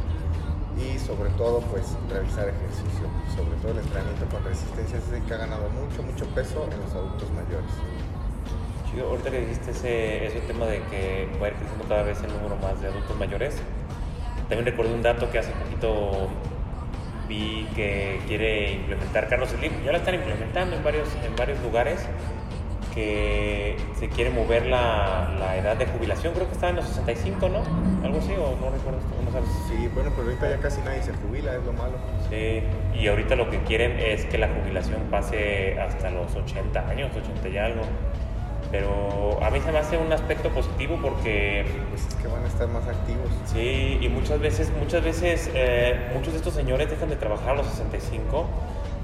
y 0.79 0.99
sobre 0.99 1.31
todo 1.31 1.61
pues 1.61 1.97
realizar 2.09 2.49
ejercicio, 2.49 3.07
sobre 3.35 3.57
todo 3.61 3.73
el 3.73 3.79
entrenamiento 3.79 4.27
con 4.27 4.45
resistencia 4.45 4.99
es 4.99 5.13
el 5.13 5.23
que 5.23 5.35
ha 5.35 5.39
ganado 5.39 5.69
mucho, 5.71 6.03
mucho 6.03 6.27
peso 6.35 6.69
en 6.71 6.81
los 6.81 6.93
adultos 6.95 7.31
mayores. 7.33 7.71
Chido, 8.91 9.11
ahorita 9.11 9.31
que 9.31 9.41
dijiste 9.41 9.71
ese, 9.73 10.27
ese 10.27 10.41
tema 10.47 10.67
de 10.67 10.81
que 10.91 11.29
va 11.41 11.47
a 11.47 11.51
ir 11.51 11.57
creciendo 11.57 11.85
cada 11.89 12.03
vez 12.03 12.23
el 12.23 12.33
número 12.33 12.57
más 12.57 12.81
de 12.81 12.89
adultos 12.89 13.17
mayores, 13.19 13.57
también 14.49 14.65
recordé 14.65 14.95
un 14.95 15.03
dato 15.03 15.31
que 15.31 15.39
hace 15.39 15.53
poquito 15.53 16.29
vi 17.29 17.69
que 17.77 18.21
quiere 18.27 18.73
implementar 18.73 19.29
Carlos 19.29 19.51
Slim. 19.51 19.85
Ya 19.85 19.93
lo 19.93 19.99
están 19.99 20.15
implementando 20.15 20.77
en 20.77 20.83
varios, 20.83 21.09
en 21.25 21.37
varios 21.37 21.61
lugares 21.61 22.01
que 22.99 23.77
se 23.97 24.09
quiere 24.09 24.31
mover 24.31 24.67
la, 24.67 25.33
la, 25.39 25.57
edad 25.57 25.77
de 25.77 25.87
jubilación, 25.87 26.35
creo 26.35 26.49
que 26.49 26.55
está 26.55 26.71
en 26.71 26.77
los 26.77 26.87
65, 26.87 27.49
¿no? 27.49 27.63
Algo 28.05 28.19
así, 28.19 28.33
o 28.33 28.57
no 28.61 28.71
recuerdo, 28.71 28.99
no 29.25 29.31
sabes. 29.31 29.49
Sí, 29.69 29.89
bueno, 29.95 30.11
pues 30.11 30.27
ahorita 30.27 30.51
ya 30.51 30.59
casi 30.59 30.81
nadie 30.81 31.03
se 31.05 31.13
jubila, 31.13 31.55
es 31.55 31.65
lo 31.65 31.73
malo. 31.73 31.95
Sí, 32.29 32.63
y 32.99 33.07
ahorita 33.07 33.37
lo 33.37 33.51
que 33.51 33.59
quieren 33.59 34.01
es 34.01 34.25
que 34.25 34.37
la 34.37 34.49
jubilación 34.49 35.01
pase 35.13 35.79
hasta 35.81 36.11
los 36.11 36.35
80 36.35 36.89
años, 36.89 37.13
80 37.15 37.49
y 37.49 37.59
algo. 37.59 37.83
Pero 38.73 39.39
a 39.43 39.51
mí 39.51 39.61
se 39.61 39.71
me 39.71 39.79
hace 39.79 39.97
un 39.97 40.13
aspecto 40.13 40.51
positivo 40.51 40.99
porque... 41.01 41.65
Pues 41.91 42.05
es 42.07 42.15
que 42.17 42.27
van 42.27 42.45
a 42.45 42.49
estar 42.49 42.67
más 42.69 42.87
activos. 42.87 43.29
Sí, 43.47 43.99
y 44.01 44.09
muchas 44.09 44.41
veces, 44.41 44.73
muchas 44.79 45.05
veces, 45.05 45.51
eh, 45.55 46.11
muchos 46.13 46.33
de 46.33 46.39
estos 46.39 46.55
señores 46.55 46.91
dejan 46.91 47.09
de 47.09 47.17
trabajar 47.17 47.51
a 47.51 47.55
los 47.55 47.67
65 47.69 48.45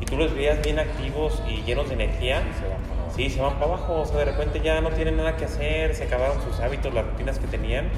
y 0.01 0.05
tú 0.05 0.17
los 0.17 0.35
veías 0.35 0.61
bien 0.63 0.81
activos 0.81 1.41
y 1.49 1.63
llenos 1.63 1.89
de 1.89 1.95
energía. 1.95 2.41
Se 2.61 2.69
van. 2.69 2.94
Sí, 3.15 3.31
se 3.31 3.41
van 3.41 3.55
para 3.55 3.67
abajo, 3.67 4.01
o 4.01 4.07
sea, 4.07 4.19
de 4.19 4.25
repente 4.25 4.61
ya 4.61 4.81
no 4.81 4.91
tienen 4.91 5.17
nada 5.17 5.37
que 5.37 5.45
hacer, 5.45 5.95
se 5.95 6.05
acabaron 6.05 6.43
sus 6.43 6.59
hábitos, 6.59 6.93
las 6.93 7.07
rutinas 7.07 7.39
que 7.39 7.47
tenían 7.47 7.89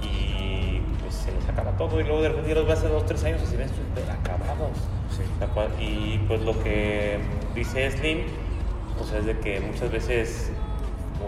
y 0.00 0.80
pues 1.02 1.12
se 1.14 1.32
les 1.32 1.48
acaba 1.48 1.72
todo 1.72 2.00
y 2.00 2.04
luego 2.04 2.22
de 2.22 2.28
repente 2.28 2.50
ya 2.50 2.54
los 2.54 2.66
ves 2.66 2.78
hace 2.78 2.88
dos, 2.88 3.04
tres 3.04 3.24
años 3.24 3.42
y 3.42 3.46
se 3.46 3.56
ven 3.56 3.68
súper 3.68 4.08
acabados. 4.10 4.78
Sí. 5.10 5.22
Y 5.82 6.18
pues 6.28 6.42
lo 6.42 6.56
que 6.62 7.18
dice 7.54 7.90
Slim, 7.90 8.20
pues 8.96 9.12
es 9.12 9.26
de 9.26 9.38
que 9.40 9.58
muchas 9.58 9.90
veces, 9.90 10.52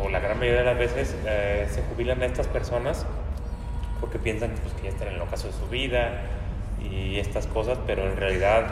o 0.01 0.09
la 0.09 0.21
gran 0.21 0.39
mayoría 0.39 0.61
de 0.61 0.67
las 0.67 0.79
veces, 0.79 1.17
eh, 1.27 1.67
se 1.69 1.83
jubilan 1.83 2.23
a 2.23 2.27
estas 2.27 2.47
personas 2.47 3.07
porque 4.01 4.21
piensan 4.21 4.51
que, 4.51 4.61
pues, 4.61 4.75
que 4.75 4.85
ya 4.85 4.89
están 4.91 5.09
en 5.09 5.15
el 5.15 5.21
ocaso 5.21 5.49
de 5.49 5.53
su 5.53 5.67
vida 5.69 6.23
y 6.81 7.19
estas 7.19 7.49
cosas, 7.49 7.79
pero 7.87 8.09
en 8.09 8.17
realidad 8.17 8.67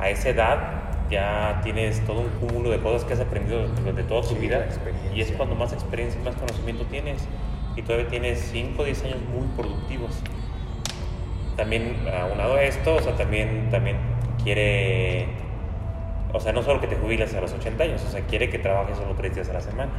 a 0.00 0.08
esa 0.08 0.30
edad 0.30 0.81
ya 1.12 1.60
tienes 1.62 2.04
todo 2.06 2.20
un 2.20 2.28
cúmulo 2.40 2.70
de 2.70 2.78
cosas 2.78 3.04
que 3.04 3.12
has 3.12 3.20
aprendido 3.20 3.68
durante 3.68 4.02
toda 4.02 4.22
tu 4.22 4.28
Sí, 4.28 4.34
vida 4.36 4.66
y 5.14 5.20
es 5.20 5.30
cuando 5.32 5.54
más 5.54 5.72
experiencia 5.72 6.20
y 6.20 6.24
más 6.24 6.34
conocimiento 6.34 6.84
tienes 6.86 7.28
y 7.76 7.82
todavía 7.82 8.08
tienes 8.08 8.40
5 8.50 8.82
o 8.82 8.84
10 8.84 9.04
años 9.04 9.18
muy 9.32 9.46
productivos. 9.56 10.10
También 11.56 11.96
aunado 12.20 12.54
a 12.54 12.62
esto, 12.62 12.94
o 12.96 13.00
sea, 13.00 13.14
también, 13.14 13.68
también 13.70 13.96
quiere, 14.42 15.26
o 16.32 16.40
sea, 16.40 16.52
no 16.52 16.62
solo 16.62 16.80
que 16.80 16.86
te 16.86 16.96
jubiles 16.96 17.34
a 17.34 17.40
los 17.42 17.52
80 17.52 17.84
años, 17.84 18.02
o 18.04 18.10
sea, 18.10 18.22
quiere 18.22 18.48
que 18.48 18.58
trabajes 18.58 18.96
solo 18.96 19.14
3 19.14 19.34
días 19.34 19.50
a 19.50 19.52
la 19.52 19.60
semana. 19.60 19.92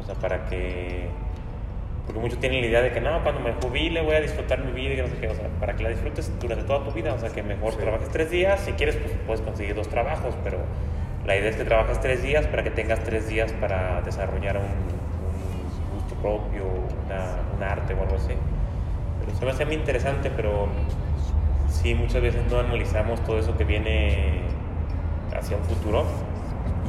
O 0.00 0.04
sea, 0.04 0.16
para 0.16 0.46
que, 0.46 1.08
porque 2.06 2.20
muchos 2.20 2.38
tienen 2.40 2.60
la 2.60 2.66
idea 2.66 2.82
de 2.82 2.92
que 2.92 3.00
no, 3.00 3.22
cuando 3.22 3.40
me 3.40 3.52
jubile 3.52 4.02
voy 4.02 4.16
a 4.16 4.20
disfrutar 4.20 4.64
mi 4.64 4.72
vida 4.72 4.92
y 4.94 4.96
que 4.96 5.02
no 5.02 5.08
sé 5.08 5.16
qué, 5.20 5.28
o 5.28 5.34
sea, 5.34 5.48
para 5.60 5.74
que 5.76 5.82
la 5.84 5.90
disfrutes 5.90 6.32
durante 6.40 6.64
toda 6.64 6.84
tu 6.84 6.90
vida, 6.92 7.14
o 7.14 7.18
sea, 7.18 7.30
que 7.30 7.42
mejor 7.42 7.72
Sí. 7.72 7.78
trabajes 7.78 8.08
3 8.08 8.30
días, 8.30 8.60
si 8.60 8.72
quieres, 8.72 8.96
pues 8.96 9.12
puedes 9.26 9.40
conseguir 9.40 9.74
dos 9.74 9.88
trabajos, 9.88 10.34
pero 10.42 10.58
la 11.26 11.36
idea 11.36 11.50
es 11.50 11.56
que 11.56 11.64
trabajes 11.64 12.00
3 12.00 12.22
días 12.22 12.46
para 12.48 12.64
que 12.64 12.70
tengas 12.70 13.00
3 13.04 13.28
días 13.28 13.52
para 13.52 14.00
desarrollar 14.02 14.56
un, 14.56 14.64
un 14.64 16.00
gusto 16.00 16.14
propio, 16.16 16.64
una, 17.06 17.36
un 17.56 17.62
arte 17.62 17.94
o 17.94 18.02
algo 18.02 18.16
así. 18.16 18.34
Pero 19.24 19.38
se 19.38 19.44
me 19.44 19.52
hace 19.52 19.64
muy 19.64 19.76
interesante, 19.76 20.30
pero 20.34 20.66
sí, 21.68 21.94
muchas 21.94 22.20
veces 22.20 22.42
no 22.50 22.58
analizamos 22.58 23.22
todo 23.22 23.38
eso 23.38 23.56
que 23.56 23.62
viene 23.64 24.40
hacia 25.38 25.56
un 25.56 25.62
futuro 25.62 26.04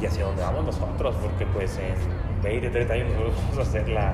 y 0.02 0.06
hacia 0.06 0.24
dónde 0.24 0.42
vamos 0.42 0.64
nosotros, 0.64 1.14
porque 1.22 1.46
pues 1.46 1.78
en 1.78 2.42
20, 2.42 2.68
30 2.70 2.92
años 2.94 3.08
nosotros 3.10 3.34
vamos 3.52 3.68
a 3.68 3.70
ser 3.70 3.88
la, 3.88 4.12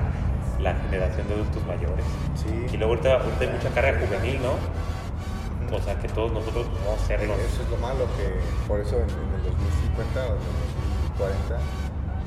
la 0.61 0.73
generación 0.75 1.27
de 1.27 1.33
adultos 1.35 1.65
mayores. 1.65 2.05
Sí. 2.35 2.49
Y 2.73 2.77
luego 2.77 2.93
ahorita, 2.93 3.13
ahorita 3.21 3.41
hay 3.41 3.49
mucha 3.49 3.69
carga 3.73 3.99
juvenil, 3.99 4.39
¿no? 4.41 4.53
O 5.75 5.79
sea, 5.81 5.95
que 5.99 6.07
todos 6.09 6.31
nosotros 6.33 6.67
vamos 6.83 7.01
a 7.01 7.05
ser 7.07 7.23
los... 7.27 7.39
Eso 7.39 7.63
es 7.63 7.69
lo 7.71 7.77
malo, 7.77 8.03
que 8.19 8.27
por 8.67 8.79
eso 8.81 8.97
en, 8.99 9.07
en 9.07 9.31
el 9.39 9.43
2050 9.55 10.19
o 10.19 10.35
en 10.35 10.41
el 10.43 10.51
2040 11.15 11.57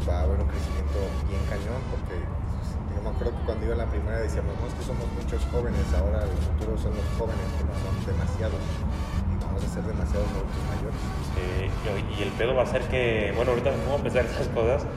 va 0.09 0.15
a 0.19 0.23
haber 0.25 0.41
un 0.41 0.49
crecimiento 0.49 0.99
bien 1.29 1.45
cañón, 1.53 1.81
porque 1.93 2.25
pues, 2.25 2.67
yo 2.97 2.99
me 3.05 3.11
acuerdo 3.13 3.37
que 3.37 3.45
cuando 3.45 3.63
iba 3.69 3.75
en 3.77 3.83
la 3.85 3.91
primera 3.93 4.17
decíamos, 4.25 4.53
no, 4.57 4.65
es 4.65 4.75
que 4.75 4.85
somos 4.89 5.05
muchos 5.13 5.45
jóvenes, 5.53 5.85
ahora 5.93 6.25
el 6.25 6.37
futuro 6.41 6.73
son 6.81 6.97
los 6.97 7.05
jóvenes, 7.21 7.45
que 7.61 7.65
no 7.69 7.75
son 7.85 7.95
demasiados, 8.09 8.61
y 8.65 9.35
vamos 9.45 9.61
a 9.61 9.69
ser 9.69 9.85
demasiados 9.85 10.29
adultos 10.33 10.63
mayores. 10.73 11.01
Y- 11.37 12.17
y 12.17 12.19
el 12.25 12.33
pedo 12.41 12.57
va 12.57 12.65
a 12.65 12.71
ser 12.73 12.81
que, 12.89 13.33
bueno, 13.37 13.53
ahorita 13.53 13.71
me 13.77 13.79
pongo 13.85 14.01
a 14.01 14.03
pensar 14.09 14.25
esas 14.25 14.49
cosas. 14.57 14.89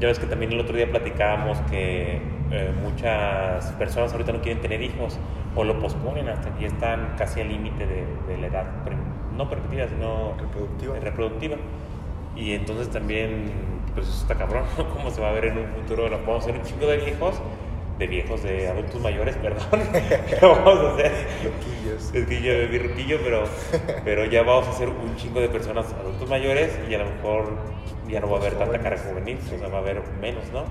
Ya 0.00 0.08
ves 0.12 0.18
que 0.20 0.26
también 0.28 0.52
el 0.52 0.60
otro 0.60 0.76
día 0.76 0.90
platicábamos 0.90 1.56
que 1.72 2.20
eh, 2.50 2.72
muchas 2.82 3.66
personas 3.72 4.12
ahorita 4.12 4.32
no 4.32 4.40
quieren 4.40 4.60
tener 4.62 4.82
hijos 4.82 5.18
o 5.56 5.64
lo 5.64 5.78
posponen 5.80 6.28
hasta 6.28 6.50
que 6.54 6.62
ya 6.62 6.66
están 6.68 7.14
casi 7.16 7.40
al 7.40 7.48
límite 7.48 7.86
de, 7.86 8.04
de 8.28 8.38
la 8.40 8.46
edad, 8.48 8.64
pre- 8.84 8.96
no 9.36 9.48
permitida, 9.48 9.88
sino 9.88 10.34
Reproductiva. 10.40 10.96
reproductiva. 11.00 11.56
Y 12.36 12.52
entonces 12.52 12.88
también, 12.90 13.52
pues 13.94 14.08
eso 14.08 14.22
está 14.22 14.34
cabrón, 14.34 14.64
¿no? 14.78 14.88
¿Cómo 14.90 15.10
se 15.10 15.20
va 15.20 15.30
a 15.30 15.32
ver 15.32 15.46
en 15.46 15.58
un 15.58 15.66
futuro? 15.68 16.08
Lo 16.08 16.18
Vamos 16.18 16.36
a 16.46 16.48
hacer 16.48 16.54
un 16.56 16.62
chingo 16.62 16.86
de 16.88 16.96
viejos, 16.98 17.40
de 17.98 18.06
viejos, 18.08 18.42
de 18.42 18.68
adultos 18.68 19.00
mayores, 19.00 19.36
perdón. 19.36 19.64
Lo 20.42 20.48
vamos 20.56 20.78
a 20.84 20.94
hacer. 20.94 21.12
Loquillos. 21.44 22.12
Es 22.12 22.26
que 22.26 22.42
yo 22.42 22.52
bebí 22.52 22.78
ruquillo, 22.78 23.18
pero, 23.22 23.44
pero 24.04 24.24
ya 24.24 24.42
vamos 24.42 24.66
a 24.66 24.72
ser 24.72 24.88
un 24.88 25.14
chingo 25.16 25.40
de 25.40 25.48
personas 25.48 25.92
adultos 25.92 26.28
mayores 26.28 26.76
y 26.90 26.94
a 26.94 26.98
lo 26.98 27.04
mejor 27.06 27.56
ya 28.08 28.18
no 28.20 28.28
va 28.30 28.38
a 28.38 28.40
haber 28.40 28.54
tanta 28.54 28.78
cara 28.80 28.96
juvenil, 28.98 29.38
o 29.46 29.58
sea, 29.58 29.68
va 29.68 29.78
a 29.78 29.80
haber 29.80 30.02
menos, 30.20 30.44
¿no? 30.52 30.64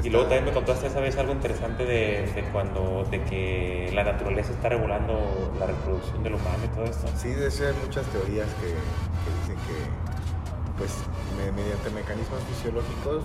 Se 0.00 0.06
Y 0.06 0.10
luego 0.10 0.26
también 0.26 0.44
me 0.46 0.52
contaste 0.52 0.86
esa 0.88 1.00
vez 1.00 1.16
algo 1.18 1.32
interesante 1.32 1.84
de, 1.84 2.26
de 2.34 2.42
cuando, 2.52 3.04
de 3.10 3.22
que 3.24 3.90
la 3.94 4.02
naturaleza 4.04 4.52
está 4.52 4.68
regulando 4.68 5.52
la 5.58 5.66
reproducción 5.66 6.22
del 6.22 6.34
humano 6.34 6.58
y 6.64 6.68
todo 6.74 6.84
esto. 6.84 7.06
Sí, 7.16 7.28
de 7.30 7.48
hecho 7.48 7.66
hay 7.68 7.74
muchas 7.84 8.04
teorías 8.06 8.48
que, 8.60 8.66
que 8.74 9.28
dicen 9.40 9.56
que 9.66 9.76
pues 10.76 10.90
me- 11.38 11.52
mediante 11.52 11.90
mecanismos 11.90 12.40
fisiológicos 12.50 13.22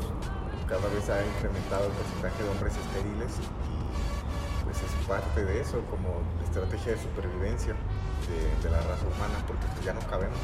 cada 0.67 0.87
vez 0.93 1.09
ha 1.09 1.17
incrementado 1.25 1.85
el 1.87 1.91
porcentaje 1.93 2.43
de 2.43 2.49
hombres 2.49 2.73
estériles 2.77 3.33
y 3.41 4.63
pues 4.63 4.77
es 4.77 4.93
parte 5.07 5.43
de 5.43 5.61
eso 5.61 5.81
como 5.89 6.21
estrategia 6.45 6.93
de 6.93 6.99
supervivencia 7.01 7.73
de, 8.29 8.37
de 8.61 8.69
la 8.69 8.77
raza 8.85 9.01
humana 9.09 9.41
porque 9.47 9.65
pues 9.73 9.83
ya 9.83 9.93
no 9.93 10.01
cabemos. 10.05 10.37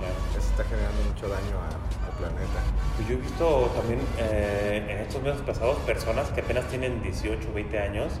Ya. 0.00 0.38
Eso 0.38 0.48
está 0.50 0.64
generando 0.64 1.02
mucho 1.12 1.28
daño 1.28 1.56
a- 1.58 2.06
al 2.06 2.12
planeta. 2.18 2.60
Pues 2.96 3.08
yo 3.08 3.14
he 3.14 3.18
visto 3.18 3.72
también 3.76 4.00
eh, 4.18 4.86
en 4.88 4.98
estos 4.98 5.22
meses 5.22 5.40
pasados 5.42 5.76
personas 5.78 6.28
que 6.30 6.40
apenas 6.40 6.66
tienen 6.66 7.02
18, 7.02 7.52
20 7.54 7.78
años 7.80 8.12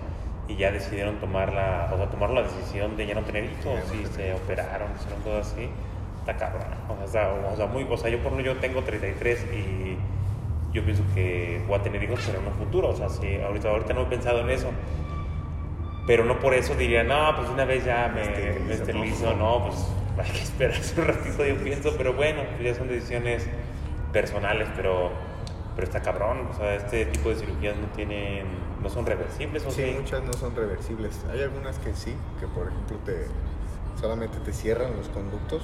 y 0.48 0.56
ya 0.56 0.72
decidieron 0.72 1.16
tomar 1.20 1.52
la, 1.52 1.90
o 1.92 1.96
sea, 1.96 2.08
tomar 2.10 2.30
la 2.30 2.42
decisión 2.42 2.96
de 2.96 3.06
ya 3.06 3.14
no 3.14 3.22
tener 3.22 3.44
hijos 3.44 3.78
y 3.94 4.06
se 4.06 4.32
operaron, 4.34 4.88
hicieron 4.98 5.22
todo 5.22 5.38
así. 5.40 5.68
Está 6.20 6.36
cabrón. 6.36 6.66
O 7.04 7.06
sea, 7.06 7.30
o 7.52 7.56
sea, 7.56 7.66
muy, 7.66 7.86
o 7.88 7.96
sea, 7.96 8.10
yo 8.10 8.18
por 8.18 8.32
ejemplo, 8.32 8.54
yo 8.54 8.60
tengo 8.60 8.82
33 8.82 9.46
y 9.52 9.96
yo 10.72 10.84
pienso 10.84 11.02
que 11.14 11.62
voy 11.66 11.78
a 11.78 11.82
tener 11.82 12.02
hijos 12.02 12.20
pero 12.26 12.40
en 12.40 12.46
un 12.46 12.52
futuro. 12.54 12.88
O 12.88 12.96
sea, 12.96 13.08
sí, 13.08 13.36
ahorita, 13.40 13.70
ahorita 13.70 13.94
no 13.94 14.02
he 14.02 14.06
pensado 14.06 14.40
en 14.40 14.50
eso. 14.50 14.70
Pero 16.06 16.24
no 16.24 16.38
por 16.40 16.54
eso 16.54 16.74
diría, 16.74 17.04
no, 17.04 17.36
pues 17.36 17.48
una 17.50 17.64
vez 17.66 17.84
ya 17.84 18.10
me, 18.14 18.22
Esterilizo, 18.22 18.64
me 18.64 18.74
esterilizo, 18.74 19.34
no, 19.34 19.66
pues 19.66 19.86
hay 20.22 20.30
que 20.30 20.42
esperarse 20.42 21.00
un 21.00 21.06
ratito, 21.08 21.44
yo 21.44 21.56
pienso, 21.58 21.94
pero 21.96 22.14
bueno, 22.14 22.42
pues 22.50 22.62
ya 22.62 22.74
son 22.74 22.88
decisiones 22.88 23.46
personales, 24.12 24.68
pero, 24.76 25.10
pero 25.74 25.86
está 25.86 26.00
cabrón, 26.02 26.48
o 26.50 26.56
sea, 26.56 26.74
este 26.74 27.06
tipo 27.06 27.28
de 27.30 27.36
cirugías 27.36 27.76
no 27.76 27.86
tienen, 27.88 28.46
no 28.82 28.88
son 28.88 29.06
reversibles, 29.06 29.64
¿o 29.66 29.70
Sí, 29.70 29.82
sí? 29.84 29.96
muchas 29.98 30.22
no 30.22 30.32
son 30.32 30.54
reversibles. 30.56 31.20
Hay 31.30 31.42
algunas 31.42 31.78
que 31.78 31.94
sí, 31.94 32.14
que 32.40 32.46
por 32.46 32.68
ejemplo 32.68 32.96
te 33.04 33.26
solamente 34.00 34.38
te 34.38 34.52
cierran 34.52 34.96
los 34.96 35.08
conductos, 35.08 35.62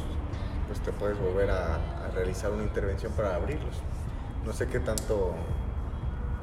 pues 0.67 0.81
te 0.81 0.93
puedes 0.93 1.19
volver 1.19 1.51
a, 1.51 1.75
a 1.77 2.09
realizar 2.15 2.51
una 2.51 2.65
intervención 2.65 3.13
para 3.13 3.37
abrirlos. 3.37 3.77
No 4.45 4.53
sé 4.53 4.67
qué 4.67 4.81
tanto, 4.81 5.35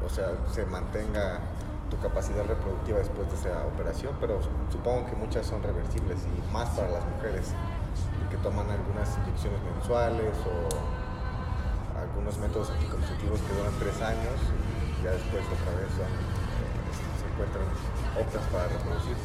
o 0.06 0.10
sea, 0.10 0.30
se 0.52 0.66
mantenga 0.66 1.40
tu 1.90 1.98
capacidad 2.00 2.46
reproductiva 2.46 3.00
después 3.00 3.30
de 3.30 3.36
esa 3.36 3.66
operación, 3.68 4.16
pero 4.22 4.40
supongo 4.72 5.06
que 5.08 5.16
muchas 5.18 5.46
son 5.46 5.62
reversibles 5.62 6.20
y 6.26 6.54
más 6.54 6.70
para 6.70 6.90
las 6.90 7.06
mujeres 7.06 7.54
que 8.32 8.38
toman 8.38 8.66
algunas 8.72 9.08
inyecciones 9.28 9.60
mensuales 9.76 10.34
o 10.48 10.56
algunos 12.00 12.38
métodos 12.40 12.72
anticonceptivos 12.72 13.40
que 13.42 13.54
duran 13.54 13.74
tres 13.78 14.02
años 14.02 14.38
y 14.48 15.04
ya 15.04 15.12
después 15.12 15.44
otra 15.46 15.72
vez 15.76 15.92
eh, 16.00 16.08
se 17.20 17.26
encuentran 17.28 17.68
optas 18.18 18.44
para 18.52 18.68
reproducir. 18.72 19.16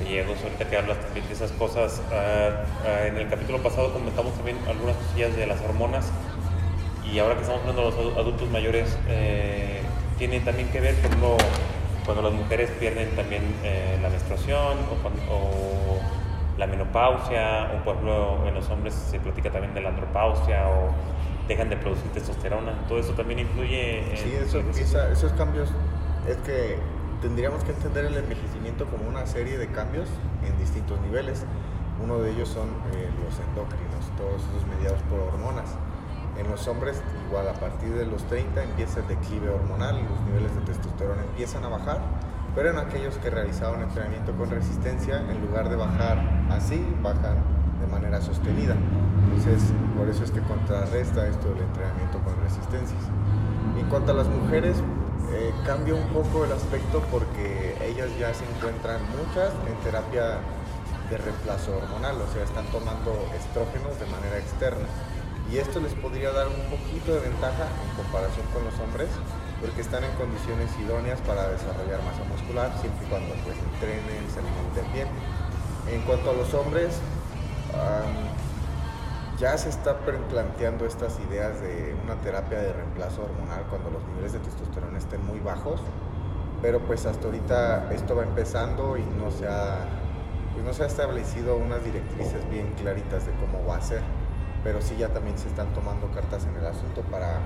Gallegos, 0.00 0.38
ahorita 0.42 0.68
que 0.68 0.76
hablas 0.76 0.98
también 1.00 1.26
de 1.28 1.32
esas 1.34 1.52
cosas, 1.52 2.02
ah, 2.10 2.66
ah, 2.84 3.06
en 3.06 3.16
el 3.16 3.28
capítulo 3.28 3.62
pasado 3.62 3.92
comentamos 3.92 4.34
también 4.34 4.58
algunas 4.68 4.96
cosillas 4.96 5.36
de 5.36 5.46
las 5.46 5.60
hormonas 5.62 6.10
y 7.06 7.18
ahora 7.20 7.36
que 7.36 7.42
estamos 7.42 7.60
hablando 7.62 7.82
de 7.82 7.90
los 7.90 7.98
adu- 8.00 8.18
adultos 8.18 8.50
mayores, 8.50 8.98
eh, 9.06 9.82
tiene 10.18 10.40
también 10.40 10.68
que 10.70 10.80
ver, 10.80 10.96
por 10.96 11.06
ejemplo, 11.06 11.36
cuando 12.04 12.22
las 12.22 12.32
mujeres 12.32 12.70
pierden 12.80 13.14
también 13.14 13.42
eh, 13.62 13.98
la 14.02 14.08
menstruación 14.08 14.78
o 15.30 16.00
la 16.58 16.66
menopausia, 16.66 17.72
o 17.74 17.84
por 17.84 17.94
ejemplo 17.94 18.46
en 18.46 18.54
los 18.54 18.68
hombres 18.70 18.94
se 18.94 19.18
platica 19.18 19.50
también 19.50 19.74
de 19.74 19.80
la 19.80 19.90
andropausia 19.90 20.68
o 20.68 20.94
dejan 21.48 21.68
de 21.68 21.76
producir 21.76 22.10
testosterona. 22.12 22.72
Todo 22.88 22.98
eso 22.98 23.12
también 23.12 23.40
influye 23.40 24.10
en... 24.10 24.16
Sí, 24.16 24.32
eso 24.32 24.60
empieza, 24.60 25.10
esos 25.10 25.32
cambios 25.32 25.68
es 26.28 26.36
que 26.38 26.78
tendríamos 27.20 27.64
que 27.64 27.72
entender 27.72 28.06
el 28.06 28.16
envejecimiento 28.16 28.86
como 28.86 29.08
una 29.08 29.26
serie 29.26 29.58
de 29.58 29.68
cambios 29.68 30.08
en 30.46 30.56
distintos 30.58 31.00
niveles. 31.00 31.44
Uno 32.02 32.18
de 32.18 32.32
ellos 32.32 32.48
son 32.48 32.68
eh, 32.92 33.08
los 33.24 33.38
endocrinos, 33.40 34.10
todos 34.16 34.42
esos 34.42 34.66
mediados 34.66 35.00
por 35.10 35.20
hormonas. 35.20 35.76
En 36.38 36.50
los 36.50 36.66
hombres, 36.66 37.00
igual 37.28 37.48
a 37.48 37.54
partir 37.54 37.94
de 37.94 38.06
los 38.06 38.24
30 38.24 38.64
empieza 38.64 39.00
el 39.00 39.08
declive 39.08 39.48
hormonal, 39.50 40.02
los 40.02 40.20
niveles 40.26 40.54
de 40.54 40.60
testosterona 40.62 41.22
empiezan 41.22 41.64
a 41.64 41.68
bajar, 41.68 42.00
pero 42.54 42.70
en 42.70 42.78
aquellos 42.78 43.16
que 43.16 43.30
realizaban 43.30 43.82
entrenamiento 43.82 44.32
con 44.32 44.50
resistencia, 44.50 45.20
en 45.28 45.40
lugar 45.40 45.68
de 45.68 45.76
bajar 45.76 46.18
así, 46.50 46.84
bajan 47.02 47.42
de 47.80 47.86
manera 47.86 48.20
sostenida. 48.20 48.76
Entonces, 49.24 49.72
por 49.96 50.08
eso 50.08 50.24
es 50.24 50.30
que 50.30 50.40
contrarresta 50.40 51.26
esto 51.26 51.48
del 51.50 51.62
entrenamiento 51.62 52.18
con 52.20 52.34
resistencias. 52.42 53.02
En 53.78 53.86
cuanto 53.88 54.12
a 54.12 54.14
las 54.14 54.28
mujeres, 54.28 54.76
eh, 55.32 55.52
cambia 55.66 55.94
un 55.94 56.06
poco 56.08 56.44
el 56.44 56.52
aspecto 56.52 57.02
porque 57.10 57.74
ellas 57.82 58.08
ya 58.18 58.32
se 58.32 58.44
encuentran 58.44 59.00
muchas 59.18 59.50
en 59.66 59.74
terapia 59.82 60.38
de 61.10 61.18
reemplazo 61.18 61.76
hormonal, 61.76 62.16
o 62.20 62.32
sea, 62.32 62.44
están 62.44 62.66
tomando 62.66 63.12
estrógenos 63.34 63.98
de 63.98 64.06
manera 64.06 64.38
externa. 64.38 64.86
Y 65.50 65.58
esto 65.58 65.80
les 65.80 65.92
podría 65.94 66.30
dar 66.32 66.48
un 66.48 66.62
poquito 66.70 67.14
de 67.14 67.20
ventaja 67.20 67.66
en 67.66 67.96
comparación 67.96 68.46
con 68.54 68.64
los 68.64 68.78
hombres, 68.80 69.10
porque 69.60 69.80
están 69.80 70.04
en 70.04 70.12
condiciones 70.12 70.70
idóneas 70.78 71.20
para 71.22 71.48
desarrollar 71.48 72.02
masa 72.02 72.24
muscular, 72.28 72.70
siempre 72.80 73.06
y 73.06 73.08
cuando 73.08 73.34
pues, 73.44 73.56
entrenen, 73.58 74.22
se 74.30 74.40
alimenten 74.40 74.92
bien. 74.92 75.08
En 75.90 76.00
cuanto 76.02 76.30
a 76.30 76.34
los 76.34 76.52
hombres, 76.54 76.98
ya 79.38 79.58
se 79.58 79.68
está 79.68 79.98
planteando 79.98 80.86
estas 80.86 81.18
ideas 81.28 81.60
de 81.60 81.94
una 82.04 82.14
terapia 82.20 82.58
de 82.58 82.72
reemplazo 82.72 83.24
hormonal 83.24 83.64
cuando 83.68 83.90
los 83.90 84.02
niveles 84.08 84.32
de 84.32 84.38
testosterona 84.38 84.96
estén 84.96 85.24
muy 85.26 85.40
bajos, 85.40 85.80
pero 86.62 86.80
pues 86.80 87.04
hasta 87.04 87.26
ahorita 87.26 87.92
esto 87.92 88.16
va 88.16 88.22
empezando 88.22 88.96
y 88.96 89.02
no 89.02 89.30
se 89.30 89.46
ha, 89.48 89.86
pues 90.52 90.64
no 90.64 90.72
se 90.72 90.84
ha 90.84 90.86
establecido 90.86 91.56
unas 91.56 91.84
directrices 91.84 92.48
bien 92.48 92.72
claritas 92.80 93.26
de 93.26 93.32
cómo 93.32 93.66
va 93.66 93.76
a 93.76 93.82
ser, 93.82 94.02
pero 94.62 94.80
sí 94.80 94.96
ya 94.96 95.08
también 95.08 95.36
se 95.36 95.48
están 95.48 95.72
tomando 95.74 96.10
cartas 96.12 96.46
en 96.46 96.56
el 96.56 96.66
asunto 96.66 97.02
para, 97.10 97.40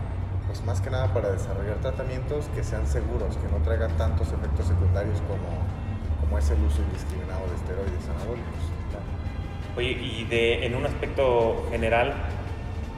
pues 0.49 0.65
más 0.65 0.81
que 0.81 0.89
nada 0.91 1.13
para 1.13 1.31
desarrollar 1.31 1.77
tratamientos 1.77 2.47
que 2.55 2.65
sean 2.65 2.87
seguros, 2.87 3.37
que 3.37 3.47
no 3.53 3.63
traigan 3.63 3.95
tantos 3.99 4.29
efectos 4.33 4.67
secundarios 4.67 5.21
como, 5.29 5.61
como 6.21 6.39
es 6.39 6.51
el 6.51 6.65
uso 6.65 6.81
indiscriminado 6.83 7.47
de 7.47 7.55
esteroides 7.55 8.09
anabólicos. 8.09 8.65
Oye, 9.77 9.91
y 9.91 10.25
de, 10.25 10.67
en 10.67 10.75
un 10.75 10.87
aspecto 10.87 11.67
general, 11.71 12.15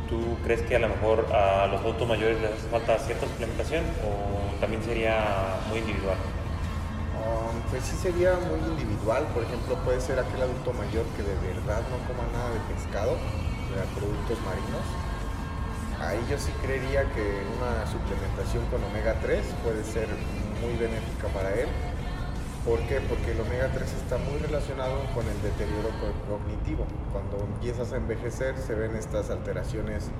¿tú 0.08 0.38
crees 0.44 0.62
que 0.62 0.76
a 0.76 0.78
lo 0.78 0.88
mejor 0.88 1.26
a 1.34 1.66
los 1.66 1.80
adultos 1.82 2.08
mayores 2.08 2.40
les 2.40 2.52
hace 2.52 2.68
falta 2.68 2.98
cierta 2.98 3.26
suplementación 3.26 3.84
o 4.06 4.58
también 4.60 4.82
sería 4.82 5.58
muy 5.68 5.80
individual? 5.80 6.16
Um, 7.20 7.60
pues 7.68 7.84
sí 7.84 7.96
sería 7.96 8.32
muy 8.48 8.62
individual, 8.70 9.26
por 9.34 9.42
ejemplo 9.42 9.74
puede 9.84 10.00
ser 10.00 10.18
aquel 10.18 10.40
adulto 10.40 10.72
mayor 10.72 11.04
que 11.18 11.22
de 11.22 11.34
verdad 11.52 11.82
no 11.90 11.98
coma 12.08 12.24
nada 12.32 12.48
de 12.54 12.60
pescado, 12.72 13.12
de 13.12 13.82
productos 13.98 14.38
marinos. 14.46 15.09
Ahí 16.00 16.24
yo 16.30 16.38
sí 16.38 16.50
creería 16.62 17.02
que 17.12 17.42
una 17.56 17.86
suplementación 17.86 18.64
con 18.66 18.82
omega 18.84 19.14
3 19.20 19.44
puede 19.62 19.84
ser 19.84 20.08
muy 20.62 20.76
benéfica 20.76 21.28
para 21.28 21.52
él 21.52 21.68
¿Por 22.64 22.78
qué? 22.80 23.00
Porque 23.00 23.32
el 23.32 23.40
omega 23.40 23.70
3 23.72 23.90
está 23.94 24.18
muy 24.18 24.38
relacionado 24.38 25.00
con 25.14 25.26
el 25.26 25.40
deterioro 25.40 25.88
cognitivo. 26.28 26.84
Cuando 27.10 27.38
empiezas 27.54 27.94
a 27.94 27.96
envejecer 27.96 28.54
se 28.58 28.74
ven 28.74 28.96
estas 28.96 29.30
alteraciones 29.30 30.10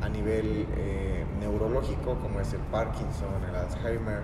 a 0.00 0.08
nivel 0.08 0.66
eh, 0.76 1.26
neurológico 1.40 2.14
como 2.20 2.38
es 2.40 2.52
el 2.52 2.60
Parkinson, 2.70 3.42
el 3.48 3.56
Alzheimer, 3.56 4.22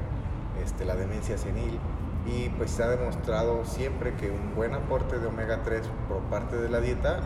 este, 0.62 0.84
la 0.84 0.94
demencia 0.94 1.36
senil 1.36 1.80
y 2.26 2.48
pues 2.50 2.70
se 2.70 2.84
ha 2.84 2.88
demostrado 2.88 3.64
siempre 3.64 4.14
que 4.14 4.30
un 4.30 4.54
buen 4.54 4.72
aporte 4.72 5.18
de 5.18 5.26
omega 5.26 5.62
3 5.64 5.82
por 6.08 6.20
parte 6.30 6.56
de 6.56 6.68
la 6.68 6.80
dieta 6.80 7.22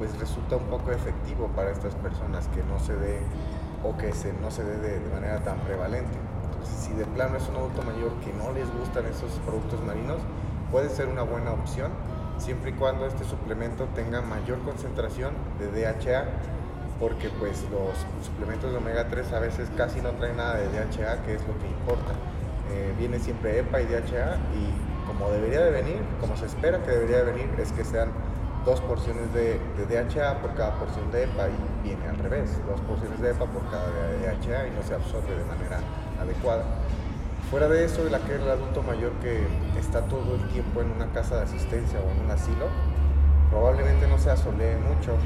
pues 0.00 0.18
resulta 0.18 0.56
un 0.56 0.64
poco 0.64 0.92
efectivo 0.92 1.48
para 1.54 1.70
estas 1.70 1.94
personas 1.96 2.48
que 2.48 2.62
no 2.62 2.80
se 2.80 2.96
dé 2.96 3.18
o 3.84 3.94
que 3.98 4.14
se, 4.14 4.32
no 4.32 4.50
se 4.50 4.64
dé 4.64 4.78
de 4.78 5.10
manera 5.10 5.40
tan 5.40 5.58
prevalente. 5.58 6.16
Si 6.64 6.94
de 6.94 7.04
plano 7.04 7.36
es 7.36 7.46
un 7.50 7.56
adulto 7.56 7.82
mayor 7.82 8.12
que 8.24 8.32
no 8.32 8.50
les 8.52 8.64
gustan 8.72 9.04
esos 9.04 9.30
productos 9.44 9.84
marinos, 9.84 10.16
puede 10.72 10.88
ser 10.88 11.06
una 11.06 11.22
buena 11.22 11.52
opción 11.52 11.92
siempre 12.38 12.70
y 12.70 12.72
cuando 12.72 13.04
este 13.04 13.24
suplemento 13.24 13.88
tenga 13.94 14.22
mayor 14.22 14.60
concentración 14.60 15.34
de 15.58 15.66
DHA 15.70 16.24
porque 16.98 17.28
pues 17.38 17.66
los 17.70 18.24
suplementos 18.24 18.72
de 18.72 18.78
omega 18.78 19.06
3 19.08 19.32
a 19.34 19.38
veces 19.38 19.68
casi 19.76 20.00
no 20.00 20.12
traen 20.12 20.38
nada 20.38 20.56
de 20.56 20.66
DHA 20.68 21.24
que 21.24 21.34
es 21.34 21.46
lo 21.46 21.58
que 21.58 21.68
importa. 21.68 22.14
Eh, 22.72 22.94
viene 22.98 23.18
siempre 23.18 23.58
EPA 23.58 23.82
y 23.82 23.84
DHA 23.84 24.36
y 24.56 25.06
como 25.06 25.30
debería 25.30 25.60
de 25.60 25.70
venir 25.70 26.00
como 26.22 26.38
se 26.38 26.46
espera 26.46 26.82
que 26.82 26.90
debería 26.90 27.18
de 27.18 27.32
venir 27.32 27.50
es 27.58 27.70
que 27.72 27.84
sean 27.84 28.08
dos 28.64 28.80
porciones 28.80 29.32
de, 29.32 29.58
DHA 29.88 30.40
por 30.40 30.54
cada 30.54 30.78
porción 30.78 31.10
de 31.10 31.24
EPA 31.24 31.48
y 31.48 31.88
viene 31.88 32.08
al 32.08 32.18
revés, 32.18 32.58
dos 32.66 32.80
porciones 32.82 33.20
de 33.20 33.30
EPA 33.30 33.46
por 33.46 33.62
cada 33.70 33.88
DHA 33.88 34.68
y 34.68 34.70
no 34.72 34.82
se 34.82 34.94
absorbe 34.94 35.34
de 35.34 35.44
manera 35.44 35.80
adecuada. 36.20 36.64
Fuera 37.50 37.68
de 37.68 37.84
eso, 37.84 38.06
el 38.06 38.14
aquel 38.14 38.48
adulto 38.48 38.82
mayor 38.82 39.12
que 39.22 39.46
está 39.78 40.02
todo 40.02 40.36
el 40.36 40.48
tiempo 40.48 40.82
en 40.82 40.92
una 40.92 41.06
casa 41.12 41.36
de 41.36 41.42
asistencia 41.42 41.98
o 41.98 42.10
en 42.10 42.24
un 42.24 42.30
asilo, 42.30 42.66
probablemente 43.50 44.06
no 44.06 44.18
se 44.18 44.30
asolee 44.30 44.76
mucho 44.76 45.16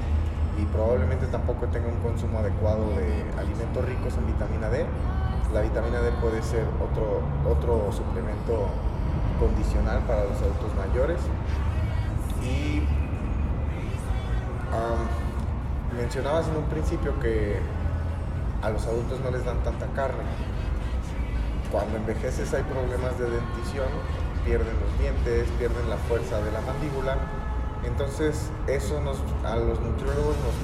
y 0.56 0.64
probablemente 0.66 1.26
tampoco 1.26 1.66
tenga 1.66 1.88
un 1.88 2.00
consumo 2.00 2.38
adecuado 2.38 2.88
de 2.90 3.24
alimentos 3.38 3.84
ricos 3.84 4.16
en 4.16 4.26
vitamina 4.26 4.70
D. 4.70 4.86
La 5.52 5.60
vitamina 5.60 6.00
D 6.00 6.12
puede 6.22 6.42
ser 6.42 6.64
otro, 6.80 7.20
otro 7.44 7.92
suplemento 7.92 8.68
condicional 9.38 10.00
para 10.06 10.24
los 10.24 10.40
adultos 10.40 10.74
mayores. 10.76 11.20
Y 12.42 12.82
mencionabas 15.96 16.48
en 16.48 16.56
un 16.56 16.64
principio 16.64 17.18
que 17.20 17.58
a 18.62 18.70
los 18.70 18.86
adultos 18.86 19.20
no 19.20 19.30
les 19.30 19.44
dan 19.44 19.62
tanta 19.62 19.86
carne 19.94 20.24
cuando 21.74 21.96
envejeces 21.96 22.54
hay 22.54 22.62
problemas 22.62 23.18
de 23.18 23.26
dentición, 23.26 23.90
pierden 24.44 24.78
los 24.78 24.98
dientes, 25.00 25.50
pierden 25.58 25.90
la 25.90 25.96
fuerza 26.06 26.38
de 26.38 26.52
la 26.52 26.60
mandíbula. 26.60 27.18
Entonces 27.82 28.48
eso 28.68 29.00
nos, 29.00 29.18
a 29.42 29.56
los 29.56 29.80
nutriólogos 29.80 30.36
nos 30.38 30.54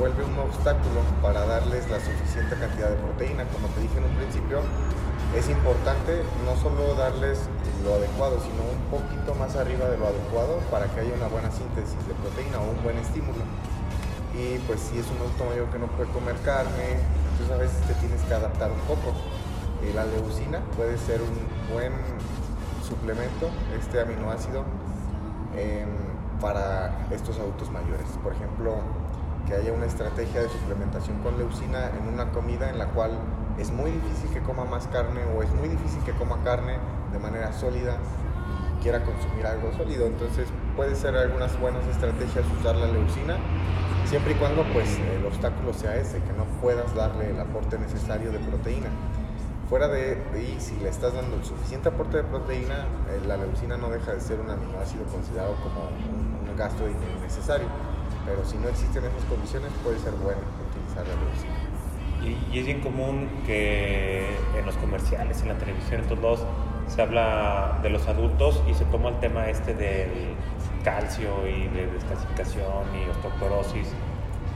vuelve 0.00 0.24
un 0.24 0.36
obstáculo 0.36 1.06
para 1.22 1.46
darles 1.46 1.88
la 1.88 2.00
suficiente 2.00 2.56
cantidad 2.58 2.90
de 2.90 2.96
proteína. 2.96 3.44
Como 3.54 3.68
te 3.68 3.82
dije 3.82 3.98
en 3.98 4.04
un 4.10 4.16
principio, 4.18 4.58
es 5.36 5.48
importante 5.48 6.22
no 6.44 6.56
solo 6.56 6.94
darles 6.94 7.40
lo 7.84 7.94
adecuado, 7.94 8.40
sino 8.40 8.64
un 8.64 8.82
poquito 8.90 9.34
más 9.34 9.56
arriba 9.56 9.88
de 9.88 9.98
lo 9.98 10.06
adecuado 10.06 10.58
para 10.70 10.86
que 10.86 11.00
haya 11.00 11.14
una 11.14 11.28
buena 11.28 11.50
síntesis 11.50 11.98
de 12.06 12.14
proteína 12.14 12.60
o 12.60 12.70
un 12.70 12.82
buen 12.82 12.96
estímulo. 12.98 13.44
Y 14.34 14.58
pues 14.66 14.80
si 14.80 14.98
es 14.98 15.06
un 15.10 15.18
adulto 15.18 15.44
mayor 15.44 15.68
que 15.70 15.78
no 15.78 15.86
puede 15.88 16.10
comer 16.10 16.36
carne, 16.44 17.00
entonces 17.32 17.50
a 17.54 17.58
veces 17.58 17.80
te 17.86 17.94
tienes 17.94 18.22
que 18.22 18.34
adaptar 18.34 18.70
un 18.70 18.80
poco 18.80 19.12
la 19.94 20.04
leucina 20.04 20.60
puede 20.76 20.98
ser 20.98 21.20
un 21.22 21.72
buen 21.72 21.92
suplemento, 22.86 23.48
este 23.78 24.00
aminoácido, 24.00 24.64
em, 25.56 25.88
para 26.40 27.06
estos 27.10 27.38
adultos 27.38 27.70
mayores. 27.70 28.06
Por 28.22 28.32
ejemplo, 28.32 28.76
que 29.46 29.54
haya 29.54 29.72
una 29.72 29.86
estrategia 29.86 30.42
de 30.42 30.48
suplementación 30.48 31.18
con 31.22 31.38
leucina 31.38 31.90
en 31.96 32.12
una 32.12 32.30
comida 32.32 32.70
en 32.70 32.78
la 32.78 32.86
cual 32.86 33.12
es 33.58 33.70
muy 33.70 33.90
difícil 33.90 34.30
que 34.32 34.40
coma 34.40 34.64
más 34.64 34.86
carne 34.88 35.20
o 35.36 35.42
es 35.42 35.50
muy 35.54 35.68
difícil 35.68 36.02
que 36.04 36.12
coma 36.12 36.42
carne 36.44 36.78
de 37.12 37.18
manera 37.18 37.52
sólida 37.52 37.96
y 38.76 38.82
quiera 38.82 39.04
consumir 39.04 39.46
algo 39.46 39.72
sólido. 39.72 40.06
Entonces 40.06 40.48
puede 40.76 40.94
ser 40.94 41.16
algunas 41.16 41.58
buenas 41.60 41.86
estrategias 41.86 42.44
usar 42.60 42.76
la 42.76 42.86
leucina 42.86 43.36
siempre 44.08 44.32
y 44.32 44.36
cuando 44.36 44.64
pues 44.72 44.98
el 44.98 45.26
obstáculo 45.26 45.74
sea 45.74 45.96
ese, 45.96 46.22
que 46.22 46.32
no 46.32 46.44
puedas 46.62 46.94
darle 46.94 47.30
el 47.30 47.40
aporte 47.40 47.78
necesario 47.78 48.32
de 48.32 48.38
proteína. 48.38 48.88
Fuera 49.68 49.86
de 49.86 50.22
ahí, 50.32 50.56
si 50.58 50.76
le 50.76 50.88
estás 50.88 51.12
dando 51.12 51.36
el 51.36 51.44
suficiente 51.44 51.90
aporte 51.90 52.16
de 52.16 52.24
proteína, 52.24 52.86
eh, 53.10 53.20
la 53.26 53.36
leucina 53.36 53.76
no 53.76 53.90
deja 53.90 54.14
de 54.14 54.20
ser 54.20 54.40
un 54.40 54.48
aminoácido 54.48 55.04
considerado 55.04 55.56
como 55.56 55.88
un, 55.88 56.56
gasto 56.56 56.88
innecesario. 56.88 57.68
Pero 58.24 58.44
si 58.44 58.56
no 58.56 58.68
existen 58.68 59.04
esas 59.04 59.24
condiciones, 59.28 59.70
puede 59.84 59.98
ser 59.98 60.12
bueno 60.14 60.40
utilizar 60.70 61.06
la 61.06 61.14
leucina. 61.14 61.67
Y, 62.22 62.58
es 62.58 62.66
bien 62.66 62.80
común 62.80 63.28
que 63.46 64.26
en 64.58 64.66
los 64.66 64.76
comerciales, 64.76 65.40
en 65.42 65.48
la 65.48 65.58
televisión, 65.58 66.00
en 66.02 66.08
todos 66.08 66.22
lados, 66.22 66.40
se 66.88 67.02
habla 67.02 67.78
de 67.82 67.90
los 67.90 68.06
adultos 68.08 68.62
y 68.68 68.74
se 68.74 68.84
toma 68.86 69.10
el 69.10 69.20
tema 69.20 69.48
este 69.48 69.74
del 69.74 70.34
calcio 70.82 71.46
y 71.46 71.68
de 71.68 71.86
descalcificación 71.86 72.84
y 72.96 73.08
osteoporosis 73.10 73.88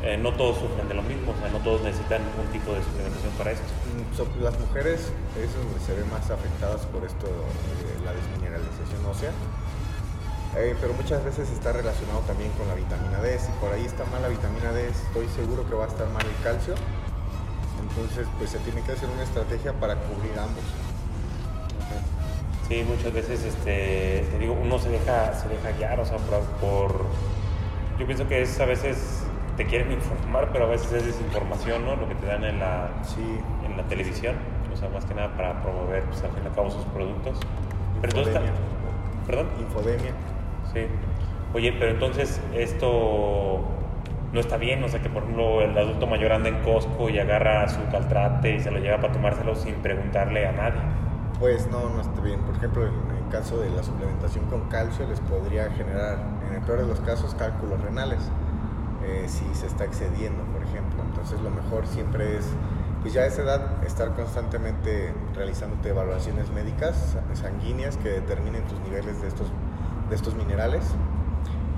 eh, 0.02 0.18
no 0.18 0.32
todos 0.32 0.58
sufren 0.58 0.88
de 0.88 0.94
lo 0.94 1.02
mismo, 1.02 1.30
o 1.30 1.38
sea, 1.38 1.48
no 1.50 1.58
todos 1.58 1.82
necesitan 1.82 2.22
un 2.34 2.50
tipo 2.50 2.74
de 2.74 2.82
suplementación 2.82 3.30
para 3.38 3.52
esto. 3.52 3.70
Mm, 3.94 4.42
las 4.42 4.58
mujeres 4.58 5.12
es 5.38 5.54
donde 5.54 5.78
se 5.78 5.94
ven 5.94 6.10
más 6.10 6.28
afectadas 6.28 6.84
por 6.86 7.04
esto 7.04 7.26
de 7.30 8.04
la 8.04 8.10
desmineralización 8.10 9.06
ósea, 9.06 9.30
eh, 10.56 10.74
pero 10.80 10.92
muchas 10.94 11.24
veces 11.24 11.48
está 11.50 11.70
relacionado 11.70 12.18
también 12.26 12.50
con 12.58 12.66
la 12.66 12.74
vitamina 12.74 13.20
D. 13.20 13.38
Si 13.38 13.52
por 13.62 13.70
ahí 13.70 13.84
está 13.84 14.04
mal 14.06 14.22
la 14.22 14.28
vitamina 14.28 14.72
D, 14.72 14.88
estoy 14.88 15.28
seguro 15.28 15.68
que 15.68 15.76
va 15.76 15.84
a 15.84 15.88
estar 15.88 16.08
mal 16.10 16.26
el 16.26 16.42
calcio 16.42 16.74
Entonces, 17.94 18.26
pues 18.38 18.50
se 18.50 18.58
tiene 18.60 18.82
que 18.82 18.92
hacer 18.92 19.08
una 19.10 19.22
estrategia 19.22 19.72
para 19.74 19.96
cubrir 19.96 20.32
ambos. 20.38 20.64
Sí, 22.68 22.84
muchas 22.88 23.12
veces, 23.12 23.44
este, 23.44 24.26
te 24.30 24.38
digo, 24.38 24.54
uno 24.54 24.78
se 24.78 24.88
deja, 24.88 25.34
se 25.34 25.48
deja 25.48 25.72
guiar, 25.76 26.00
o 26.00 26.06
sea, 26.06 26.16
por, 26.60 27.04
yo 27.98 28.06
pienso 28.06 28.26
que 28.28 28.42
es 28.42 28.58
a 28.60 28.64
veces 28.64 29.24
te 29.56 29.66
quieren 29.66 29.92
informar, 29.92 30.48
pero 30.52 30.64
a 30.64 30.68
veces 30.68 30.90
es 30.92 31.04
desinformación, 31.04 31.84
¿no? 31.84 31.96
Lo 31.96 32.08
que 32.08 32.14
te 32.14 32.26
dan 32.26 32.44
en 32.44 32.60
la, 32.60 32.88
en 33.66 33.76
la 33.76 33.82
televisión, 33.84 34.36
o 34.72 34.76
sea, 34.76 34.88
más 34.88 35.04
que 35.04 35.14
nada 35.14 35.36
para 35.36 35.60
promover, 35.60 36.04
pues, 36.04 36.22
al 36.22 36.30
fin 36.30 36.44
y 36.44 36.46
al 36.46 36.54
cabo, 36.54 36.70
sus 36.70 36.84
productos. 36.86 37.38
Pero 38.00 38.18
entonces, 38.18 38.50
¿Perdón? 39.26 39.48
Infodemia. 39.60 40.12
Sí. 40.72 40.80
Oye, 41.54 41.72
pero 41.78 41.92
entonces 41.92 42.40
esto 42.54 43.60
no 44.32 44.40
está 44.40 44.56
bien, 44.56 44.82
o 44.82 44.88
sea 44.88 45.02
que 45.02 45.10
por 45.10 45.24
ejemplo 45.24 45.60
el 45.60 45.76
adulto 45.76 46.06
mayor 46.06 46.32
anda 46.32 46.48
en 46.48 46.62
Costco 46.62 47.10
y 47.10 47.18
agarra 47.18 47.68
su 47.68 47.80
caltrate 47.90 48.56
y 48.56 48.60
se 48.60 48.70
lo 48.70 48.78
lleva 48.78 48.98
para 48.98 49.12
tomárselo 49.12 49.54
sin 49.54 49.74
preguntarle 49.76 50.46
a 50.46 50.52
nadie. 50.52 50.80
Pues 51.38 51.66
no, 51.70 51.90
no 51.90 52.00
está 52.00 52.20
bien. 52.20 52.40
Por 52.40 52.56
ejemplo, 52.56 52.86
en 52.86 53.16
el 53.16 53.28
caso 53.30 53.58
de 53.58 53.68
la 53.70 53.82
suplementación 53.82 54.46
con 54.46 54.68
calcio 54.68 55.06
les 55.06 55.20
podría 55.20 55.70
generar, 55.72 56.18
en 56.48 56.54
el 56.54 56.62
peor 56.62 56.80
de 56.80 56.86
los 56.86 57.00
casos, 57.00 57.34
cálculos 57.34 57.80
renales, 57.82 58.20
eh, 59.04 59.24
si 59.26 59.44
se 59.54 59.66
está 59.66 59.84
excediendo, 59.84 60.42
por 60.44 60.62
ejemplo. 60.62 61.02
Entonces 61.02 61.40
lo 61.40 61.50
mejor 61.50 61.86
siempre 61.86 62.38
es, 62.38 62.48
pues 63.02 63.12
ya 63.12 63.22
a 63.22 63.26
esa 63.26 63.42
edad, 63.42 63.84
estar 63.84 64.14
constantemente 64.14 65.12
realizándote 65.34 65.90
evaluaciones 65.90 66.50
médicas 66.50 67.18
sanguíneas 67.34 67.96
que 67.98 68.08
determinen 68.08 68.62
tus 68.64 68.78
niveles 68.80 69.20
de 69.20 69.28
estos, 69.28 69.48
de 70.08 70.14
estos 70.14 70.34
minerales 70.36 70.94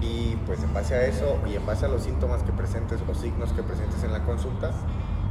y 0.04 0.36
pues 0.46 0.62
en 0.62 0.72
base 0.74 0.94
a 0.94 1.06
eso 1.06 1.38
y 1.46 1.54
en 1.54 1.64
base 1.64 1.86
a 1.86 1.88
los 1.88 2.02
síntomas 2.02 2.42
que 2.42 2.52
presentes 2.52 3.00
o 3.08 3.14
signos 3.14 3.52
que 3.52 3.62
presentes 3.62 4.02
en 4.04 4.12
la 4.12 4.22
consulta, 4.24 4.70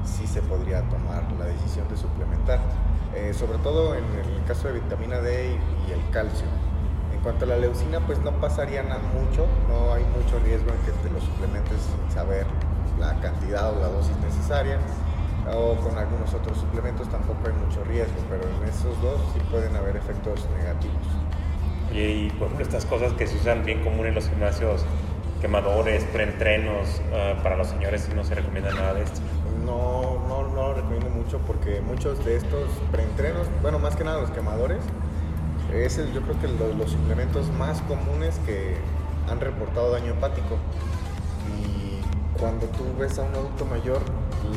sí 0.03 0.25
se 0.25 0.41
podría 0.41 0.81
tomar 0.89 1.23
la 1.37 1.45
decisión 1.45 1.87
de 1.89 1.95
suplementar, 1.95 2.59
eh, 3.13 3.33
sobre 3.33 3.59
todo 3.59 3.95
en 3.95 4.03
el 4.03 4.43
caso 4.45 4.67
de 4.67 4.79
vitamina 4.79 5.19
D 5.19 5.59
y, 5.87 5.91
el 5.91 6.09
calcio. 6.09 6.47
En 7.13 7.19
cuanto 7.19 7.45
a 7.45 7.49
la 7.49 7.57
leucina, 7.57 7.99
pues 7.99 8.19
no 8.19 8.31
pasaría 8.41 8.81
nada 8.83 9.01
mucho, 9.13 9.45
no 9.69 9.93
hay 9.93 10.03
mucho 10.05 10.39
riesgo 10.39 10.71
en 10.71 10.79
que 10.79 10.91
te 11.03 11.09
lo 11.13 11.21
suplementes 11.21 11.77
sin 11.81 12.11
saber 12.11 12.45
la 12.99 13.19
cantidad 13.21 13.71
o 13.71 13.79
la 13.79 13.87
dosis 13.87 14.17
necesaria, 14.17 14.79
o 15.53 15.75
con 15.75 15.97
algunos 15.97 16.33
otros 16.33 16.57
suplementos 16.57 17.07
tampoco 17.09 17.39
hay 17.45 17.53
mucho 17.53 17.83
riesgo, 17.83 18.15
pero 18.29 18.43
en 18.43 18.67
esos 18.67 18.99
dos 19.01 19.19
sí 19.33 19.39
pueden 19.51 19.75
haber 19.75 19.95
efectos 19.95 20.47
negativos. 20.57 21.05
Y, 21.91 22.29
por 22.31 22.47
ejemplo, 22.47 22.63
estas 22.63 22.85
cosas 22.85 23.13
que 23.13 23.27
se 23.27 23.35
usan 23.37 23.65
bien 23.65 23.83
común 23.83 24.07
en 24.07 24.15
los 24.15 24.29
gimnasios, 24.29 24.85
quemadores, 25.41 26.03
preentrenos, 26.05 27.01
uh, 27.11 27.41
para 27.43 27.57
los 27.57 27.67
señores 27.67 28.09
no 28.15 28.23
se 28.23 28.35
recomienda 28.35 28.71
nada 28.71 28.93
de 28.93 29.03
esto. 29.03 29.19
No, 29.65 30.23
no, 30.27 30.47
no 30.47 30.69
lo 30.69 30.73
recomiendo 30.73 31.09
mucho 31.09 31.39
porque 31.39 31.81
muchos 31.81 32.23
de 32.25 32.37
estos 32.37 32.69
preentrenos, 32.91 33.47
bueno, 33.61 33.79
más 33.79 33.95
que 33.95 34.03
nada 34.03 34.21
los 34.21 34.31
quemadores, 34.31 34.79
es 35.73 35.97
el, 35.97 36.13
yo 36.13 36.21
creo 36.21 36.39
que 36.39 36.47
los, 36.47 36.75
los 36.75 36.91
suplementos 36.91 37.51
más 37.53 37.81
comunes 37.81 38.39
que 38.45 38.77
han 39.29 39.39
reportado 39.39 39.91
daño 39.91 40.13
hepático. 40.13 40.57
Cuando 42.43 42.65
tú 42.75 42.83
ves 42.99 43.17
a 43.19 43.21
un 43.23 43.33
adulto 43.33 43.63
mayor, 43.63 44.01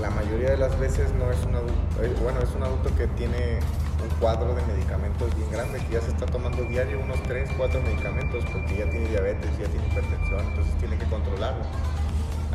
la 0.00 0.10
mayoría 0.10 0.50
de 0.50 0.56
las 0.56 0.76
veces 0.80 1.06
no 1.14 1.30
es 1.30 1.38
un 1.46 1.54
adulto, 1.54 2.02
eh, 2.02 2.12
bueno, 2.20 2.40
es 2.40 2.52
un 2.56 2.64
adulto 2.64 2.90
que 2.96 3.06
tiene 3.14 3.60
un 4.02 4.10
cuadro 4.18 4.56
de 4.56 4.62
medicamentos 4.66 5.32
bien 5.36 5.48
grande, 5.52 5.78
que 5.86 5.94
ya 5.94 6.00
se 6.00 6.10
está 6.10 6.26
tomando 6.26 6.64
diario 6.64 6.98
unos 6.98 7.22
3, 7.22 7.48
4 7.56 7.80
medicamentos 7.82 8.44
porque 8.52 8.78
ya 8.78 8.90
tiene 8.90 9.06
diabetes, 9.06 9.50
ya 9.56 9.68
tiene 9.68 9.86
hipertensión, 9.86 10.40
entonces 10.40 10.74
tiene 10.80 10.98
que 10.98 11.06
controlarlo. 11.06 11.62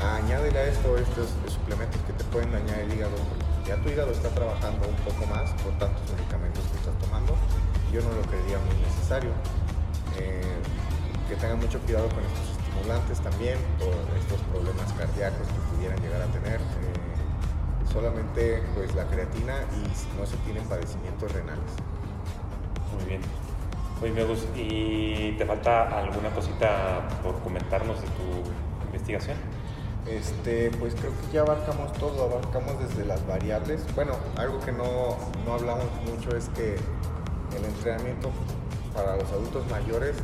Añádele 0.04 0.60
a 0.60 0.66
esto 0.66 0.98
estos 0.98 1.30
suplementos 1.48 2.02
que 2.02 2.12
te 2.12 2.26
pueden 2.26 2.52
dañar 2.52 2.80
el 2.80 2.92
hígado, 2.92 3.16
porque 3.16 3.70
ya 3.70 3.78
tu 3.78 3.88
hígado 3.88 4.12
está 4.12 4.28
trabajando 4.36 4.84
un 4.84 5.00
poco 5.08 5.26
más 5.32 5.50
por 5.64 5.72
tantos 5.80 6.04
medicamentos 6.12 6.60
que 6.68 6.76
estás 6.76 7.00
tomando. 7.00 7.38
Yo 7.94 8.02
no 8.02 8.12
lo 8.12 8.22
creería 8.28 8.60
muy 8.68 8.76
necesario. 8.84 9.32
Eh, 10.20 10.44
que 11.32 11.38
tengan 11.38 11.60
mucho 11.60 11.80
cuidado 11.80 12.10
con 12.10 12.20
estos 12.20 12.51
estimulantes 12.82 13.20
también, 13.22 13.58
por 13.78 13.94
estos 14.18 14.40
problemas 14.52 14.92
cardíacos 14.94 15.48
que 15.48 15.76
pudieran 15.76 16.02
llegar 16.02 16.22
a 16.22 16.26
tener. 16.28 16.60
Eh, 16.60 17.92
solamente 17.92 18.64
pues 18.74 18.96
la 18.96 19.06
creatina 19.06 19.54
y 19.74 19.96
si 19.96 20.08
no 20.18 20.26
se 20.26 20.38
tienen 20.38 20.64
padecimientos 20.64 21.32
renales. 21.32 21.72
Muy 22.96 23.06
bien. 23.06 23.22
Muy 24.00 24.10
bien, 24.12 24.28
¿y 24.56 25.38
te 25.38 25.46
falta 25.46 26.00
alguna 26.00 26.30
cosita 26.32 27.08
por 27.22 27.40
comentarnos 27.42 28.02
de 28.02 28.08
tu 28.08 28.86
investigación? 28.88 29.38
Este, 30.08 30.72
pues 30.80 30.96
creo 30.96 31.12
que 31.12 31.34
ya 31.34 31.42
abarcamos 31.42 31.94
todo, 31.94 32.24
abarcamos 32.24 32.80
desde 32.80 33.06
las 33.06 33.26
variables. 33.28 33.86
Bueno, 33.94 34.14
algo 34.38 34.60
que 34.62 34.72
no, 34.72 35.18
no 35.46 35.54
hablamos 35.54 35.86
mucho 36.10 36.36
es 36.36 36.50
que 36.50 36.78
el 37.56 37.66
entrenamiento 37.66 38.32
para 38.96 39.18
los 39.18 39.32
adultos 39.32 39.70
mayores 39.70 40.16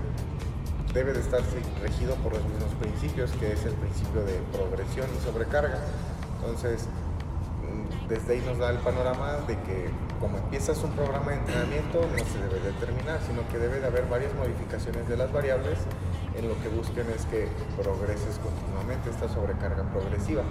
debe 0.97 1.13
de 1.13 1.19
estar 1.19 1.41
regido 1.79 2.15
por 2.15 2.33
los 2.33 2.43
mismos 2.43 2.73
principios, 2.81 3.29
que 3.39 3.53
es 3.53 3.63
el 3.65 3.73
principio 3.73 4.25
de 4.25 4.41
progresión 4.51 5.05
y 5.15 5.23
sobrecarga. 5.23 5.77
Entonces, 6.41 6.87
desde 8.09 8.33
ahí 8.33 8.41
nos 8.41 8.57
da 8.57 8.71
el 8.71 8.79
panorama 8.79 9.33
de 9.47 9.53
que 9.61 9.91
como 10.19 10.39
empiezas 10.39 10.81
un 10.83 10.91
programa 10.93 11.31
de 11.31 11.37
entrenamiento 11.37 12.01
no 12.01 12.17
se 12.25 12.39
debe 12.41 12.59
determinar, 12.65 13.19
sino 13.27 13.47
que 13.49 13.59
debe 13.59 13.79
de 13.79 13.85
haber 13.85 14.09
varias 14.09 14.33
modificaciones 14.33 15.07
de 15.07 15.17
las 15.17 15.31
variables 15.31 15.77
en 16.33 16.49
lo 16.49 16.57
que 16.63 16.69
busquen 16.69 17.05
es 17.13 17.25
que 17.25 17.47
progreses 17.77 18.41
continuamente 18.41 19.11
esta 19.11 19.29
sobrecarga 19.29 19.83
progresiva. 19.93 20.41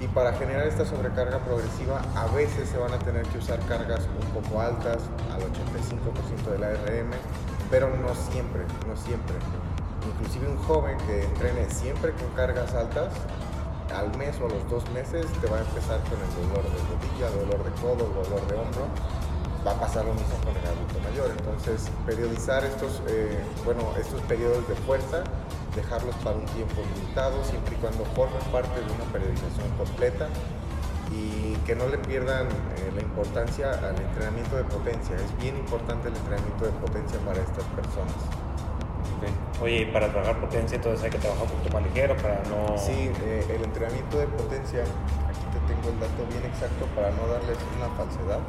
Y 0.00 0.06
para 0.08 0.32
generar 0.32 0.66
esta 0.66 0.86
sobrecarga 0.86 1.40
progresiva 1.40 2.00
a 2.16 2.26
veces 2.32 2.70
se 2.70 2.78
van 2.78 2.94
a 2.94 2.98
tener 3.00 3.26
que 3.26 3.36
usar 3.36 3.60
cargas 3.68 4.08
un 4.08 4.40
poco 4.40 4.62
altas, 4.62 5.02
al 5.30 5.42
85% 5.42 6.50
del 6.52 6.64
ARM, 6.64 7.10
pero 7.70 7.90
no 7.90 8.14
siempre, 8.14 8.64
no 8.88 8.96
siempre. 8.96 9.36
Inclusive 10.06 10.48
un 10.48 10.58
joven 10.58 10.96
que 11.06 11.24
entrene 11.24 11.68
siempre 11.70 12.12
con 12.12 12.28
cargas 12.36 12.74
altas 12.74 13.12
al 13.94 14.16
mes 14.16 14.36
o 14.40 14.46
a 14.46 14.48
los 14.48 14.68
dos 14.68 14.88
meses 14.90 15.26
te 15.40 15.46
va 15.46 15.58
a 15.58 15.60
empezar 15.60 16.00
con 16.04 16.18
el 16.20 16.48
dolor 16.48 16.64
de 16.64 16.78
rodilla, 16.88 17.30
dolor 17.30 17.64
de 17.64 17.70
codo, 17.80 18.08
dolor 18.22 18.46
de 18.48 18.54
hombro. 18.54 18.86
Va 19.66 19.72
a 19.72 19.80
pasar 19.80 20.04
lo 20.04 20.12
mismo 20.12 20.36
con 20.44 20.54
el 20.56 20.66
adulto 20.66 21.00
mayor. 21.08 21.30
Entonces, 21.30 21.90
periodizar 22.04 22.64
estos, 22.64 23.02
eh, 23.08 23.40
bueno, 23.64 23.80
estos 23.98 24.20
periodos 24.22 24.68
de 24.68 24.74
fuerza, 24.74 25.24
dejarlos 25.74 26.14
para 26.16 26.36
un 26.36 26.44
tiempo 26.46 26.82
limitado, 26.94 27.42
siempre 27.44 27.76
y 27.76 27.78
cuando 27.78 28.04
formen 28.16 28.42
parte 28.52 28.80
de 28.80 28.92
una 28.92 29.04
periodización 29.12 29.68
completa 29.78 30.28
y 31.10 31.56
que 31.66 31.74
no 31.74 31.88
le 31.88 31.98
pierdan 31.98 32.48
eh, 32.48 32.92
la 32.94 33.00
importancia 33.00 33.70
al 33.72 33.96
entrenamiento 34.00 34.56
de 34.56 34.64
potencia. 34.64 35.16
Es 35.16 35.36
bien 35.38 35.56
importante 35.56 36.08
el 36.08 36.16
entrenamiento 36.16 36.64
de 36.66 36.72
potencia 36.72 37.18
para 37.20 37.40
estas 37.40 37.64
personas. 37.72 38.14
Oye, 39.60 39.82
y 39.82 39.84
para 39.86 40.08
trabajar 40.08 40.40
potencia 40.40 40.76
entonces 40.76 41.04
hay 41.04 41.10
que 41.10 41.18
trabajar 41.18 41.44
un 41.44 41.50
poquito 41.50 41.72
más 41.74 41.82
ligero 41.84 42.16
para 42.16 42.42
no... 42.44 42.76
Sí, 42.78 43.10
eh, 43.22 43.46
el 43.48 43.64
entrenamiento 43.64 44.18
de 44.18 44.26
potencia, 44.26 44.82
aquí 44.82 45.44
te 45.52 45.72
tengo 45.72 45.88
el 45.88 46.00
dato 46.00 46.26
bien 46.30 46.44
exacto 46.44 46.86
para 46.94 47.10
no 47.10 47.26
darles 47.26 47.58
una 47.76 47.88
falsedad, 47.96 48.40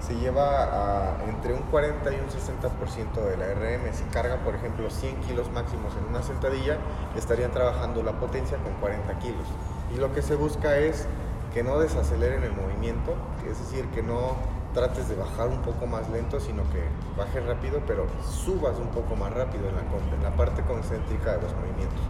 se 0.00 0.14
lleva 0.14 0.64
a 0.64 1.24
entre 1.24 1.52
un 1.52 1.62
40 1.62 2.12
y 2.12 2.14
un 2.14 2.28
60% 2.28 3.14
de 3.14 3.36
la 3.36 3.46
RM. 3.54 3.92
Si 3.92 4.04
carga, 4.04 4.36
por 4.44 4.54
ejemplo, 4.54 4.88
100 4.88 5.20
kilos 5.22 5.50
máximos 5.50 5.94
en 5.96 6.08
una 6.08 6.22
sentadilla, 6.22 6.78
estarían 7.16 7.50
trabajando 7.50 8.02
la 8.02 8.12
potencia 8.12 8.56
con 8.58 8.74
40 8.74 9.18
kilos. 9.18 9.46
Y 9.94 9.98
lo 9.98 10.12
que 10.12 10.22
se 10.22 10.36
busca 10.36 10.76
es 10.76 11.06
que 11.52 11.62
no 11.62 11.78
desaceleren 11.78 12.44
el 12.44 12.52
movimiento, 12.52 13.14
es 13.50 13.58
decir, 13.58 13.86
que 13.86 14.02
no 14.02 14.36
trates 14.76 15.08
de 15.08 15.16
bajar 15.16 15.48
un 15.48 15.62
poco 15.62 15.86
más 15.86 16.08
lento, 16.10 16.38
sino 16.38 16.62
que 16.70 16.84
bajes 17.16 17.44
rápido, 17.46 17.80
pero 17.86 18.06
subas 18.22 18.78
un 18.78 18.88
poco 18.88 19.16
más 19.16 19.32
rápido 19.32 19.70
en 19.70 19.74
la, 19.74 19.80
en 19.80 20.22
la 20.22 20.36
parte 20.36 20.62
concéntrica 20.62 21.32
de 21.32 21.42
los 21.42 21.54
movimientos, 21.54 22.02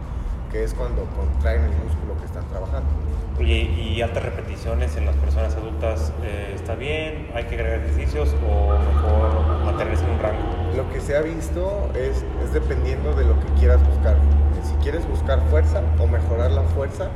que 0.50 0.64
es 0.64 0.74
cuando 0.74 1.04
contraen 1.14 1.62
el 1.62 1.70
músculo 1.70 2.18
que 2.18 2.24
están 2.26 2.44
trabajando. 2.48 2.90
Oye, 3.38 3.54
¿y 3.54 4.02
altas 4.02 4.24
repeticiones 4.24 4.96
en 4.96 5.06
las 5.06 5.14
personas 5.14 5.54
adultas 5.54 6.12
eh, 6.24 6.52
está 6.56 6.74
bien? 6.74 7.30
¿Hay 7.34 7.44
que 7.44 7.54
agregar 7.54 7.80
ejercicios 7.80 8.34
o 8.50 8.76
mejor 8.76 9.64
mantenerse 9.64 10.04
en 10.04 10.10
un 10.10 10.18
rango? 10.18 10.42
Lo 10.74 10.90
que 10.90 11.00
se 11.00 11.16
ha 11.16 11.20
visto 11.20 11.88
es, 11.94 12.24
es 12.42 12.52
dependiendo 12.52 13.14
de 13.14 13.26
lo 13.26 13.38
que 13.38 13.46
quieras 13.60 13.80
buscar. 13.86 14.16
Si 14.64 14.74
quieres 14.82 15.06
buscar 15.06 15.40
fuerza 15.50 15.82
o 16.00 16.06
mejorar 16.08 16.50
la 16.50 16.62
fuerza, 16.62 17.10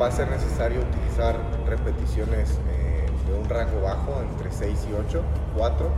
va 0.00 0.06
a 0.06 0.10
ser 0.10 0.28
necesario 0.30 0.80
utilizar 0.80 1.36
repeticiones 1.66 2.58
de 2.64 2.73
rango 3.48 3.80
bajo, 3.82 4.22
entre 4.22 4.50
6 4.50 4.88
y 4.90 4.94
8, 5.08 5.22
4, 5.56 5.88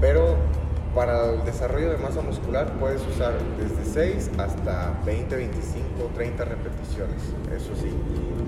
pero 0.00 0.36
para 0.94 1.32
el 1.32 1.44
desarrollo 1.44 1.90
de 1.90 1.96
masa 1.96 2.20
muscular 2.20 2.70
puedes 2.78 3.00
usar 3.06 3.32
desde 3.58 3.84
6 3.84 4.30
hasta 4.38 5.00
20, 5.06 5.36
25, 5.36 6.10
30 6.14 6.44
repeticiones. 6.44 7.22
Eso 7.54 7.74
sí, 7.74 7.90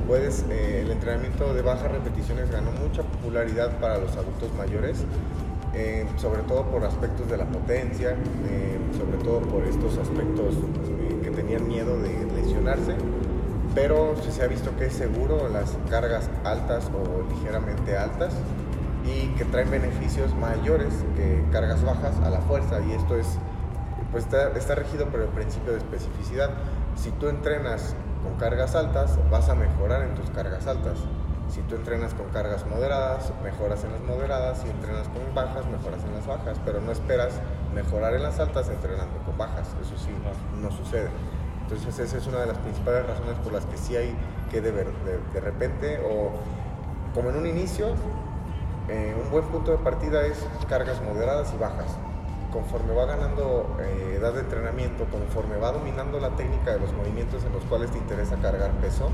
puedes, 0.07 0.45
eh, 0.51 0.83
el 0.83 0.91
entrenamiento 0.91 1.55
de 1.55 1.63
bajas 1.63 1.91
repeticiones 1.91 2.51
ganó 2.51 2.71
mucha 2.73 3.03
popularidad 3.03 3.79
para 3.81 3.99
los 3.99 4.15
adultos 4.17 4.53
mayores, 4.59 5.05
eh, 5.73 6.07
sobre 6.19 6.43
todo 6.43 6.65
por 6.65 6.85
aspectos 6.85 7.31
de 7.31 7.39
la 7.39 7.47
potencia, 7.47 8.11
eh, 8.11 8.79
sobre 8.97 9.25
todo 9.25 9.41
por 9.41 9.65
estos 9.65 9.97
aspectos 9.97 10.55
que 11.23 11.31
tenían 11.31 11.67
miedo 11.67 11.99
de 11.99 12.27
lesionarse 12.37 12.95
pero 13.75 14.15
se 14.17 14.43
ha 14.43 14.47
visto 14.47 14.77
que 14.77 14.87
es 14.87 14.93
seguro 14.93 15.49
las 15.49 15.77
cargas 15.91 16.31
altas 16.45 16.91
o 16.95 17.29
ligeramente 17.35 17.97
altas 17.97 18.35
y 19.05 19.29
que 19.37 19.45
traen 19.45 19.71
beneficios 19.71 20.35
mayores 20.35 20.95
que 21.17 21.45
cargas 21.53 21.83
bajas 21.85 22.17
a 22.25 22.31
la 22.31 22.41
fuerza 22.41 22.81
y 22.81 22.93
esto 22.93 23.17
es 23.17 23.39
pues 24.15 24.27
está, 24.33 24.75
regido 24.77 25.07
por 25.07 25.21
el 25.23 25.29
principio 25.29 25.73
de 25.73 25.79
especificidad. 25.79 26.51
Si 26.95 27.11
tú 27.11 27.29
entrenas 27.29 27.97
con 28.23 28.39
cargas 28.39 28.77
altas, 28.77 29.19
vas 29.29 29.49
a 29.49 29.57
mejorar 29.57 30.03
en 30.03 30.15
tus 30.15 30.31
cargas 30.31 30.69
altas. 30.69 30.99
Si 31.49 31.61
tú 31.63 31.75
entrenas 31.75 32.15
con 32.15 32.29
cargas 32.29 32.65
moderadas, 32.65 33.33
mejoras 33.43 33.83
en 33.83 33.91
las 33.91 34.03
moderadas. 34.03 34.59
Si 34.61 34.71
entrenas 34.71 35.09
con 35.09 35.35
bajas, 35.35 35.67
mejoras 35.67 36.05
en 36.05 36.15
las 36.15 36.27
bajas. 36.29 36.61
Pero 36.65 36.81
no 36.81 36.93
esperas 36.93 37.41
mejorar 37.75 38.15
en 38.15 38.23
las 38.23 38.39
altas 38.39 38.69
entrenando 38.69 39.19
con 39.27 39.37
bajas. 39.37 39.67
Eso 39.83 39.99
sí, 39.99 40.11
no, 40.63 40.71
sucede. 40.71 41.09
Entonces 41.65 41.99
esa 41.99 42.19
es 42.19 42.27
una 42.27 42.41
de 42.41 42.47
las 42.47 42.59
principales 42.59 43.07
razones 43.07 43.35
por 43.43 43.53
las 43.53 43.65
que 43.67 43.77
sí 43.77 43.97
hay 43.97 44.15
que 44.51 44.61
de, 44.61 44.71
de, 44.73 45.41
repente 45.41 45.99
o 46.07 46.31
como 47.15 47.31
en 47.31 47.37
un 47.37 47.47
inicio, 47.47 47.95
eh, 48.89 49.15
un 49.23 49.31
buen 49.31 49.45
punto 49.47 49.73
de 49.73 49.79
partida 49.79 50.27
es 50.27 50.47
cargas 50.69 51.01
moderadas 51.03 51.53
y 51.55 51.59
bajas 51.59 51.97
conforme 52.55 52.95
va 52.95 53.05
ganando 53.05 53.77
eh, 53.81 54.17
edad 54.17 54.33
de 54.33 54.41
entrenamiento, 54.41 55.07
conforme 55.07 55.57
va 55.57 55.73
dominando 55.73 56.21
la 56.21 56.31
técnica 56.37 56.73
de 56.73 56.79
los 56.79 56.93
movimientos 56.93 57.45
en 57.45 57.53
los 57.53 57.65
cuales 57.65 57.91
te 57.91 57.99
interesa 57.99 58.37
cargar 58.37 58.71
peso, 58.75 59.11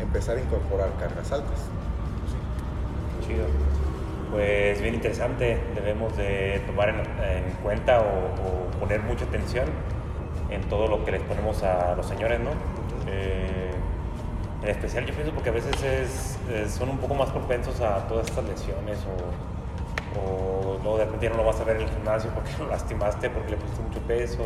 empezar 0.00 0.36
a 0.36 0.40
incorporar 0.40 0.90
cargas 0.98 1.30
altas. 1.30 1.60
Chido. 3.24 3.44
Pues 4.32 4.82
bien 4.82 4.94
interesante, 4.94 5.60
debemos 5.76 6.16
de 6.16 6.62
tomar 6.66 6.88
en, 6.88 7.52
cuenta 7.62 8.00
o, 8.00 8.78
poner 8.80 9.02
mucha 9.02 9.24
atención 9.24 9.66
en 10.50 10.62
todo 10.68 10.88
lo 10.88 11.04
que 11.04 11.12
les 11.12 11.22
ponemos 11.22 11.62
a 11.62 11.94
los 11.94 12.06
señores, 12.06 12.40
¿no? 12.40 12.50
Eh, 13.06 13.70
en 14.62 14.68
especial 14.68 15.06
yo 15.06 15.14
pienso 15.14 15.32
porque 15.32 15.48
a 15.48 15.52
veces 15.52 16.38
son 16.76 16.90
un 16.90 16.98
poco 16.98 17.14
más 17.14 17.30
propensos 17.30 17.80
a 17.80 18.06
todas 18.08 18.28
estas 18.28 18.44
lesiones 18.44 18.98
o 19.06 19.60
o 20.16 20.78
luego 20.82 20.98
de 20.98 21.04
repente 21.04 21.26
ya 21.26 21.30
no 21.30 21.38
lo 21.38 21.44
vas 21.44 21.60
a 21.60 21.64
ver 21.64 21.76
en 21.76 21.82
el 21.82 21.90
gimnasio 21.90 22.30
porque 22.30 22.50
lo 22.58 22.68
lastimaste, 22.68 23.30
porque 23.30 23.50
le 23.50 23.56
pusiste 23.56 23.82
mucho 23.82 24.00
peso, 24.00 24.44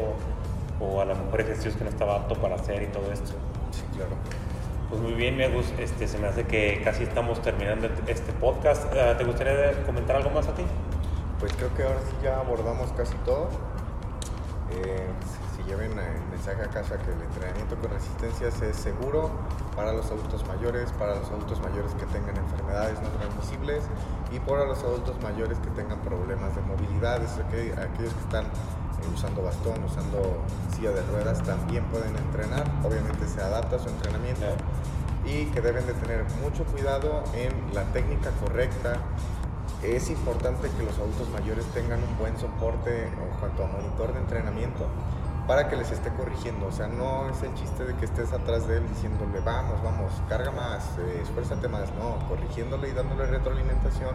o 0.80 1.00
a 1.00 1.05
lo 1.05 1.14
mejor 1.14 1.40
ejercicios 1.40 1.76
que 1.76 1.84
no 1.84 1.90
estaba 1.90 2.16
apto 2.16 2.34
para 2.36 2.57
hacer 2.57 2.82
y 2.82 2.86
todo 2.86 3.11
esto. 3.12 3.32
Sí, 3.70 3.82
claro. 3.96 4.12
Pues 4.90 5.00
muy 5.00 5.14
bien, 5.14 5.36
Megus, 5.36 5.66
este, 5.78 6.07
se 6.07 6.18
me 6.18 6.28
hace 6.28 6.44
que 6.44 6.80
casi 6.84 7.05
estamos 7.05 7.40
terminando 7.42 7.88
este 8.07 8.32
podcast. 8.32 8.84
Ah, 8.94 9.16
¿Te 9.16 9.24
gustaría 9.24 9.72
comentar 9.84 10.16
algo 10.16 10.30
más 10.30 10.46
a 10.46 10.55
ti? 10.55 10.62
Pues 11.40 11.52
creo 11.55 11.74
que 11.74 11.82
ahora 11.82 12.00
sí 12.00 12.16
ya 12.22 12.38
abordamos 12.38 12.92
casi 12.92 13.14
todo. 13.24 13.48
Eh, 14.70 15.07
lleven 15.67 15.93
el 15.93 16.21
mensaje 16.31 16.62
a 16.62 16.69
casa 16.69 16.99
que 16.99 17.12
el 17.12 17.21
entrenamiento 17.21 17.77
con 17.77 17.91
resistencias 17.91 18.61
es 18.62 18.77
seguro 18.77 19.31
para 19.77 19.93
los 19.93 20.07
adultos 20.07 20.47
mayores, 20.47 20.91
para 20.93 21.17
los 21.17 21.29
adultos 21.29 21.61
mayores 21.61 21.93
que 21.95 22.07
tengan 22.07 22.37
enfermedades 22.37 23.01
no 23.03 23.09
transmisibles 23.19 23.85
y 24.33 24.39
para 24.41 24.65
los 24.67 24.79
adultos 24.83 25.17
mayores 25.23 25.59
que 25.59 25.71
tengan 25.71 26.01
problemas 26.01 26.55
de 26.55 26.62
movilidad, 26.62 27.23
es 27.23 27.33
aquellos 27.39 28.12
que 28.12 28.21
están 28.21 28.45
eh, 28.45 29.09
usando 29.12 29.43
bastón, 29.43 29.83
usando 29.85 30.43
silla 30.75 30.93
de 30.93 31.03
ruedas, 31.03 31.43
también 31.43 31.85
pueden 31.87 32.15
entrenar, 32.17 32.65
obviamente 32.83 33.27
se 33.27 33.41
adapta 33.41 33.77
a 33.77 33.79
su 33.79 33.89
entrenamiento 33.89 34.47
y 35.25 35.47
que 35.47 35.61
deben 35.61 35.87
de 35.87 35.95
tener 35.95 36.25
mucho 36.43 36.65
cuidado 36.65 37.25
en 37.35 37.75
la 37.75 37.85
técnica 37.93 38.31
correcta, 38.43 38.99
es 39.83 40.09
importante 40.11 40.71
que 40.77 40.83
los 40.83 40.99
adultos 40.99 41.29
mayores 41.31 41.65
tengan 41.67 42.03
un 42.03 42.19
buen 42.19 42.39
soporte 42.39 43.07
en 43.07 43.15
cuanto 43.39 43.65
a 43.65 43.67
monitor 43.67 44.12
de 44.12 44.21
entrenamiento 44.21 44.87
para 45.47 45.68
que 45.68 45.76
les 45.76 45.90
esté 45.90 46.11
corrigiendo. 46.11 46.66
O 46.66 46.72
sea, 46.72 46.86
no 46.88 47.28
es 47.28 47.42
el 47.42 47.55
chiste 47.55 47.84
de 47.84 47.95
que 47.95 48.05
estés 48.05 48.32
atrás 48.32 48.66
de 48.66 48.78
él 48.78 48.88
diciéndole, 48.88 49.40
vamos, 49.40 49.82
vamos, 49.82 50.12
carga 50.28 50.51
más, 50.51 50.84
eh, 50.99 51.20
esfuérzate 51.22 51.68
más. 51.68 51.92
No, 51.99 52.18
corrigiéndole 52.28 52.88
y 52.88 52.92
dándole 52.92 53.26
retroalimentación 53.26 54.14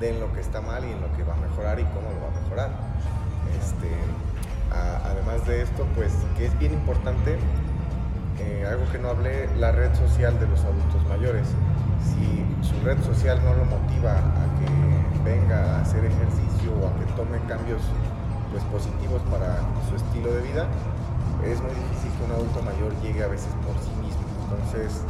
de 0.00 0.10
en 0.10 0.20
lo 0.20 0.32
que 0.32 0.40
está 0.40 0.60
mal 0.60 0.84
y 0.84 0.92
en 0.92 1.00
lo 1.00 1.12
que 1.16 1.24
va 1.24 1.34
a 1.34 1.36
mejorar 1.36 1.80
y 1.80 1.84
cómo 1.84 2.10
lo 2.12 2.20
va 2.20 2.28
a 2.28 2.40
mejorar. 2.42 2.70
Este, 3.58 3.90
además 4.70 5.46
de 5.46 5.62
esto, 5.62 5.86
pues 5.96 6.12
que 6.36 6.46
es 6.46 6.58
bien 6.58 6.72
importante, 6.72 7.38
eh, 8.38 8.66
algo 8.68 8.84
que 8.92 8.98
no 8.98 9.08
hablé, 9.08 9.48
la 9.56 9.72
red 9.72 9.92
social 9.94 10.38
de 10.38 10.46
los 10.46 10.60
adultos 10.64 11.04
mayores. 11.08 11.48
Si 12.04 12.44
su 12.66 12.78
red 12.84 13.02
social 13.02 13.42
no 13.44 13.54
lo 13.54 13.64
motiva 13.64 14.12
a 14.12 14.44
que 14.60 15.28
venga 15.28 15.76
a 15.76 15.80
hacer 15.80 16.04
ejercicio 16.04 16.72
o 16.80 16.86
a 16.86 16.94
que 16.94 17.12
tome 17.12 17.38
cambios 17.48 17.82
pues, 18.50 18.62
positivos 18.64 19.22
para 19.30 19.58
su 19.88 19.96
estilo 19.96 20.32
de 20.32 20.42
vida, 20.42 20.66
es 21.44 21.60
muy 21.62 21.70
difícil 21.70 22.10
que 22.18 22.24
un 22.24 22.32
adulto 22.32 22.62
mayor 22.62 22.92
llegue 23.02 23.22
a 23.22 23.28
veces 23.28 23.52
por 23.64 23.78
sí 23.78 23.94
mismo. 24.02 24.24
Entonces, 24.50 25.02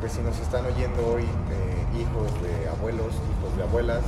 pues 0.00 0.12
si 0.12 0.22
nos 0.22 0.38
están 0.38 0.64
oyendo 0.66 1.06
hoy 1.06 1.22
eh, 1.22 2.00
hijos 2.00 2.30
de 2.42 2.68
abuelos, 2.68 3.14
hijos 3.14 3.56
de 3.56 3.62
abuelas, 3.62 4.02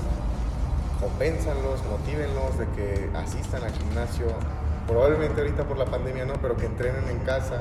compénsanlos, 1.01 1.81
motívenlos 1.91 2.59
de 2.59 2.67
que 2.77 3.11
asistan 3.17 3.65
al 3.65 3.73
gimnasio, 3.73 4.27
probablemente 4.87 5.41
ahorita 5.41 5.65
por 5.65 5.77
la 5.77 5.87
pandemia 5.87 6.25
no, 6.25 6.35
pero 6.35 6.57
que 6.57 6.67
entrenen 6.67 7.09
en 7.09 7.19
casa, 7.21 7.61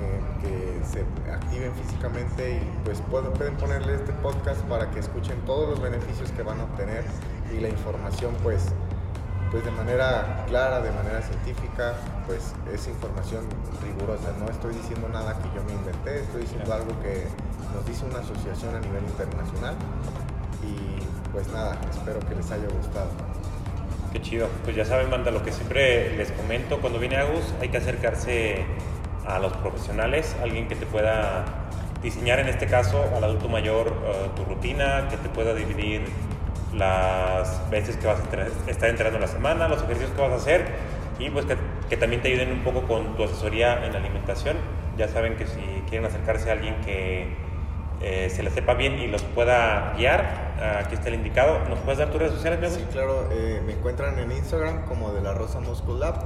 eh, 0.00 0.20
que 0.42 0.84
se 0.84 1.04
activen 1.30 1.72
físicamente 1.74 2.56
y 2.56 2.84
pues 2.84 3.00
pueden, 3.10 3.32
pueden 3.32 3.56
ponerle 3.56 3.94
este 3.94 4.12
podcast 4.14 4.60
para 4.62 4.90
que 4.90 5.00
escuchen 5.00 5.36
todos 5.46 5.68
los 5.68 5.80
beneficios 5.80 6.30
que 6.32 6.42
van 6.42 6.60
a 6.60 6.64
obtener 6.64 7.04
y 7.54 7.60
la 7.60 7.68
información 7.68 8.34
pues 8.42 8.66
pues 9.54 9.64
de 9.64 9.70
manera 9.70 10.44
clara, 10.48 10.80
de 10.80 10.90
manera 10.90 11.22
científica, 11.22 11.94
pues 12.26 12.52
es 12.74 12.88
información 12.88 13.44
rigurosa. 13.84 14.32
No 14.40 14.50
estoy 14.50 14.74
diciendo 14.74 15.08
nada 15.08 15.38
que 15.38 15.46
yo 15.54 15.62
me 15.62 15.74
inventé, 15.74 16.22
estoy 16.22 16.40
diciendo 16.40 16.74
algo 16.74 16.90
que 17.00 17.22
nos 17.72 17.86
dice 17.86 18.04
una 18.04 18.18
asociación 18.18 18.74
a 18.74 18.80
nivel 18.80 19.04
internacional. 19.04 19.76
Y 20.64 21.30
pues 21.30 21.46
nada, 21.52 21.78
espero 21.88 22.18
que 22.18 22.34
les 22.34 22.50
haya 22.50 22.66
gustado. 22.66 23.06
Qué 24.12 24.20
chido. 24.20 24.48
Pues 24.64 24.74
ya 24.74 24.84
saben, 24.84 25.08
manda 25.08 25.30
lo 25.30 25.44
que 25.44 25.52
siempre 25.52 26.16
les 26.16 26.32
comento, 26.32 26.80
cuando 26.80 26.98
viene 26.98 27.18
Agus 27.18 27.54
hay 27.60 27.68
que 27.68 27.76
acercarse 27.76 28.66
a 29.24 29.38
los 29.38 29.52
profesionales, 29.58 30.34
alguien 30.42 30.66
que 30.66 30.74
te 30.74 30.86
pueda 30.86 31.44
diseñar 32.02 32.40
en 32.40 32.48
este 32.48 32.66
caso 32.66 33.04
al 33.16 33.22
adulto 33.22 33.48
mayor 33.48 33.86
eh, 34.04 34.30
tu 34.34 34.44
rutina, 34.46 35.06
que 35.08 35.16
te 35.16 35.28
pueda 35.28 35.54
dividir 35.54 36.08
las 36.76 37.70
veces 37.70 37.96
que 37.96 38.06
vas 38.06 38.20
a 38.20 38.70
estar 38.70 38.88
entrenando 38.88 39.18
la 39.18 39.28
semana, 39.28 39.68
los 39.68 39.82
ejercicios 39.82 40.10
que 40.12 40.20
vas 40.20 40.32
a 40.32 40.36
hacer 40.36 40.66
y 41.18 41.30
pues 41.30 41.46
que, 41.46 41.56
que, 41.88 41.96
también 41.96 42.22
te 42.22 42.28
ayuden 42.28 42.50
un 42.50 42.64
poco 42.64 42.82
con 42.82 43.16
tu 43.16 43.24
asesoría 43.24 43.84
en 43.84 43.92
la 43.92 43.98
alimentación. 43.98 44.56
Ya 44.96 45.08
saben 45.08 45.36
que 45.36 45.46
si 45.46 45.60
quieren 45.88 46.06
acercarse 46.06 46.50
a 46.50 46.54
alguien 46.54 46.80
que 46.84 47.28
eh, 48.00 48.28
se 48.28 48.42
les 48.42 48.52
sepa 48.52 48.74
bien 48.74 48.98
y 48.98 49.06
los 49.06 49.22
pueda 49.22 49.94
guiar, 49.96 50.54
aquí 50.84 50.94
está 50.94 51.08
el 51.08 51.14
indicado. 51.14 51.60
¿Nos 51.68 51.78
puedes 51.80 51.98
dar 51.98 52.10
tus 52.10 52.20
redes 52.20 52.34
sociales, 52.34 52.60
mi 52.60 52.68
Sí, 52.68 52.86
claro. 52.92 53.28
Eh, 53.32 53.62
me 53.64 53.72
encuentran 53.72 54.18
en 54.18 54.32
Instagram 54.32 54.84
como 54.86 55.12
de 55.12 55.22
la 55.22 55.32
Rosa 55.32 55.60
Muscle 55.60 55.98
Lab, 55.98 56.16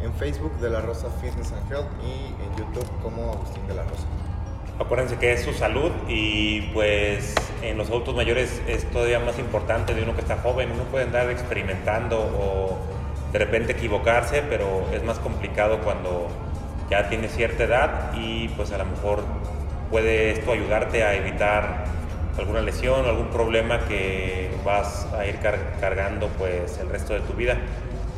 en 0.00 0.12
Facebook 0.14 0.52
de 0.60 0.70
la 0.70 0.80
Rosa 0.80 1.08
Fitness 1.20 1.52
and 1.52 1.72
Health 1.72 1.88
y 2.02 2.26
en 2.44 2.56
YouTube 2.56 2.86
como 3.02 3.32
Agustín 3.32 3.66
de 3.66 3.74
la 3.74 3.82
Rosa. 3.84 4.06
Acuérdense 4.78 5.16
que 5.16 5.32
es 5.32 5.42
su 5.42 5.52
salud 5.52 5.90
y 6.06 6.60
pues 6.72 7.34
en 7.62 7.78
los 7.78 7.88
adultos 7.88 8.14
mayores 8.14 8.62
es 8.66 8.88
todavía 8.90 9.18
más 9.20 9.38
importante 9.38 9.94
de 9.94 10.02
uno 10.02 10.14
que 10.14 10.20
está 10.20 10.36
joven. 10.36 10.70
Uno 10.72 10.84
puede 10.84 11.04
andar 11.04 11.30
experimentando 11.30 12.18
o 12.18 12.78
de 13.32 13.38
repente 13.38 13.72
equivocarse, 13.72 14.42
pero 14.48 14.86
es 14.92 15.02
más 15.02 15.18
complicado 15.18 15.80
cuando 15.80 16.28
ya 16.90 17.08
tiene 17.08 17.28
cierta 17.28 17.64
edad 17.64 18.12
y 18.14 18.48
pues 18.48 18.72
a 18.72 18.78
lo 18.78 18.86
mejor 18.86 19.24
puede 19.90 20.30
esto 20.30 20.52
ayudarte 20.52 21.04
a 21.04 21.14
evitar 21.14 21.84
alguna 22.38 22.60
lesión 22.60 23.04
o 23.04 23.08
algún 23.08 23.28
problema 23.28 23.80
que 23.86 24.50
vas 24.64 25.06
a 25.16 25.26
ir 25.26 25.38
cargando 25.80 26.28
pues 26.38 26.78
el 26.78 26.88
resto 26.88 27.14
de 27.14 27.20
tu 27.20 27.32
vida. 27.32 27.56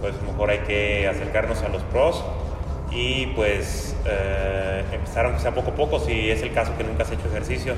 Pues 0.01 0.15
mejor 0.23 0.51
hay 0.51 0.59
que 0.61 1.09
acercarnos 1.09 1.63
a 1.63 1.69
los 1.69 1.83
pros 1.85 2.25
y 2.91 3.27
pues 3.29 3.97
eh, 4.07 4.85
empezar 4.93 5.27
aunque 5.27 5.41
sea 5.41 5.55
poco 5.55 5.71
a 5.71 5.75
poco, 5.75 5.99
si 6.01 6.31
es 6.31 6.43
el 6.43 6.53
caso 6.53 6.77
que 6.77 6.85
nunca 6.85 7.03
has 7.03 7.11
hecho 7.11 7.29
ejercicio, 7.29 7.75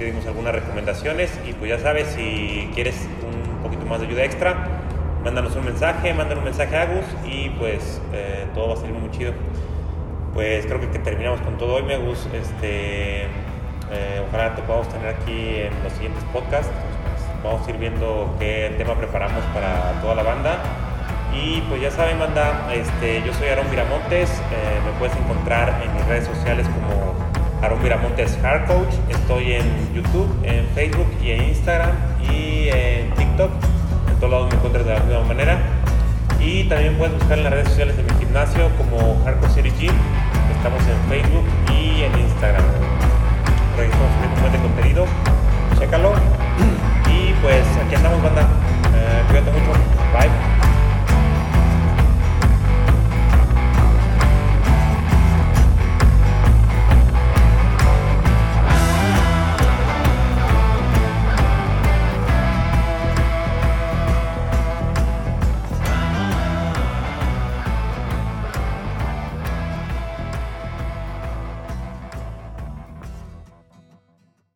te 0.00 0.06
dimos 0.06 0.26
algunas 0.26 0.54
recomendaciones 0.54 1.30
y 1.46 1.52
pues 1.52 1.68
ya 1.68 1.78
sabes, 1.78 2.08
si 2.08 2.70
quieres 2.74 3.06
un 3.22 3.62
poquito 3.62 3.84
más 3.84 4.00
de 4.00 4.06
ayuda 4.06 4.24
extra, 4.24 4.56
mándanos 5.22 5.54
un 5.56 5.66
mensaje, 5.66 6.14
mándanos 6.14 6.38
un 6.38 6.44
mensaje 6.44 6.74
a 6.74 6.82
Agus 6.84 7.04
y 7.26 7.50
pues 7.50 8.00
eh, 8.14 8.46
todo 8.54 8.68
va 8.68 8.74
a 8.74 8.76
salir 8.78 8.94
muy 8.94 9.10
chido. 9.10 9.34
Pues 10.32 10.64
creo 10.64 10.80
que, 10.80 10.86
terminamos 11.00 11.42
con 11.42 11.58
todo 11.58 11.74
hoy, 11.74 11.82
me 11.82 11.96
Agus. 11.96 12.26
Este, 12.32 13.24
eh, 13.24 14.24
ojalá 14.26 14.54
te 14.54 14.62
podamos 14.62 14.88
tener 14.88 15.08
aquí 15.08 15.56
en 15.56 15.84
los 15.84 15.92
siguientes 15.92 16.24
podcasts. 16.32 16.72
Vamos 17.44 17.66
a 17.66 17.70
ir 17.70 17.76
viendo 17.76 18.34
qué 18.38 18.74
tema 18.78 18.94
preparamos 18.94 19.44
para 19.52 20.00
toda 20.00 20.14
la 20.14 20.22
banda. 20.22 20.62
Y 21.34 21.60
pues 21.68 21.82
ya 21.82 21.90
saben, 21.90 22.18
manda, 22.18 22.72
este, 22.72 23.22
yo 23.22 23.34
soy 23.34 23.48
Aaron 23.48 23.68
Miramontes, 23.68 24.30
eh, 24.30 24.80
me 24.82 24.98
puedes 24.98 25.14
encontrar 25.14 25.82
en 25.84 25.94
mis 25.94 26.06
redes 26.06 26.24
sociales 26.24 26.66
como 26.68 27.09
Aaron 27.62 27.82
Miramontes 27.82 28.38
Hard 28.42 28.66
Coach. 28.66 28.94
Estoy 29.08 29.52
en 29.52 29.94
YouTube, 29.94 30.28
en 30.42 30.66
Facebook 30.74 31.06
y 31.22 31.30
en 31.32 31.44
Instagram 31.48 31.90
y 32.32 32.68
en 32.68 33.10
TikTok. 33.14 33.50
En 34.08 34.16
todos 34.16 34.30
lados 34.30 34.48
me 34.50 34.56
encuentras 34.56 34.86
de 34.86 34.94
la 34.94 35.00
misma 35.00 35.24
manera. 35.24 35.58
Y 36.40 36.64
también 36.64 36.96
puedes 36.96 37.14
buscar 37.14 37.38
en 37.38 37.44
las 37.44 37.52
redes 37.52 37.68
sociales 37.68 37.96
de 37.96 38.02
mi 38.02 38.10
gimnasio 38.18 38.70
como 38.78 39.22
Hardcore 39.24 39.52
City 39.52 39.70
Gym. 39.78 39.92
Estamos 40.56 40.82
en 40.86 41.08
Facebook 41.10 41.44
y 41.72 42.02
en 42.02 42.18
Instagram. 42.18 42.64
Realizamos 43.76 44.08
un 44.34 44.40
buen 44.40 44.52
de 44.52 44.58
contenido. 44.58 45.06
Chécalo. 45.78 46.12
Y 47.10 47.32
pues 47.42 47.64
aquí 47.84 47.94
andamos, 47.94 48.22
banda. 48.22 48.42
Eh, 48.42 49.22
cuídate 49.28 49.50
mucho. 49.52 49.72
Bye. 50.12 50.49